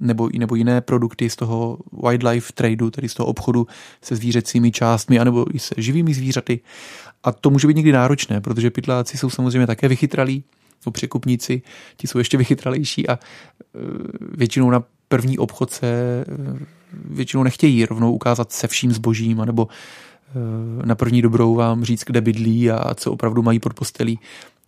nebo, 0.00 0.28
nebo 0.38 0.54
jiné 0.54 0.80
produkty 0.80 1.30
z 1.30 1.36
toho 1.36 1.78
wildlife 2.02 2.52
tradeu, 2.52 2.90
tedy 2.90 3.08
z 3.08 3.14
toho 3.14 3.26
obchodu 3.26 3.66
se 4.02 4.16
zvířecími 4.16 4.72
částmi, 4.72 5.18
anebo 5.18 5.44
i 5.54 5.58
se 5.58 5.74
živými 5.78 6.14
zvířaty. 6.14 6.60
A 7.24 7.32
to 7.32 7.50
může 7.50 7.68
být 7.68 7.76
někdy 7.76 7.92
náročné, 7.92 8.40
protože 8.40 8.70
pytláci 8.70 9.18
jsou 9.18 9.30
samozřejmě 9.30 9.66
také 9.66 9.88
vychytralí, 9.88 10.44
nebo 10.84 10.92
překupníci, 10.92 11.62
ti 11.96 12.06
jsou 12.06 12.18
ještě 12.18 12.36
vychytralejší 12.36 13.08
a 13.08 13.18
eh, 13.18 13.78
většinou 14.36 14.70
na 14.70 14.84
první 15.08 15.38
obchod 15.38 15.70
se 15.70 16.24
většinou 16.92 17.42
nechtějí 17.42 17.86
rovnou 17.86 18.12
ukázat 18.12 18.52
se 18.52 18.68
vším 18.68 18.92
zbožím, 18.92 19.40
anebo 19.40 19.68
na 20.84 20.94
první 20.94 21.22
dobrou 21.22 21.54
vám 21.54 21.84
říct, 21.84 22.04
kde 22.04 22.20
bydlí 22.20 22.70
a 22.70 22.94
co 22.94 23.12
opravdu 23.12 23.42
mají 23.42 23.60
pod 23.60 23.74
postelí. 23.74 24.18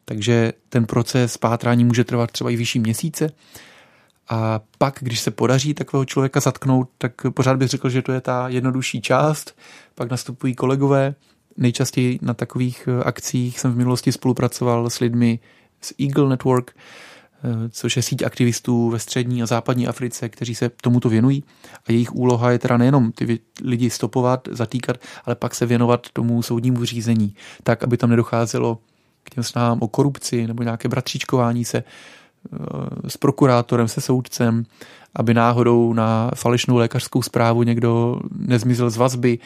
Takže 0.04 0.52
ten 0.68 0.86
proces 0.86 1.36
pátrání 1.36 1.84
může 1.84 2.04
trvat 2.04 2.30
třeba 2.30 2.50
i 2.50 2.56
vyšší 2.56 2.78
měsíce. 2.78 3.30
A 4.28 4.60
pak, 4.78 4.98
když 5.00 5.20
se 5.20 5.30
podaří 5.30 5.74
takového 5.74 6.04
člověka 6.04 6.40
zatknout, 6.40 6.88
tak 6.98 7.12
pořád 7.30 7.56
bych 7.56 7.68
řekl, 7.68 7.90
že 7.90 8.02
to 8.02 8.12
je 8.12 8.20
ta 8.20 8.48
jednodušší 8.48 9.00
část. 9.00 9.56
Pak 9.94 10.10
nastupují 10.10 10.54
kolegové. 10.54 11.14
Nejčastěji 11.56 12.18
na 12.22 12.34
takových 12.34 12.88
akcích 13.04 13.60
jsem 13.60 13.72
v 13.72 13.76
minulosti 13.76 14.12
spolupracoval 14.12 14.90
s 14.90 15.00
lidmi 15.00 15.38
z 15.80 15.92
Eagle 16.00 16.28
Network, 16.28 16.74
Eh, 16.74 17.17
což 17.70 17.96
je 17.96 18.02
síť 18.02 18.22
aktivistů 18.22 18.90
ve 18.90 18.98
střední 18.98 19.42
a 19.42 19.46
západní 19.46 19.88
Africe, 19.88 20.28
kteří 20.28 20.54
se 20.54 20.70
tomuto 20.82 21.08
věnují. 21.08 21.44
A 21.88 21.92
jejich 21.92 22.14
úloha 22.14 22.50
je 22.50 22.58
teda 22.58 22.76
nejenom 22.76 23.12
ty 23.12 23.40
lidi 23.62 23.90
stopovat, 23.90 24.48
zatýkat, 24.50 24.96
ale 25.24 25.34
pak 25.34 25.54
se 25.54 25.66
věnovat 25.66 26.06
tomu 26.12 26.42
soudnímu 26.42 26.84
řízení, 26.84 27.34
tak, 27.62 27.84
aby 27.84 27.96
tam 27.96 28.10
nedocházelo 28.10 28.78
k 29.24 29.30
těm 29.30 29.44
snahám 29.44 29.78
o 29.80 29.88
korupci 29.88 30.46
nebo 30.46 30.62
nějaké 30.62 30.88
bratříčkování 30.88 31.64
se 31.64 31.78
eh, 31.78 33.10
s 33.10 33.16
prokurátorem, 33.16 33.88
se 33.88 34.00
soudcem, 34.00 34.64
aby 35.14 35.34
náhodou 35.34 35.92
na 35.92 36.30
falešnou 36.34 36.76
lékařskou 36.76 37.22
zprávu 37.22 37.62
někdo 37.62 38.20
nezmizel 38.36 38.90
z 38.90 38.96
vazby 38.96 39.38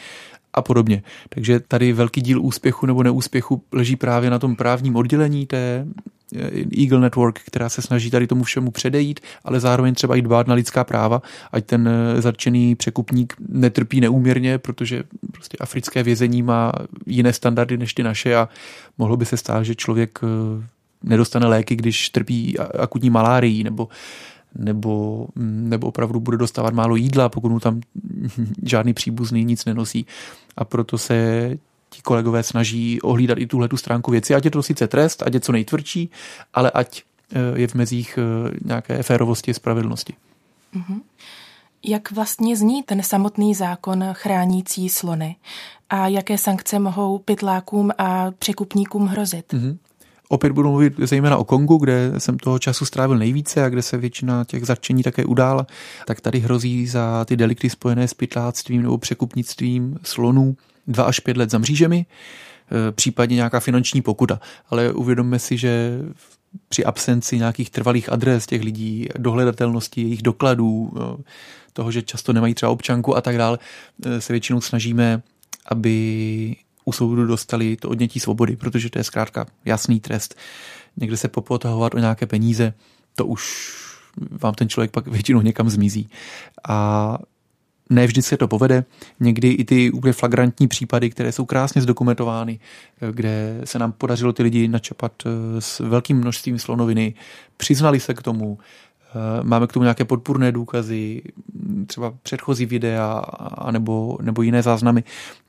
a 0.53 0.61
podobně. 0.61 1.03
Takže 1.29 1.59
tady 1.59 1.93
velký 1.93 2.21
díl 2.21 2.41
úspěchu 2.41 2.85
nebo 2.85 3.03
neúspěchu 3.03 3.63
leží 3.71 3.95
právě 3.95 4.29
na 4.29 4.39
tom 4.39 4.55
právním 4.55 4.95
oddělení 4.95 5.45
té 5.45 5.85
Eagle 6.81 6.99
Network, 6.99 7.39
která 7.39 7.69
se 7.69 7.81
snaží 7.81 8.11
tady 8.11 8.27
tomu 8.27 8.43
všemu 8.43 8.71
předejít, 8.71 9.19
ale 9.43 9.59
zároveň 9.59 9.93
třeba 9.93 10.15
i 10.15 10.21
dbát 10.21 10.47
na 10.47 10.53
lidská 10.53 10.83
práva, 10.83 11.21
ať 11.51 11.65
ten 11.65 11.87
eh, 11.87 12.21
zatčený 12.21 12.75
překupník 12.75 13.33
netrpí 13.49 14.01
neúměrně, 14.01 14.57
protože 14.57 15.03
prostě 15.31 15.57
africké 15.59 16.03
vězení 16.03 16.43
má 16.43 16.71
jiné 17.05 17.33
standardy 17.33 17.77
než 17.77 17.93
ty 17.93 18.03
naše 18.03 18.35
a 18.35 18.49
mohlo 18.97 19.17
by 19.17 19.25
se 19.25 19.37
stát, 19.37 19.63
že 19.63 19.75
člověk 19.75 20.19
eh, 20.23 20.63
nedostane 21.03 21.47
léky, 21.47 21.75
když 21.75 22.09
trpí 22.09 22.59
akutní 22.59 23.09
malárií 23.09 23.63
nebo 23.63 23.87
nebo, 24.55 25.27
mm, 25.35 25.69
nebo 25.69 25.87
opravdu 25.87 26.19
bude 26.19 26.37
dostávat 26.37 26.73
málo 26.73 26.95
jídla, 26.95 27.29
pokud 27.29 27.49
mu 27.49 27.59
tam 27.59 27.81
žádný 28.63 28.93
příbuzný 28.93 29.45
nic 29.45 29.65
nenosí. 29.65 30.05
A 30.57 30.65
proto 30.65 30.97
se 30.97 31.57
ti 31.93 32.01
kolegové 32.01 32.43
snaží 32.43 33.01
ohlídat 33.01 33.37
i 33.37 33.47
tuhle 33.47 33.67
tu 33.67 33.77
stránku 33.77 34.11
věci, 34.11 34.35
ať 34.35 34.45
je 34.45 34.51
to 34.51 34.63
sice 34.63 34.87
trest, 34.87 35.23
ať 35.23 35.33
je 35.33 35.39
co 35.39 35.51
nejtvrdší, 35.51 36.09
ale 36.53 36.71
ať 36.71 37.03
eh, 37.35 37.59
je 37.59 37.67
v 37.67 37.73
mezích 37.73 38.19
eh, 38.21 38.51
nějaké 38.65 39.03
férovosti 39.03 39.51
a 39.51 39.53
spravedlnosti. 39.53 40.13
Mm-hmm. 40.75 41.01
Jak 41.85 42.11
vlastně 42.11 42.57
zní 42.57 42.83
ten 42.83 43.03
samotný 43.03 43.55
zákon 43.55 44.05
chránící 44.11 44.89
slony 44.89 45.35
a 45.89 46.07
jaké 46.07 46.37
sankce 46.37 46.79
mohou 46.79 47.19
pytlákům 47.19 47.91
a 47.97 48.31
překupníkům 48.31 49.07
hrozit? 49.07 49.53
Mm-hmm. 49.53 49.77
Opět 50.29 50.51
budu 50.51 50.69
mluvit 50.69 50.93
zejména 50.97 51.37
o 51.37 51.43
Kongu, 51.43 51.77
kde 51.77 52.13
jsem 52.17 52.37
toho 52.37 52.59
času 52.59 52.85
strávil 52.85 53.17
nejvíce 53.17 53.65
a 53.65 53.69
kde 53.69 53.81
se 53.81 53.97
většina 53.97 54.43
těch 54.43 54.65
zatčení 54.65 55.03
také 55.03 55.25
udála. 55.25 55.67
Tak 56.07 56.21
tady 56.21 56.39
hrozí 56.39 56.87
za 56.87 57.25
ty 57.25 57.37
delikty 57.37 57.69
spojené 57.69 58.07
s 58.07 58.13
pytláctvím 58.13 58.81
nebo 58.81 58.97
překupnictvím 58.97 59.97
slonů 60.03 60.55
dva 60.87 61.03
až 61.03 61.19
pět 61.19 61.37
let 61.37 61.49
za 61.49 61.57
mřížemi, 61.57 62.05
e, 62.05 62.91
případně 62.91 63.35
nějaká 63.35 63.59
finanční 63.59 64.01
pokuta. 64.01 64.39
Ale 64.69 64.93
uvědomme 64.93 65.39
si, 65.39 65.57
že 65.57 65.99
při 66.69 66.85
absenci 66.85 67.37
nějakých 67.37 67.69
trvalých 67.69 68.11
adres 68.11 68.45
těch 68.45 68.63
lidí, 68.63 69.07
dohledatelnosti 69.17 70.01
jejich 70.01 70.21
dokladů, 70.21 70.93
toho, 71.73 71.91
že 71.91 72.01
často 72.01 72.33
nemají 72.33 72.53
třeba 72.53 72.71
občanku 72.71 73.17
a 73.17 73.21
tak 73.21 73.37
dále, 73.37 73.59
se 74.19 74.33
většinou 74.33 74.61
snažíme, 74.61 75.21
aby 75.65 76.55
u 76.85 76.91
soudu 76.91 77.25
dostali 77.25 77.75
to 77.75 77.89
odnětí 77.89 78.19
svobody, 78.19 78.55
protože 78.55 78.89
to 78.89 78.99
je 78.99 79.03
zkrátka 79.03 79.45
jasný 79.65 79.99
trest. 79.99 80.35
Někde 80.97 81.17
se 81.17 81.27
popotahovat 81.27 81.95
o 81.95 81.99
nějaké 81.99 82.25
peníze, 82.25 82.73
to 83.15 83.25
už 83.25 83.73
vám 84.31 84.53
ten 84.53 84.69
člověk 84.69 84.91
pak 84.91 85.07
většinou 85.07 85.41
někam 85.41 85.69
zmizí. 85.69 86.09
A 86.67 87.17
ne 87.89 88.07
vždy 88.07 88.21
se 88.21 88.37
to 88.37 88.47
povede. 88.47 88.85
Někdy 89.19 89.49
i 89.49 89.65
ty 89.65 89.91
úplně 89.91 90.13
flagrantní 90.13 90.67
případy, 90.67 91.09
které 91.09 91.31
jsou 91.31 91.45
krásně 91.45 91.81
zdokumentovány, 91.81 92.59
kde 93.11 93.61
se 93.63 93.79
nám 93.79 93.91
podařilo 93.91 94.33
ty 94.33 94.43
lidi 94.43 94.67
načapat 94.67 95.11
eh, 95.25 95.61
s 95.61 95.79
velkým 95.79 96.17
množstvím 96.17 96.59
slonoviny, 96.59 97.13
přiznali 97.57 97.99
se 97.99 98.13
k 98.13 98.21
tomu, 98.21 98.57
eh, 98.59 99.43
máme 99.43 99.67
k 99.67 99.73
tomu 99.73 99.83
nějaké 99.83 100.05
podpůrné 100.05 100.51
důkazy, 100.51 101.21
třeba 101.87 102.13
předchozí 102.23 102.65
videa 102.65 103.11
a 103.57 103.71
nebo, 103.71 104.41
jiné 104.41 104.61
záznamy, 104.63 105.03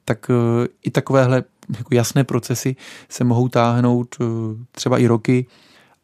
tak 0.05 0.31
eh, 0.31 0.69
i 0.83 0.91
takovéhle 0.91 1.45
jako 1.79 1.95
jasné 1.95 2.25
procesy 2.25 2.77
se 3.09 3.25
mohou 3.25 3.49
táhnout 3.49 4.17
třeba 4.73 4.99
i 4.99 5.07
roky 5.07 5.47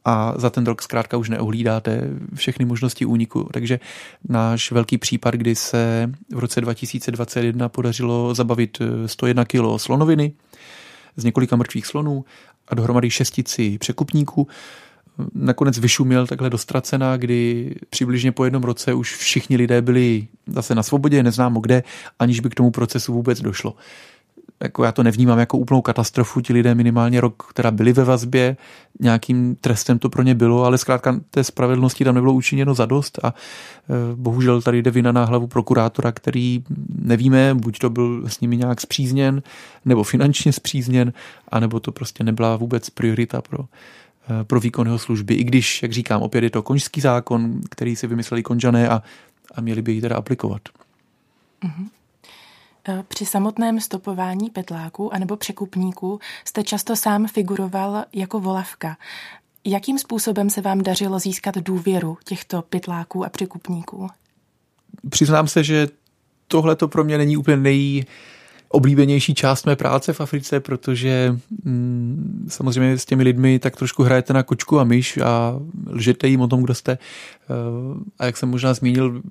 a 0.05 0.35
za 0.37 0.51
ten 0.51 0.67
rok 0.67 0.83
zkrátka 0.83 1.17
už 1.17 1.29
neohlídáte 1.29 2.09
všechny 2.35 2.65
možnosti 2.65 3.05
úniku. 3.05 3.49
Takže 3.53 3.81
náš 4.29 4.73
velký 4.73 4.99
případ, 4.99 5.35
kdy 5.35 5.55
se 5.55 6.13
v 6.35 6.39
roce 6.39 6.61
2021 6.61 7.69
podařilo 7.69 8.35
zabavit 8.35 8.79
101 9.07 9.45
kg 9.45 9.63
slonoviny 9.77 10.33
z 11.17 11.25
několika 11.25 11.57
mrtvých 11.57 11.87
slonů 11.87 12.25
a 12.69 12.75
dohromady 12.75 13.11
šestici 13.11 13.79
překupníků, 13.79 14.49
nakonec 15.35 15.79
vyšuměl 15.79 16.27
takhle 16.27 16.51
dostracena, 16.51 17.17
kdy 17.17 17.75
přibližně 17.91 18.33
po 18.33 18.45
jednom 18.45 18.63
roce 18.63 18.95
už 18.95 19.17
všichni 19.17 19.57
lidé 19.57 19.83
byli 19.83 20.29
zase 20.47 20.75
na 20.75 20.83
svobodě, 20.83 21.23
neznámo 21.23 21.61
kde, 21.61 21.83
aniž 22.19 22.41
by 22.41 22.51
k 22.51 22.55
tomu 22.55 22.71
procesu 22.71 23.13
vůbec 23.13 23.41
došlo 23.41 23.75
jako 24.63 24.85
já 24.85 24.93
to 24.93 25.03
nevnímám 25.03 25.39
jako 25.39 25.59
úplnou 25.59 25.83
katastrofu, 25.83 26.41
ti 26.41 26.53
lidé 26.53 26.75
minimálně 26.75 27.21
rok 27.21 27.53
teda 27.55 27.71
byli 27.71 27.93
ve 27.93 28.05
vazbě, 28.05 28.57
nějakým 29.01 29.57
trestem 29.57 29.99
to 29.99 30.09
pro 30.09 30.23
ně 30.23 30.35
bylo, 30.35 30.65
ale 30.65 30.79
zkrátka 30.79 31.21
té 31.31 31.45
spravedlnosti 31.45 32.05
tam 32.05 32.15
nebylo 32.15 32.33
učiněno 32.33 32.75
zadost 32.75 33.19
a 33.23 33.29
e, 33.29 33.35
bohužel 34.17 34.63
tady 34.63 34.83
jde 34.83 34.91
vina 34.91 35.13
na 35.13 35.25
hlavu 35.25 35.47
prokurátora, 35.47 36.13
který 36.13 36.65
nevíme, 37.03 37.55
buď 37.55 37.79
to 37.79 37.91
byl 37.91 38.29
s 38.29 38.41
nimi 38.41 38.57
nějak 38.57 38.81
zpřízněn, 38.81 39.43
nebo 39.85 40.03
finančně 40.03 40.53
zpřízněn, 40.53 41.13
anebo 41.49 41.81
to 41.81 41.93
prostě 41.93 42.25
nebyla 42.25 42.57
vůbec 42.57 42.91
priorita 42.91 43.43
pro, 43.43 43.59
e, 44.41 44.45
pro 44.45 44.61
výkon 44.61 44.87
jeho 44.87 44.99
služby. 44.99 45.35
I 45.35 45.45
když, 45.45 45.83
jak 45.83 45.93
říkám, 45.93 46.23
opět 46.23 46.45
je 46.45 46.51
to 46.51 46.63
konžský 46.63 47.01
zákon, 47.01 47.61
který 47.71 47.97
si 47.97 48.07
vymysleli 48.07 48.43
konžané 48.43 48.89
a, 48.89 49.03
a 49.55 49.61
měli 49.61 49.83
by 49.83 49.93
ji 49.93 50.01
teda 50.01 50.17
aplikovat. 50.17 50.63
Mm-hmm. 51.65 52.00
Eh, 52.89 53.05
při 53.09 53.27
samotném 53.27 53.81
stopování 53.81 54.51
petláků 54.51 55.15
anebo 55.15 55.37
překupníků 55.37 56.21
jste 56.45 56.63
často 56.63 56.97
sám 56.97 57.27
figuroval 57.27 58.05
jako 58.13 58.41
volavka. 58.41 58.97
Jakým 59.65 59.99
způsobem 59.99 60.51
se 60.51 60.61
vám 60.61 60.83
dařilo 60.83 61.19
získat 61.19 61.59
důvěru 61.59 62.19
těchto 62.25 62.63
pytláků 62.63 63.25
a 63.25 63.29
překupníků? 63.29 64.09
Přiznám 65.11 65.49
se, 65.49 65.65
že 65.65 65.89
tohle 66.49 66.77
to 66.77 66.89
pro 66.89 67.05
mě 67.05 67.19
není 67.19 67.37
úplně 67.37 67.57
nej 67.57 68.05
oblíbenější 68.69 69.35
část 69.35 69.67
mé 69.67 69.77
práce 69.77 70.13
v 70.13 70.21
Africe, 70.21 70.61
protože 70.61 71.37
mm, 71.65 72.47
samozřejmě 72.49 72.99
s 72.99 73.05
těmi 73.05 73.23
lidmi 73.23 73.59
tak 73.59 73.77
trošku 73.77 74.03
hrajete 74.03 74.33
na 74.33 74.43
kočku 74.43 74.81
a 74.81 74.85
myš 74.85 75.19
a 75.19 75.61
lžete 75.87 76.29
jim 76.29 76.41
o 76.41 76.49
tom, 76.49 76.63
kdo 76.63 76.75
jste. 76.75 76.93
Eh, 76.93 76.99
a 78.19 78.27
jak 78.27 78.37
jsem 78.37 78.49
možná 78.49 78.75
zmínil, 78.75 79.23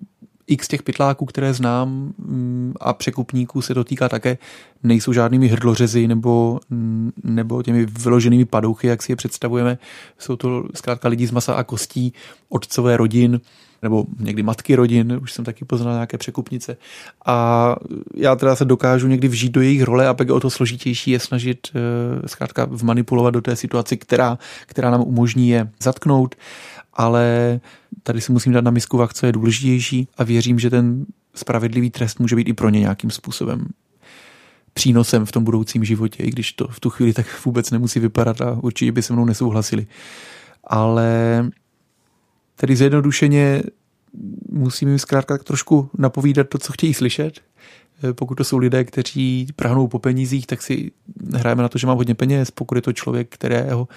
x 0.49 0.67
těch 0.67 0.83
pytláků, 0.83 1.25
které 1.25 1.53
znám 1.53 2.13
mm, 2.17 2.73
a 2.79 2.93
překupníků 2.93 3.61
se 3.61 3.73
to 3.73 3.83
týká 3.83 4.09
také, 4.09 4.37
nejsou 4.83 5.13
žádnými 5.13 5.47
hrdlořezy 5.47 6.07
nebo, 6.07 6.59
mm, 6.69 7.11
nebo 7.23 7.63
těmi 7.63 7.85
vyloženými 7.85 8.45
padouchy, 8.45 8.87
jak 8.87 9.03
si 9.03 9.11
je 9.11 9.15
představujeme. 9.15 9.77
Jsou 10.17 10.35
to 10.35 10.63
zkrátka 10.75 11.09
lidi 11.09 11.27
z 11.27 11.31
masa 11.31 11.53
a 11.53 11.63
kostí, 11.63 12.13
otcové 12.49 12.97
rodin, 12.97 13.41
nebo 13.81 14.05
někdy 14.19 14.43
matky 14.43 14.75
rodin, 14.75 15.19
už 15.21 15.33
jsem 15.33 15.45
taky 15.45 15.65
poznal 15.65 15.93
nějaké 15.93 16.17
překupnice. 16.17 16.77
A 17.25 17.75
já 18.15 18.35
teda 18.35 18.55
se 18.55 18.65
dokážu 18.65 19.07
někdy 19.07 19.27
vžít 19.27 19.51
do 19.51 19.61
jejich 19.61 19.83
role 19.83 20.07
a 20.07 20.13
pak 20.13 20.29
o 20.29 20.39
to 20.39 20.49
složitější 20.49 21.11
je 21.11 21.19
snažit 21.19 21.67
eh, 21.75 22.27
zkrátka 22.27 22.65
vmanipulovat 22.65 23.33
do 23.33 23.41
té 23.41 23.55
situaci, 23.55 23.97
která, 23.97 24.37
která 24.65 24.91
nám 24.91 25.01
umožní 25.01 25.49
je 25.49 25.69
zatknout 25.81 26.35
ale 26.99 27.59
tady 28.03 28.21
si 28.21 28.31
musím 28.31 28.53
dát 28.53 28.63
na 28.63 28.71
misku 28.71 28.97
vach, 28.97 29.13
co 29.13 29.25
je 29.25 29.31
důležitější 29.31 30.07
a 30.17 30.23
věřím, 30.23 30.59
že 30.59 30.69
ten 30.69 31.05
spravedlivý 31.35 31.89
trest 31.89 32.19
může 32.19 32.35
být 32.35 32.47
i 32.47 32.53
pro 32.53 32.69
ně 32.69 32.79
nějakým 32.79 33.11
způsobem 33.11 33.67
přínosem 34.73 35.25
v 35.25 35.31
tom 35.31 35.43
budoucím 35.43 35.85
životě, 35.85 36.23
i 36.23 36.29
když 36.29 36.53
to 36.53 36.67
v 36.67 36.79
tu 36.79 36.89
chvíli 36.89 37.13
tak 37.13 37.45
vůbec 37.45 37.71
nemusí 37.71 37.99
vypadat 37.99 38.41
a 38.41 38.57
určitě 38.61 38.91
by 38.91 39.01
se 39.01 39.13
mnou 39.13 39.25
nesouhlasili. 39.25 39.87
Ale 40.63 41.45
tedy 42.59 42.75
zjednodušeně 42.75 43.63
musím 44.51 44.89
jim 44.89 44.99
zkrátka 44.99 45.37
trošku 45.37 45.89
napovídat 45.97 46.49
to, 46.49 46.57
co 46.57 46.73
chtějí 46.73 46.93
slyšet. 46.93 47.39
Pokud 48.13 48.35
to 48.35 48.43
jsou 48.43 48.57
lidé, 48.57 48.83
kteří 48.83 49.47
prahnou 49.55 49.87
po 49.87 49.99
penězích, 49.99 50.47
tak 50.47 50.61
si 50.61 50.91
hrajeme 51.35 51.63
na 51.63 51.69
to, 51.69 51.77
že 51.77 51.87
mám 51.87 51.97
hodně 51.97 52.15
peněz. 52.15 52.51
Pokud 52.51 52.75
je 52.75 52.81
to 52.81 52.93
člověk, 52.93 53.27
kterého 53.29 53.87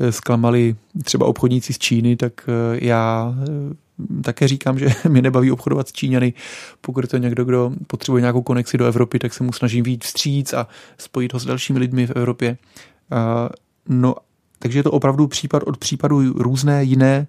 Eh, 0.00 0.12
zklamali 0.12 0.76
třeba 1.04 1.26
obchodníci 1.26 1.72
z 1.72 1.78
Číny, 1.78 2.16
tak 2.16 2.32
eh, 2.48 2.78
já 2.86 3.34
eh, 3.42 4.22
také 4.22 4.48
říkám, 4.48 4.78
že 4.78 4.88
mě 5.08 5.22
nebaví 5.22 5.50
obchodovat 5.50 5.88
s 5.88 5.92
Číňany. 5.92 6.32
Pokud 6.80 7.04
je 7.04 7.08
to 7.08 7.16
někdo, 7.16 7.44
kdo 7.44 7.72
potřebuje 7.86 8.20
nějakou 8.20 8.42
konexi 8.42 8.78
do 8.78 8.86
Evropy, 8.86 9.18
tak 9.18 9.34
se 9.34 9.44
mu 9.44 9.52
snažím 9.52 9.84
víc 9.84 10.04
vstříc 10.04 10.52
a 10.52 10.66
spojit 10.98 11.32
ho 11.32 11.40
s 11.40 11.44
dalšími 11.44 11.78
lidmi 11.78 12.06
v 12.06 12.10
Evropě. 12.10 12.56
No, 13.88 14.14
takže 14.58 14.78
je 14.78 14.82
to 14.82 14.90
opravdu 14.90 15.26
případ 15.26 15.62
od 15.62 15.78
případu 15.78 16.32
různé, 16.32 16.84
jiné 16.84 17.26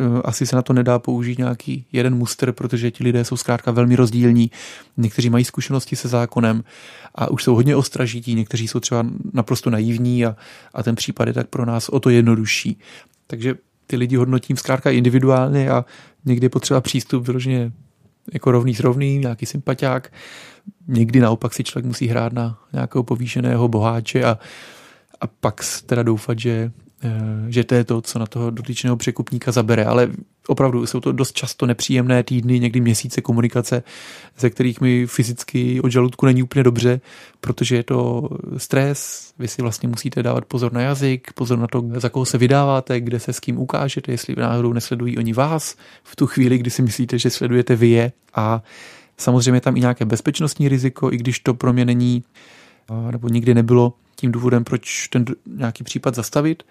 Eh, 0.00 0.22
asi 0.24 0.46
se 0.46 0.56
na 0.56 0.62
to 0.62 0.72
nedá 0.72 0.98
použít 0.98 1.38
nějaký 1.38 1.86
jeden 1.92 2.14
muster, 2.14 2.52
protože 2.52 2.90
ti 2.90 3.04
lidé 3.04 3.24
jsou 3.24 3.36
zkrátka 3.36 3.70
velmi 3.70 3.96
rozdílní. 3.96 4.50
Někteří 4.96 5.30
mají 5.30 5.44
zkušenosti 5.44 5.96
se 5.96 6.08
zákonem 6.08 6.64
a 7.14 7.30
už 7.30 7.44
jsou 7.44 7.54
hodně 7.54 7.76
ostražití, 7.76 8.34
někteří 8.34 8.68
jsou 8.68 8.80
třeba 8.80 9.06
naprosto 9.32 9.70
naivní 9.70 10.26
a, 10.26 10.36
a 10.74 10.82
ten 10.82 10.94
případ 10.94 11.28
je 11.28 11.34
tak 11.34 11.48
pro 11.48 11.66
nás 11.66 11.88
o 11.88 12.00
to 12.00 12.10
jednodušší. 12.10 12.78
Takže 13.26 13.54
ty 13.86 13.96
lidi 13.96 14.16
hodnotím 14.16 14.56
zkrátka 14.56 14.90
individuálně 14.90 15.70
a 15.70 15.84
někdy 16.24 16.44
je 16.44 16.50
potřeba 16.50 16.80
přístup 16.80 17.26
vyloženě 17.26 17.72
jako 18.32 18.50
rovný 18.50 18.74
s 18.74 18.80
rovný, 18.80 19.18
nějaký 19.18 19.46
sympatiák. 19.46 20.12
Někdy 20.88 21.20
naopak 21.20 21.54
si 21.54 21.64
člověk 21.64 21.86
musí 21.86 22.06
hrát 22.06 22.32
na 22.32 22.58
nějakého 22.72 23.02
povýšeného 23.02 23.68
boháče 23.68 24.24
a, 24.24 24.38
a 25.20 25.26
pak 25.26 25.60
teda 25.86 26.02
doufat, 26.02 26.38
že 26.38 26.70
Eh, 27.04 27.52
že 27.52 27.64
to 27.64 27.74
je 27.74 27.84
to, 27.84 28.02
co 28.02 28.18
na 28.18 28.26
toho 28.26 28.50
dotyčného 28.50 28.96
překupníka 28.96 29.52
zabere. 29.52 29.84
Ale 29.84 30.10
opravdu 30.46 30.86
jsou 30.86 31.00
to 31.00 31.12
dost 31.12 31.32
často 31.32 31.66
nepříjemné 31.66 32.22
týdny, 32.22 32.60
někdy 32.60 32.80
měsíce 32.80 33.20
komunikace, 33.20 33.82
ze 34.38 34.50
kterých 34.50 34.80
mi 34.80 35.06
fyzicky 35.06 35.80
od 35.80 35.92
žaludku 35.92 36.26
není 36.26 36.42
úplně 36.42 36.62
dobře, 36.62 37.00
protože 37.40 37.76
je 37.76 37.82
to 37.82 38.28
stres, 38.56 39.32
vy 39.38 39.48
si 39.48 39.62
vlastně 39.62 39.88
musíte 39.88 40.22
dávat 40.22 40.44
pozor 40.44 40.72
na 40.72 40.80
jazyk, 40.80 41.32
pozor 41.32 41.58
na 41.58 41.66
to, 41.66 41.84
za 41.96 42.08
koho 42.08 42.24
se 42.24 42.38
vydáváte, 42.38 43.00
kde 43.00 43.20
se 43.20 43.32
s 43.32 43.40
kým 43.40 43.58
ukážete, 43.58 44.12
jestli 44.12 44.36
náhodou 44.36 44.72
nesledují 44.72 45.18
oni 45.18 45.32
vás 45.32 45.76
v 46.04 46.16
tu 46.16 46.26
chvíli, 46.26 46.58
kdy 46.58 46.70
si 46.70 46.82
myslíte, 46.82 47.18
že 47.18 47.30
sledujete 47.30 47.76
vy 47.76 47.88
je. 47.88 48.12
A 48.34 48.62
samozřejmě 49.16 49.60
tam 49.60 49.76
i 49.76 49.80
nějaké 49.80 50.04
bezpečnostní 50.04 50.68
riziko, 50.68 51.12
i 51.12 51.16
když 51.16 51.40
to 51.40 51.54
pro 51.54 51.72
mě 51.72 51.84
není 51.84 52.24
nebo 53.10 53.28
nikdy 53.28 53.54
nebylo 53.54 53.92
tím 54.16 54.32
důvodem, 54.32 54.64
proč 54.64 55.08
ten 55.08 55.24
nějaký 55.46 55.84
případ 55.84 56.14
zastavit. 56.14 56.62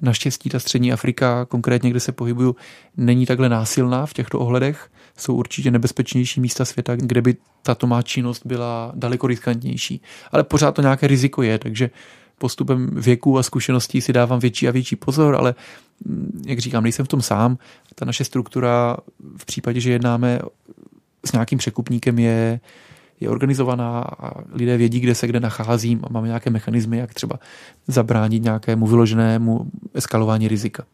Naštěstí 0.00 0.50
ta 0.50 0.58
střední 0.58 0.92
Afrika, 0.92 1.44
konkrétně 1.44 1.90
kde 1.90 2.00
se 2.00 2.12
pohybuju, 2.12 2.56
není 2.96 3.26
takhle 3.26 3.48
násilná 3.48 4.06
v 4.06 4.12
těchto 4.12 4.40
ohledech. 4.40 4.90
Jsou 5.16 5.34
určitě 5.34 5.70
nebezpečnější 5.70 6.40
místa 6.40 6.64
světa, 6.64 6.96
kde 6.96 7.22
by 7.22 7.36
tato 7.62 7.86
má 7.86 8.02
činnost 8.02 8.46
byla 8.46 8.92
daleko 8.94 9.26
riskantnější. 9.26 10.00
Ale 10.32 10.44
pořád 10.44 10.72
to 10.72 10.82
nějaké 10.82 11.06
riziko 11.06 11.42
je, 11.42 11.58
takže 11.58 11.90
postupem 12.38 12.90
věku 12.92 13.38
a 13.38 13.42
zkušeností 13.42 14.00
si 14.00 14.12
dávám 14.12 14.40
větší 14.40 14.68
a 14.68 14.70
větší 14.70 14.96
pozor, 14.96 15.34
ale 15.34 15.54
mm, 16.04 16.42
jak 16.46 16.58
říkám, 16.58 16.82
nejsem 16.82 17.04
v 17.04 17.08
tom 17.08 17.22
sám. 17.22 17.58
Ta 17.94 18.04
naše 18.04 18.24
struktura 18.24 18.96
v 19.36 19.44
případě, 19.44 19.80
že 19.80 19.92
jednáme 19.92 20.38
s 21.26 21.32
nějakým 21.32 21.58
překupníkem 21.58 22.18
je 22.18 22.60
je 23.20 23.30
organizovaná 23.30 24.00
a 24.00 24.30
lidé 24.52 24.76
vědí, 24.76 25.00
kde 25.00 25.14
se 25.14 25.26
kde 25.26 25.40
nacházím 25.40 26.00
a 26.04 26.06
máme 26.10 26.26
nějaké 26.26 26.50
mechanismy, 26.50 26.98
jak 26.98 27.14
třeba 27.14 27.38
zabránit 27.86 28.42
nějakému 28.42 28.86
vyloženému 28.86 29.66
eskalování 29.94 30.48
rizika. 30.48 30.84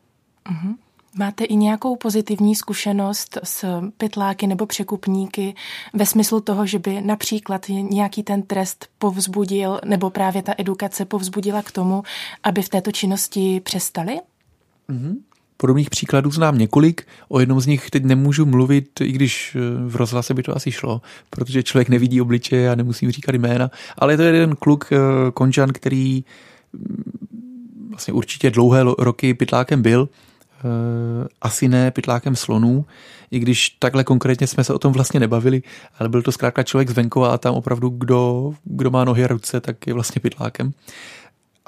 Uh-huh. 0.51 0.75
Máte 1.15 1.45
i 1.45 1.57
nějakou 1.57 1.97
pozitivní 1.97 2.55
zkušenost 2.55 3.39
s 3.43 3.83
pytláky 3.97 4.47
nebo 4.47 4.67
překupníky 4.67 5.55
ve 5.95 6.07
smyslu 6.07 6.41
toho, 6.41 6.67
že 6.67 6.79
by 6.79 7.01
například 7.01 7.69
nějaký 7.69 8.23
ten 8.23 8.43
trest 8.43 8.89
povzbudil 8.99 9.81
nebo 9.85 10.11
právě 10.11 10.43
ta 10.43 10.55
edukace 10.59 11.05
povzbudila 11.05 11.63
k 11.63 11.71
tomu, 11.71 12.03
aby 12.43 12.63
v 12.63 12.69
této 12.69 12.93
činnosti 12.93 13.61
přestali? 13.61 14.21
Mm-hmm. 14.89 15.17
Podobných 15.61 15.91
příkladů 15.91 16.31
znám 16.31 16.59
několik, 16.59 17.07
o 17.29 17.41
jednom 17.41 17.61
z 17.61 17.67
nich 17.67 17.91
teď 17.91 18.05
nemůžu 18.05 18.47
mluvit, 18.47 19.01
i 19.01 19.13
když 19.13 19.57
eh, 19.57 19.89
v 19.89 19.97
rozhlase 19.97 20.35
by 20.35 20.43
to 20.43 20.57
asi 20.57 20.73
šlo, 20.73 21.01
protože 21.31 21.63
člověk 21.63 21.89
nevidí 21.89 22.21
obličeje 22.21 22.71
a 22.71 22.75
nemusím 22.75 23.11
říkat 23.11 23.35
jména, 23.35 23.71
ale 23.99 24.13
je 24.13 24.17
to 24.17 24.23
jeden 24.23 24.57
kluk, 24.57 24.93
eh, 24.93 24.97
Končan, 25.35 25.73
který 25.73 26.25
mm, 26.73 27.89
vlastně 27.91 28.15
určitě 28.15 28.51
dlouhé 28.51 28.85
roky 28.99 29.35
pytlákem 29.35 29.83
byl, 29.83 30.09
eh, 30.09 31.29
asi 31.41 31.69
ne 31.69 31.91
pytlákem 31.91 32.37
slonů, 32.37 32.85
i 33.31 33.39
když 33.39 33.69
takhle 33.69 34.05
konkrétně 34.05 34.47
jsme 34.47 34.65
se 34.65 34.75
o 34.75 34.79
tom 34.79 34.93
vlastně 34.93 35.21
nebavili, 35.21 35.63
ale 35.99 36.09
byl 36.09 36.23
to 36.23 36.33
zkrátka 36.33 36.63
člověk 36.63 36.91
z 36.91 36.95
venkova 36.95 37.33
a 37.33 37.39
tam 37.39 37.55
opravdu 37.55 37.89
kdo, 37.89 38.53
kdo 38.65 38.91
má 38.91 39.05
nohy 39.05 39.25
a 39.25 39.27
ruce, 39.27 39.61
tak 39.61 39.87
je 39.87 39.95
vlastně 39.95 40.21
pytlákem 40.21 40.73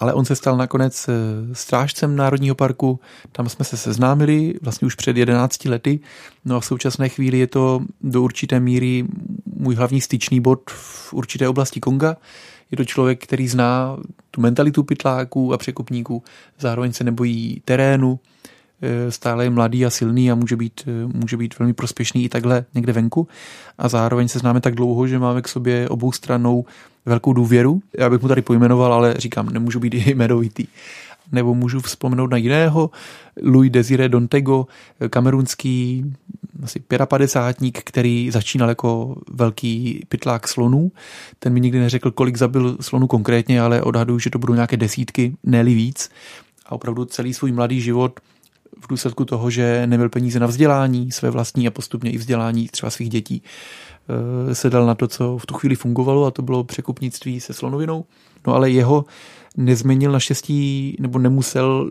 ale 0.02 0.14
on 0.14 0.24
se 0.24 0.36
stal 0.36 0.56
nakonec 0.56 1.08
eh, 1.08 1.12
strážcem 1.54 2.16
Národního 2.16 2.54
parku, 2.54 3.00
tam 3.32 3.48
jsme 3.48 3.64
se 3.64 3.76
seznámili 3.76 4.54
vlastně 4.62 4.86
už 4.86 4.94
před 4.94 5.16
11 5.16 5.64
lety, 5.64 6.00
no 6.44 6.56
a 6.56 6.60
v 6.60 6.64
současné 6.64 7.08
chvíli 7.08 7.38
je 7.38 7.46
to 7.46 7.80
do 8.00 8.22
určité 8.22 8.60
míry 8.60 9.04
můj 9.56 9.74
hlavní 9.74 10.00
styčný 10.00 10.40
bod 10.40 10.70
v 10.70 11.12
určité 11.12 11.48
oblasti 11.48 11.80
Konga. 11.80 12.16
Je 12.70 12.76
to 12.76 12.84
člověk, 12.84 13.22
který 13.24 13.48
zná 13.48 13.96
tu 14.30 14.40
mentalitu 14.40 14.82
pytláků 14.82 15.52
a 15.52 15.58
překupníků, 15.58 16.22
zároveň 16.58 16.92
se 16.92 17.04
nebojí 17.04 17.62
terénu, 17.64 18.20
stále 19.08 19.44
je 19.44 19.50
mladý 19.50 19.86
a 19.86 19.90
silný 19.90 20.30
a 20.30 20.34
může 20.34 20.56
být, 20.56 20.82
eh, 20.86 21.18
může 21.18 21.36
být 21.36 21.58
velmi 21.58 21.74
prospěšný 21.74 22.24
i 22.24 22.28
takhle 22.28 22.64
někde 22.74 22.92
venku. 22.92 23.28
A 23.78 23.88
zároveň 23.88 24.28
se 24.28 24.38
známe 24.38 24.60
tak 24.60 24.74
dlouho, 24.74 25.06
že 25.06 25.18
máme 25.18 25.42
k 25.42 25.48
sobě 25.48 25.88
obou 25.88 26.12
stranou 26.12 26.64
velkou 27.06 27.32
důvěru. 27.32 27.82
Já 27.98 28.10
bych 28.10 28.22
mu 28.22 28.28
tady 28.28 28.42
pojmenoval, 28.42 28.94
ale 28.94 29.14
říkám, 29.18 29.50
nemůžu 29.50 29.80
být 29.80 29.94
i 29.94 30.10
jmenovitý. 30.10 30.66
Nebo 31.32 31.54
můžu 31.54 31.80
vzpomenout 31.80 32.30
na 32.30 32.36
jiného, 32.36 32.90
Louis 33.42 33.72
Desiré 33.72 34.08
Dontego, 34.08 34.66
kamerunský 35.10 36.04
asi 36.62 36.80
55 37.08 37.78
který 37.84 38.30
začínal 38.30 38.68
jako 38.68 39.16
velký 39.30 40.02
pytlák 40.08 40.48
slonů. 40.48 40.92
Ten 41.38 41.52
mi 41.52 41.60
nikdy 41.60 41.78
neřekl, 41.78 42.10
kolik 42.10 42.36
zabil 42.36 42.76
slonů 42.80 43.06
konkrétně, 43.06 43.60
ale 43.60 43.82
odhaduju, 43.82 44.18
že 44.18 44.30
to 44.30 44.38
budou 44.38 44.54
nějaké 44.54 44.76
desítky, 44.76 45.36
ne 45.44 45.64
víc. 45.64 46.10
A 46.66 46.72
opravdu 46.72 47.04
celý 47.04 47.34
svůj 47.34 47.52
mladý 47.52 47.80
život 47.80 48.20
v 48.82 48.88
důsledku 48.88 49.24
toho, 49.24 49.50
že 49.50 49.86
neměl 49.86 50.08
peníze 50.08 50.40
na 50.40 50.46
vzdělání 50.46 51.12
své 51.12 51.30
vlastní 51.30 51.68
a 51.68 51.70
postupně 51.70 52.10
i 52.10 52.18
vzdělání 52.18 52.68
třeba 52.68 52.90
svých 52.90 53.10
dětí, 53.10 53.42
Eh, 54.08 54.54
se 54.54 54.70
dal 54.70 54.86
na 54.86 54.94
to, 54.94 55.08
co 55.08 55.38
v 55.38 55.46
tu 55.46 55.54
chvíli 55.54 55.76
fungovalo 55.76 56.26
a 56.26 56.30
to 56.30 56.42
bylo 56.42 56.64
překupnictví 56.64 57.40
se 57.40 57.52
slonovinou. 57.52 58.04
No 58.46 58.54
ale 58.54 58.70
jeho 58.70 59.04
nezměnil 59.56 60.12
naštěstí, 60.12 60.96
nebo 61.00 61.18
nemusel 61.18 61.90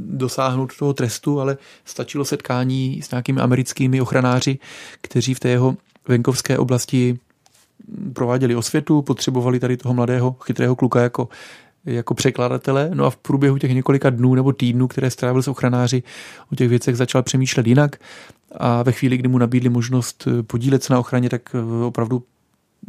dosáhnout 0.00 0.76
toho 0.76 0.92
trestu, 0.92 1.40
ale 1.40 1.56
stačilo 1.84 2.24
setkání 2.24 3.02
s 3.02 3.10
nějakými 3.10 3.40
americkými 3.40 4.00
ochranáři, 4.00 4.58
kteří 5.00 5.34
v 5.34 5.40
té 5.40 5.48
jeho 5.48 5.76
venkovské 6.08 6.58
oblasti 6.58 7.18
prováděli 8.12 8.56
osvětu, 8.56 9.02
potřebovali 9.02 9.60
tady 9.60 9.76
toho 9.76 9.94
mladého, 9.94 10.36
chytrého 10.44 10.76
kluka 10.76 11.00
jako, 11.00 11.28
jako 11.88 12.14
překladatele. 12.14 12.90
No 12.94 13.04
a 13.04 13.10
v 13.10 13.16
průběhu 13.16 13.58
těch 13.58 13.74
několika 13.74 14.10
dnů 14.10 14.34
nebo 14.34 14.52
týdnů, 14.52 14.88
které 14.88 15.10
strávil 15.10 15.42
s 15.42 15.48
ochranáři, 15.48 16.02
o 16.52 16.54
těch 16.54 16.68
věcech 16.68 16.96
začal 16.96 17.22
přemýšlet 17.22 17.66
jinak 17.66 17.96
a 18.56 18.82
ve 18.82 18.92
chvíli, 18.92 19.16
kdy 19.16 19.28
mu 19.28 19.38
nabídli 19.38 19.68
možnost 19.68 20.24
eh, 20.26 20.42
podílet 20.42 20.82
se 20.82 20.92
na 20.92 20.98
ochraně, 20.98 21.30
tak 21.30 21.54
eh, 21.54 21.84
opravdu 21.84 22.22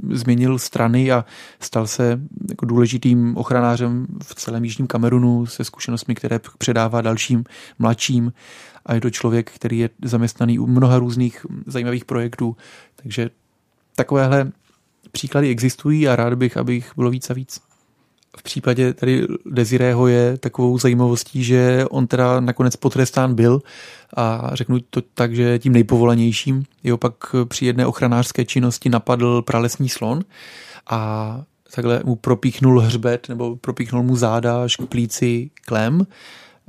změnil 0.09 0.59
strany 0.59 1.11
a 1.11 1.25
stal 1.59 1.87
se 1.87 2.19
jako 2.49 2.65
důležitým 2.65 3.37
ochranářem 3.37 4.07
v 4.23 4.35
celém 4.35 4.63
Jižním 4.63 4.87
Kamerunu 4.87 5.45
se 5.45 5.63
zkušenostmi, 5.63 6.15
které 6.15 6.39
předává 6.57 7.01
dalším 7.01 7.43
mladším 7.79 8.33
a 8.85 8.93
je 8.93 9.01
to 9.01 9.09
člověk, 9.09 9.51
který 9.51 9.79
je 9.79 9.89
zaměstnaný 10.03 10.59
u 10.59 10.67
mnoha 10.67 10.99
různých 10.99 11.45
zajímavých 11.65 12.05
projektů, 12.05 12.57
takže 12.95 13.29
takovéhle 13.95 14.51
příklady 15.11 15.49
existují 15.49 16.07
a 16.07 16.15
rád 16.15 16.33
bych, 16.33 16.57
abych 16.57 16.91
bylo 16.95 17.09
víc 17.09 17.29
a 17.29 17.33
víc. 17.33 17.68
V 18.37 18.43
případě 18.43 18.93
tady 18.93 19.27
Desirého 19.45 20.07
je 20.07 20.37
takovou 20.37 20.77
zajímavostí, 20.77 21.43
že 21.43 21.85
on 21.89 22.07
teda 22.07 22.39
nakonec 22.39 22.75
potrestán 22.75 23.35
byl 23.35 23.61
a 24.17 24.51
řeknu 24.53 24.77
to 24.89 25.01
tak, 25.13 25.35
že 25.35 25.59
tím 25.59 25.73
nejpovolanějším. 25.73 26.63
Jeho 26.83 26.97
pak 26.97 27.13
při 27.45 27.65
jedné 27.65 27.85
ochranářské 27.85 28.45
činnosti 28.45 28.89
napadl 28.89 29.41
pralesní 29.41 29.89
slon 29.89 30.23
a 30.89 31.41
takhle 31.75 32.01
mu 32.05 32.15
propíchnul 32.15 32.79
hřbet 32.79 33.29
nebo 33.29 33.55
propíchnul 33.55 34.03
mu 34.03 34.15
záda 34.15 34.63
až 34.63 34.75
k 34.75 34.85
plíci 34.85 35.49
klem. 35.65 36.07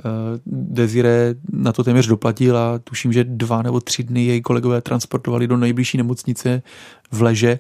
Eh, 0.01 0.41
Desire 0.47 1.35
na 1.53 1.73
to 1.73 1.85
téměř 1.85 2.07
doplatil 2.07 2.59
a 2.59 2.79
tuším, 2.79 3.13
že 3.13 3.25
dva 3.25 3.63
nebo 3.63 3.81
tři 3.81 4.03
dny 4.03 4.25
její 4.25 4.43
kolegové 4.43 4.81
transportovali 4.81 5.47
do 5.47 5.57
nejbližší 5.57 5.97
nemocnice 5.97 6.63
v 7.11 7.23
Leže 7.23 7.59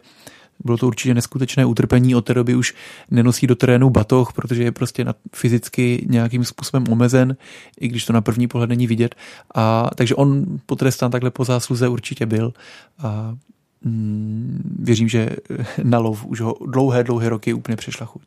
bylo 0.64 0.78
to 0.78 0.86
určitě 0.86 1.14
neskutečné 1.14 1.64
utrpení, 1.64 2.14
od 2.14 2.24
té 2.24 2.34
doby 2.34 2.54
už 2.54 2.74
nenosí 3.10 3.46
do 3.46 3.54
terénu 3.54 3.90
batoh, 3.90 4.32
protože 4.32 4.62
je 4.62 4.72
prostě 4.72 5.04
fyzicky 5.34 6.06
nějakým 6.08 6.44
způsobem 6.44 6.84
omezen, 6.90 7.36
i 7.80 7.88
když 7.88 8.04
to 8.04 8.12
na 8.12 8.20
první 8.20 8.48
pohled 8.48 8.70
není 8.70 8.86
vidět. 8.86 9.14
A, 9.54 9.90
takže 9.94 10.14
on 10.14 10.44
potrestán 10.66 11.10
takhle 11.10 11.30
po 11.30 11.44
zásluze 11.44 11.88
určitě 11.88 12.26
byl. 12.26 12.52
A, 12.98 13.36
mm, 13.84 14.76
věřím, 14.78 15.08
že 15.08 15.30
na 15.82 15.98
lov 15.98 16.24
už 16.24 16.40
ho 16.40 16.54
dlouhé, 16.66 17.04
dlouhé 17.04 17.28
roky 17.28 17.52
úplně 17.52 17.76
přešla 17.76 18.06
chuť. 18.06 18.22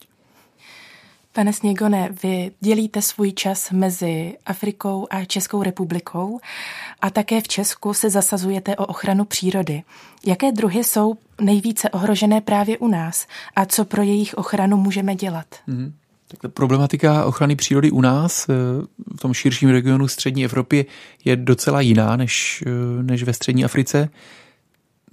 Pane 1.36 1.54
Sněgone, 1.54 2.10
vy 2.24 2.52
dělíte 2.60 3.02
svůj 3.02 3.32
čas 3.32 3.72
mezi 3.72 4.34
Afrikou 4.46 5.08
a 5.10 5.26
Českou 5.26 5.64
republikou 5.64 6.40
a 7.02 7.10
také 7.10 7.42
v 7.42 7.48
Česku 7.48 7.94
se 7.94 8.10
zasazujete 8.10 8.76
o 8.76 8.86
ochranu 8.86 9.26
přírody. 9.26 9.84
Jaké 10.26 10.52
druhy 10.52 10.84
jsou 10.84 11.16
nejvíce 11.42 11.90
ohrožené 11.90 12.42
právě 12.42 12.78
u 12.78 12.88
nás 12.88 13.28
a 13.56 13.66
co 13.66 13.86
pro 13.86 14.02
jejich 14.02 14.34
ochranu 14.34 14.78
můžeme 14.78 15.16
dělat? 15.16 15.46
Mm-hmm. 15.68 15.92
Tak 16.28 16.40
ta 16.40 16.48
problematika 16.48 17.26
ochrany 17.26 17.56
přírody 17.56 17.92
u 17.92 18.02
nás 18.02 18.50
eh, 18.50 18.54
v 19.16 19.20
tom 19.20 19.34
širším 19.34 19.70
regionu 19.70 20.08
střední 20.08 20.46
Evropy 20.46 20.86
je 21.26 21.36
docela 21.36 21.82
jiná 21.82 22.16
než, 22.16 22.64
eh, 22.68 23.04
než 23.04 23.24
ve 23.24 23.34
střední 23.34 23.66
Africe. 23.66 24.10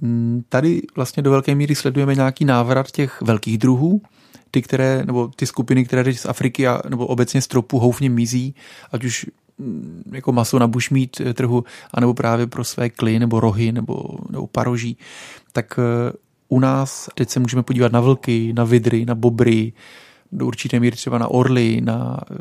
Mm, 0.01 0.43
tady 0.49 0.83
vlastně 0.97 1.23
do 1.23 1.31
velké 1.31 1.55
míry 1.55 1.75
sledujeme 1.75 2.15
nějaký 2.15 2.45
návrat 2.45 2.91
těch 2.91 3.23
velkých 3.23 3.59
druhů, 3.59 4.03
ty, 4.51 4.63
které, 4.63 5.03
nebo 5.07 5.29
ty 5.37 5.47
skupiny, 5.47 5.85
které 5.85 6.05
teď 6.05 6.19
z 6.19 6.27
Afriky 6.27 6.67
a, 6.67 6.83
nebo 6.89 7.07
obecně 7.07 7.43
z 7.43 7.47
tropu 7.47 7.79
houfně 7.79 8.11
mizí, 8.11 8.55
ať 8.93 9.05
už 9.05 9.27
mm, 9.59 10.03
jako 10.13 10.33
maso 10.33 10.59
na 10.59 10.67
bušmít 10.67 11.21
eh, 11.21 11.35
trhu, 11.35 11.65
anebo 11.95 12.15
právě 12.15 12.47
pro 12.47 12.65
své 12.65 12.91
kly, 12.91 13.19
nebo 13.19 13.41
rohy, 13.41 13.73
nebo, 13.73 14.05
nebo 14.31 14.47
paroží, 14.47 14.97
tak 15.53 15.79
eh, 15.79 16.13
u 16.49 16.61
nás 16.61 17.09
teď 17.15 17.31
se 17.31 17.41
můžeme 17.41 17.63
podívat 17.63 17.93
na 17.93 18.01
vlky, 18.01 18.53
na 18.53 18.65
vidry, 18.65 19.05
na 19.05 19.15
bobry, 19.15 19.73
do 20.33 20.47
určité 20.47 20.81
míry 20.81 20.97
třeba 20.97 21.19
na 21.19 21.29
orly, 21.29 21.81
na, 21.81 22.21
eh, 22.31 22.35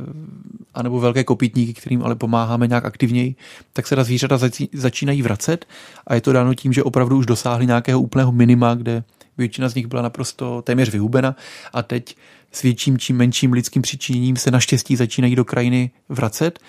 anebo 0.73 0.99
velké 0.99 1.23
kopytníky, 1.23 1.73
kterým 1.73 2.03
ale 2.03 2.15
pomáháme 2.15 2.67
nějak 2.67 2.85
aktivněji, 2.85 3.35
tak 3.73 3.87
se 3.87 3.95
ta 3.95 4.03
zvířata 4.03 4.37
začínají 4.73 5.21
vracet 5.21 5.65
a 6.07 6.15
je 6.15 6.21
to 6.21 6.33
dáno 6.33 6.53
tím, 6.53 6.73
že 6.73 6.83
opravdu 6.83 7.17
už 7.17 7.25
dosáhli 7.25 7.65
nějakého 7.65 8.01
úplného 8.01 8.31
minima, 8.31 8.75
kde 8.75 9.03
většina 9.39 9.69
z 9.69 9.75
nich 9.75 9.87
byla 9.87 10.01
naprosto 10.01 10.61
téměř 10.61 10.89
vyhubena 10.89 11.35
a 11.73 11.83
teď 11.83 12.15
s 12.51 12.61
větším 12.61 12.97
či 12.97 13.13
menším 13.13 13.53
lidským 13.53 13.81
přičiněním 13.81 14.37
se 14.37 14.51
naštěstí 14.51 14.95
začínají 14.95 15.35
do 15.35 15.45
krajiny 15.45 15.91
vracet 16.09 16.59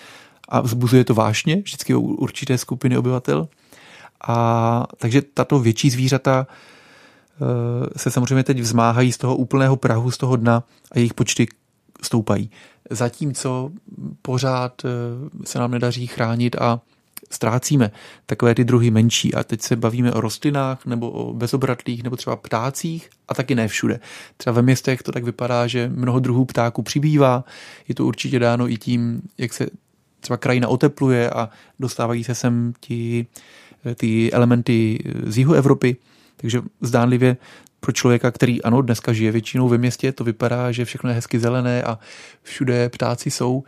a 0.48 0.60
vzbuzuje 0.60 1.04
to 1.04 1.14
vášně 1.14 1.56
vždycky 1.56 1.94
u 1.94 2.00
určité 2.00 2.58
skupiny 2.58 2.98
obyvatel. 2.98 3.48
A 4.28 4.86
takže 4.96 5.22
tato 5.22 5.58
větší 5.58 5.90
zvířata 5.90 6.46
eh, 6.46 7.98
se 7.98 8.10
samozřejmě 8.10 8.44
teď 8.44 8.60
vzmáhají 8.60 9.12
z 9.12 9.18
toho 9.18 9.36
úplného 9.36 9.76
prahu, 9.76 10.10
z 10.10 10.18
toho 10.18 10.36
dna 10.36 10.62
a 10.92 10.98
jejich 10.98 11.14
počty 11.14 11.46
stoupají. 12.02 12.50
Zatímco 12.90 13.70
pořád 14.22 14.82
eh, 14.84 14.88
se 15.44 15.58
nám 15.58 15.70
nedaří 15.70 16.06
chránit 16.06 16.56
a 16.56 16.80
ztrácíme 17.30 17.90
takové 18.26 18.54
ty 18.54 18.64
druhy 18.64 18.90
menší. 18.90 19.34
A 19.34 19.44
teď 19.44 19.62
se 19.62 19.76
bavíme 19.76 20.12
o 20.12 20.20
rostlinách 20.20 20.86
nebo 20.86 21.10
o 21.10 21.34
bezobratlých 21.34 22.02
nebo 22.02 22.16
třeba 22.16 22.36
ptácích 22.36 23.10
a 23.28 23.34
taky 23.34 23.54
ne 23.54 23.68
všude. 23.68 24.00
Třeba 24.36 24.54
ve 24.54 24.62
městech 24.62 25.02
to 25.02 25.12
tak 25.12 25.24
vypadá, 25.24 25.66
že 25.66 25.90
mnoho 25.94 26.20
druhů 26.20 26.44
ptáků 26.44 26.82
přibývá. 26.82 27.44
Je 27.88 27.94
to 27.94 28.06
určitě 28.06 28.38
dáno 28.38 28.68
i 28.68 28.76
tím, 28.76 29.22
jak 29.38 29.52
se 29.52 29.66
třeba 30.20 30.36
krajina 30.36 30.68
otepluje 30.68 31.30
a 31.30 31.50
dostávají 31.80 32.24
se 32.24 32.34
sem 32.34 32.72
ti, 32.80 33.26
ty 33.94 34.32
elementy 34.32 35.04
z 35.26 35.38
jihu 35.38 35.54
Evropy. 35.54 35.96
Takže 36.36 36.62
zdánlivě 36.80 37.36
pro 37.80 37.92
člověka, 37.92 38.30
který 38.30 38.62
ano, 38.62 38.82
dneska 38.82 39.12
žije 39.12 39.32
většinou 39.32 39.68
ve 39.68 39.78
městě, 39.78 40.12
to 40.12 40.24
vypadá, 40.24 40.72
že 40.72 40.84
všechno 40.84 41.10
je 41.10 41.14
hezky 41.14 41.38
zelené 41.38 41.82
a 41.82 41.98
všude 42.42 42.88
ptáci 42.88 43.30
jsou, 43.30 43.64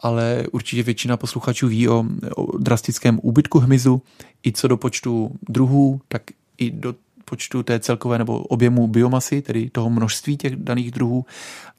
ale 0.00 0.44
určitě 0.52 0.82
většina 0.82 1.16
posluchačů 1.16 1.68
ví 1.68 1.88
o, 1.88 2.04
o 2.36 2.58
drastickém 2.58 3.20
úbytku 3.22 3.58
hmyzu, 3.58 4.02
i 4.46 4.52
co 4.52 4.68
do 4.68 4.76
počtu 4.76 5.30
druhů, 5.48 6.00
tak 6.08 6.22
i 6.58 6.70
do 6.70 6.94
počtu 7.24 7.62
té 7.62 7.80
celkové 7.80 8.18
nebo 8.18 8.38
objemu 8.38 8.86
biomasy, 8.86 9.42
tedy 9.42 9.70
toho 9.70 9.90
množství 9.90 10.36
těch 10.36 10.56
daných 10.56 10.90
druhů. 10.90 11.24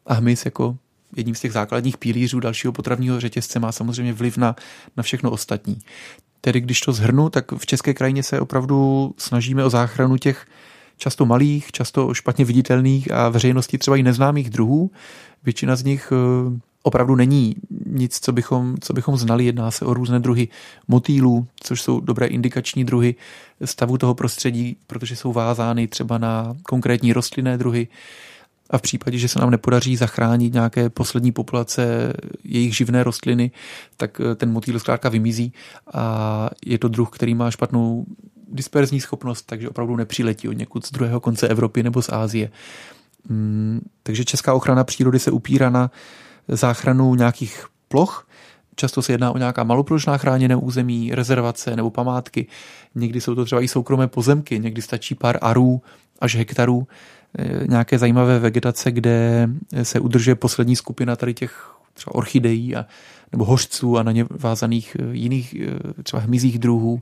A 0.05 0.13
hmyz 0.13 0.45
jako 0.45 0.77
jedním 1.15 1.35
z 1.35 1.39
těch 1.39 1.51
základních 1.51 1.97
pilířů 1.97 2.39
dalšího 2.39 2.73
potravního 2.73 3.19
řetězce, 3.19 3.59
má 3.59 3.71
samozřejmě 3.71 4.13
vliv 4.13 4.37
na, 4.37 4.55
na 4.97 5.03
všechno 5.03 5.31
ostatní. 5.31 5.79
Tedy 6.41 6.61
když 6.61 6.79
to 6.79 6.93
zhrnu, 6.93 7.29
tak 7.29 7.51
v 7.51 7.65
české 7.65 7.93
krajině 7.93 8.23
se 8.23 8.39
opravdu 8.39 9.11
snažíme 9.17 9.65
o 9.65 9.69
záchranu 9.69 10.17
těch 10.17 10.47
často 10.97 11.25
malých, 11.25 11.71
často 11.71 12.13
špatně 12.13 12.45
viditelných 12.45 13.11
a 13.11 13.29
veřejnosti 13.29 13.77
třeba 13.77 13.97
i 13.97 14.03
neznámých 14.03 14.49
druhů. 14.49 14.91
Většina 15.43 15.75
z 15.75 15.83
nich 15.83 16.11
eh, 16.11 16.59
opravdu 16.83 17.15
není 17.15 17.55
nic, 17.85 18.19
co 18.19 18.31
bychom, 18.31 18.75
co 18.81 18.93
bychom 18.93 19.17
znali. 19.17 19.45
Jedná 19.45 19.71
se 19.71 19.85
o 19.85 19.93
různé 19.93 20.19
druhy 20.19 20.47
motýlů, 20.87 21.47
což 21.59 21.81
jsou 21.81 21.99
dobré 21.99 22.27
indikační 22.27 22.83
druhy 22.83 23.15
stavu 23.65 23.97
toho 23.97 24.15
prostředí, 24.15 24.77
protože 24.87 25.15
jsou 25.15 25.33
vázány 25.33 25.87
třeba 25.87 26.17
na 26.17 26.55
konkrétní 26.63 27.13
rostlinné 27.13 27.57
druhy. 27.57 27.87
A 28.69 28.77
v 28.77 28.81
případě, 28.81 29.17
že 29.17 29.27
se 29.27 29.39
nám 29.39 29.49
nepodaří 29.49 29.95
zachránit 29.95 30.53
nějaké 30.53 30.89
poslední 30.89 31.31
populace 31.31 32.13
jejich 32.43 32.75
živné 32.75 33.03
rostliny, 33.03 33.51
tak 33.97 34.21
eh, 34.21 34.35
ten 34.35 34.51
motýl 34.51 34.79
zkrátka 34.79 35.09
vymizí 35.09 35.53
a 35.93 36.49
je 36.65 36.77
to 36.77 36.87
druh, 36.87 37.09
který 37.09 37.35
má 37.35 37.51
špatnou 37.51 38.05
disperzní 38.51 39.01
schopnost, 39.01 39.41
takže 39.41 39.69
opravdu 39.69 39.95
nepřiletí 39.95 40.49
od 40.49 40.57
někud 40.57 40.85
z 40.85 40.91
druhého 40.91 41.19
konce 41.19 41.47
Evropy 41.47 41.83
nebo 41.83 42.01
z 42.01 42.09
Ázie. 42.09 42.51
Mm, 43.29 43.81
takže 44.03 44.25
česká 44.25 44.53
ochrana 44.53 44.83
přírody 44.83 45.19
se 45.19 45.31
upírá 45.31 45.69
na 45.69 45.91
záchranu 46.47 47.15
nějakých 47.15 47.65
ploch, 47.87 48.27
Často 48.79 49.01
se 49.01 49.11
jedná 49.11 49.31
o 49.31 49.37
nějaká 49.37 49.63
maloplošná 49.63 50.17
chráněné 50.17 50.55
území, 50.55 51.15
rezervace 51.15 51.75
nebo 51.75 51.89
památky. 51.89 52.47
Někdy 52.95 53.21
jsou 53.21 53.35
to 53.35 53.45
třeba 53.45 53.61
i 53.61 53.67
soukromé 53.67 54.07
pozemky, 54.07 54.59
někdy 54.59 54.81
stačí 54.81 55.15
pár 55.15 55.37
arů 55.41 55.81
až 56.19 56.35
hektarů 56.35 56.87
eh, 57.39 57.67
nějaké 57.67 57.99
zajímavé 57.99 58.39
vegetace, 58.39 58.91
kde 58.91 59.49
se 59.83 59.99
udržuje 59.99 60.35
poslední 60.35 60.75
skupina 60.75 61.15
tady 61.15 61.33
těch 61.33 61.77
třeba 61.93 62.15
orchidejí 62.15 62.75
a, 62.75 62.85
nebo 63.31 63.45
hořců 63.45 63.97
a 63.97 64.03
na 64.03 64.11
ně 64.11 64.25
vázaných 64.29 64.97
eh, 64.99 65.03
jiných 65.11 65.55
eh, 65.55 66.03
třeba 66.03 66.21
hmyzích 66.21 66.59
druhů. 66.59 67.01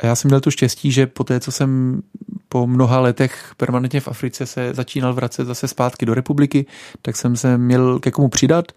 A 0.00 0.06
já 0.06 0.14
jsem 0.14 0.28
měl 0.28 0.40
to 0.40 0.50
štěstí, 0.50 0.92
že 0.92 1.06
po 1.06 1.24
té, 1.24 1.40
co 1.40 1.52
jsem 1.52 2.02
po 2.48 2.66
mnoha 2.66 3.00
letech 3.00 3.52
permanentně 3.56 4.00
v 4.00 4.08
Africe 4.08 4.46
se 4.46 4.74
začínal 4.74 5.14
vracet 5.14 5.44
zase 5.44 5.68
zpátky 5.68 6.06
do 6.06 6.14
republiky, 6.14 6.66
tak 7.02 7.16
jsem 7.16 7.36
se 7.36 7.58
měl 7.58 7.98
ke 7.98 8.10
komu 8.10 8.28
přidat 8.28 8.72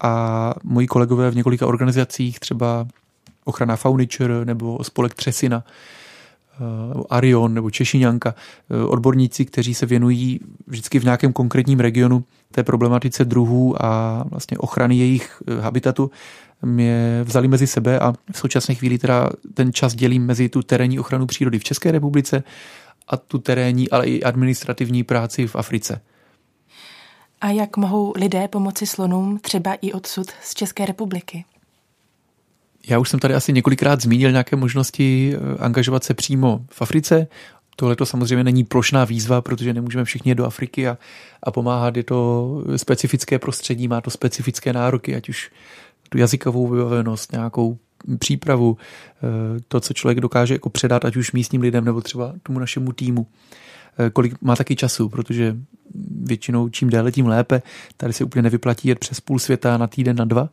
a 0.00 0.54
moji 0.64 0.86
kolegové 0.86 1.30
v 1.30 1.36
několika 1.36 1.66
organizacích, 1.66 2.40
třeba 2.40 2.86
ochrana 3.44 3.76
Fauniture 3.76 4.44
nebo 4.44 4.84
spolek 4.84 5.14
Třesina, 5.14 5.64
eh, 5.64 7.02
Arion 7.10 7.54
nebo 7.54 7.70
Češiňanka, 7.70 8.34
eh, 8.70 8.84
odborníci, 8.84 9.44
kteří 9.44 9.74
se 9.74 9.86
věnují 9.86 10.40
vždycky 10.66 10.98
v 10.98 11.04
nějakém 11.04 11.32
konkrétním 11.32 11.80
regionu 11.80 12.24
té 12.52 12.62
problematice 12.62 13.24
druhů 13.24 13.84
a 13.84 14.24
vlastně 14.30 14.58
ochrany 14.58 14.96
jejich 14.96 15.42
eh, 15.46 15.60
habitatu, 15.60 16.10
mě 16.62 17.20
vzali 17.24 17.48
mezi 17.48 17.66
sebe 17.66 17.98
a 17.98 18.12
v 18.32 18.38
současné 18.38 18.74
chvíli 18.74 18.98
teda 18.98 19.30
ten 19.54 19.72
čas 19.72 19.94
dělím 19.94 20.26
mezi 20.26 20.48
tu 20.48 20.62
terénní 20.62 20.98
ochranu 20.98 21.26
přírody 21.26 21.58
v 21.58 21.64
České 21.64 21.92
republice 21.92 22.42
a 23.08 23.16
tu 23.16 23.38
terénní, 23.38 23.90
ale 23.90 24.06
i 24.06 24.22
administrativní 24.22 25.04
práci 25.04 25.46
v 25.46 25.56
Africe. 25.56 26.00
A 27.40 27.50
jak 27.50 27.76
mohou 27.76 28.12
lidé 28.16 28.48
pomoci 28.48 28.86
slonům 28.86 29.38
třeba 29.38 29.74
i 29.74 29.92
odsud 29.92 30.26
z 30.42 30.54
České 30.54 30.86
republiky? 30.86 31.44
Já 32.88 32.98
už 32.98 33.08
jsem 33.08 33.20
tady 33.20 33.34
asi 33.34 33.52
několikrát 33.52 34.00
zmínil 34.00 34.30
nějaké 34.30 34.56
možnosti 34.56 35.34
eh, 35.34 35.58
angažovat 35.58 36.04
se 36.04 36.14
přímo 36.14 36.60
v 36.70 36.82
Africe. 36.82 37.26
Tohle 37.76 37.96
to 37.96 38.06
samozřejmě 38.06 38.44
není 38.44 38.64
plošná 38.64 39.04
výzva, 39.04 39.40
protože 39.40 39.72
nemůžeme 39.72 40.04
všichni 40.04 40.34
do 40.34 40.44
Afriky 40.44 40.88
a, 40.88 40.98
a 41.42 41.50
pomáhat. 41.50 41.96
Je 41.96 42.02
to 42.02 42.48
specifické 42.76 43.38
prostředí, 43.38 43.88
má 43.88 44.00
to 44.00 44.10
specifické 44.10 44.72
nároky, 44.72 45.16
ať 45.16 45.28
už 45.28 45.50
tu 46.08 46.18
jazykovou 46.18 46.68
vybavenost, 46.68 47.32
nějakou 47.32 47.78
přípravu, 48.18 48.76
eh, 48.76 49.60
to, 49.68 49.80
co 49.80 49.94
člověk 49.94 50.20
dokáže 50.20 50.54
jako 50.54 50.70
předat, 50.70 51.04
ať 51.04 51.16
už 51.16 51.32
místním 51.32 51.60
lidem 51.60 51.84
nebo 51.84 52.00
třeba 52.00 52.34
tomu 52.42 52.58
našemu 52.58 52.92
týmu. 52.92 53.26
Eh, 53.98 54.10
kolik 54.10 54.42
má 54.42 54.56
taky 54.56 54.76
času, 54.76 55.08
protože 55.08 55.56
většinou 56.22 56.68
čím 56.68 56.90
déle, 56.90 57.12
tím 57.12 57.26
lépe. 57.26 57.62
Tady 57.96 58.12
se 58.12 58.24
úplně 58.24 58.42
nevyplatí 58.42 58.88
jet 58.88 58.98
přes 58.98 59.20
půl 59.20 59.38
světa 59.38 59.78
na 59.78 59.86
týden, 59.86 60.16
na 60.16 60.24
dva, 60.24 60.48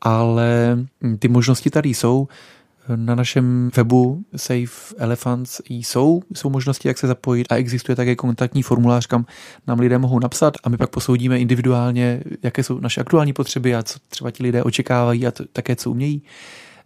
ale 0.00 0.78
ty 1.18 1.28
možnosti 1.28 1.70
tady 1.70 1.88
jsou. 1.88 2.28
Na 2.96 3.14
našem 3.14 3.70
webu 3.76 4.24
Safe 4.36 4.94
Elephants 4.98 5.60
jsou, 5.68 6.22
jsou 6.34 6.50
možnosti, 6.50 6.88
jak 6.88 6.98
se 6.98 7.06
zapojit 7.06 7.52
a 7.52 7.56
existuje 7.56 7.96
také 7.96 8.16
kontaktní 8.16 8.62
formulář, 8.62 9.06
kam 9.06 9.26
nám 9.66 9.80
lidé 9.80 9.98
mohou 9.98 10.18
napsat 10.18 10.54
a 10.64 10.68
my 10.68 10.76
pak 10.76 10.90
posoudíme 10.90 11.38
individuálně, 11.38 12.22
jaké 12.42 12.62
jsou 12.62 12.80
naše 12.80 13.00
aktuální 13.00 13.32
potřeby 13.32 13.74
a 13.74 13.82
co 13.82 13.98
třeba 14.08 14.30
ti 14.30 14.42
lidé 14.42 14.62
očekávají 14.62 15.26
a 15.26 15.30
to, 15.30 15.44
také 15.52 15.76
co 15.76 15.90
umějí. 15.90 16.22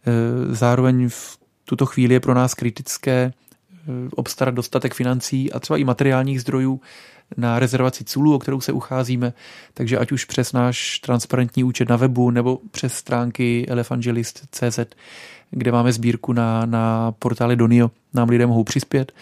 Eh, 0.07 0.55
zároveň 0.55 1.09
v 1.09 1.39
tuto 1.65 1.87
chvíli 1.87 2.15
je 2.15 2.21
pro 2.21 2.35
nás 2.35 2.55
kritické 2.55 3.33
eh, 3.33 3.91
obstarat 4.17 4.55
dostatek 4.55 4.95
financí 4.95 5.53
a 5.53 5.61
třeba 5.61 5.77
i 5.77 5.85
materiálních 5.85 6.41
zdrojů 6.41 6.81
na 7.37 7.59
rezervaci 7.59 8.05
cůlu, 8.05 8.35
o 8.35 8.39
kterou 8.39 8.61
se 8.61 8.73
ucházíme, 8.73 9.33
takže 9.75 9.99
ať 9.99 10.13
už 10.13 10.25
přes 10.25 10.53
náš 10.53 10.99
transparentní 10.99 11.65
účet 11.65 11.89
na 11.89 11.97
webu 11.97 12.31
nebo 12.31 12.59
přes 12.71 12.95
stránky 12.95 13.67
elefangelist.cz, 13.69 14.79
kde 15.53 15.73
máme 15.73 15.93
sbírku 15.93 16.33
na, 16.33 16.67
na 16.67 17.13
portále 17.19 17.57
Donio, 17.57 17.91
nám 18.15 18.29
lidé 18.29 18.47
mohou 18.47 18.65
přispět 18.65 19.13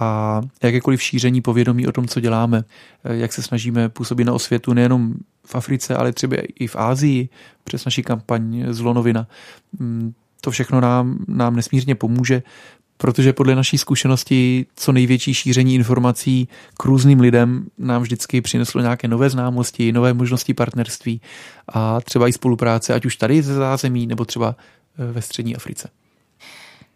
a 0.00 0.40
jakékoliv 0.62 1.02
šíření 1.02 1.40
povědomí 1.40 1.86
o 1.86 1.92
tom, 1.92 2.08
co 2.08 2.20
děláme, 2.20 2.64
eh, 3.04 3.16
jak 3.16 3.32
se 3.32 3.42
snažíme 3.42 3.88
působit 3.88 4.24
na 4.24 4.32
osvětu 4.32 4.72
nejenom 4.72 5.14
v 5.46 5.54
Africe, 5.54 5.96
ale 5.96 6.12
třeba 6.12 6.36
i 6.58 6.66
v 6.66 6.76
Ázii 6.76 7.28
přes 7.64 7.84
naši 7.84 8.02
kampaň 8.02 8.64
Zlonovina. 8.68 9.26
Mm, 9.78 10.12
to 10.40 10.50
všechno 10.50 10.80
nám, 10.80 11.18
nám 11.28 11.56
nesmírně 11.56 11.94
pomůže, 11.94 12.42
protože 12.96 13.32
podle 13.32 13.54
naší 13.54 13.78
zkušenosti 13.78 14.66
co 14.76 14.92
největší 14.92 15.34
šíření 15.34 15.74
informací 15.74 16.48
k 16.78 16.84
různým 16.84 17.20
lidem 17.20 17.66
nám 17.78 18.02
vždycky 18.02 18.40
přineslo 18.40 18.80
nějaké 18.80 19.08
nové 19.08 19.30
známosti, 19.30 19.92
nové 19.92 20.14
možnosti 20.14 20.54
partnerství 20.54 21.20
a 21.68 22.00
třeba 22.00 22.28
i 22.28 22.32
spolupráce, 22.32 22.94
ať 22.94 23.06
už 23.06 23.16
tady 23.16 23.42
ze 23.42 23.54
zázemí, 23.54 24.06
nebo 24.06 24.24
třeba 24.24 24.56
ve 24.98 25.22
střední 25.22 25.56
Africe. 25.56 25.88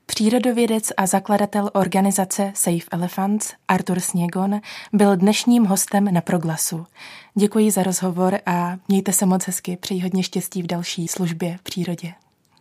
Přírodovědec 0.07 0.93
a 0.97 1.07
zakladatel 1.07 1.71
organizace 1.73 2.53
Safe 2.55 2.85
Elephants 2.91 3.53
Artur 3.69 4.01
Sněgon 4.01 4.61
byl 4.93 5.17
dnešním 5.17 5.65
hostem 5.65 6.05
na 6.05 6.21
Proglasu. 6.21 6.87
Děkuji 7.35 7.71
za 7.71 7.83
rozhovor 7.83 8.39
a 8.47 8.77
mějte 8.89 9.13
se 9.13 9.27
moc 9.27 9.47
hezky. 9.47 9.77
Přeji 9.77 10.03
hodně 10.03 10.23
štěstí 10.23 10.63
v 10.63 10.67
další 10.67 11.09
službě 11.09 11.57
v 11.57 11.63
přírodě. 11.63 12.13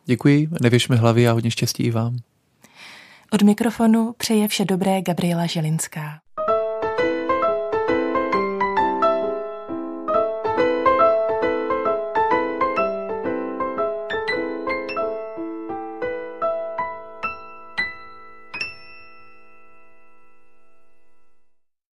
Děkuji, 0.06 0.50
nevěšme 0.62 0.96
hlavy 0.96 1.28
a 1.28 1.32
hodně 1.32 1.52
štěstí 1.52 1.84
i 1.84 1.92
vám. 1.92 2.18
Od 3.32 3.42
mikrofonu 3.42 4.14
přeje 4.18 4.48
vše 4.48 4.66
dobré 4.66 5.02
Gabriela 5.02 5.46
Želinská. 5.46 6.25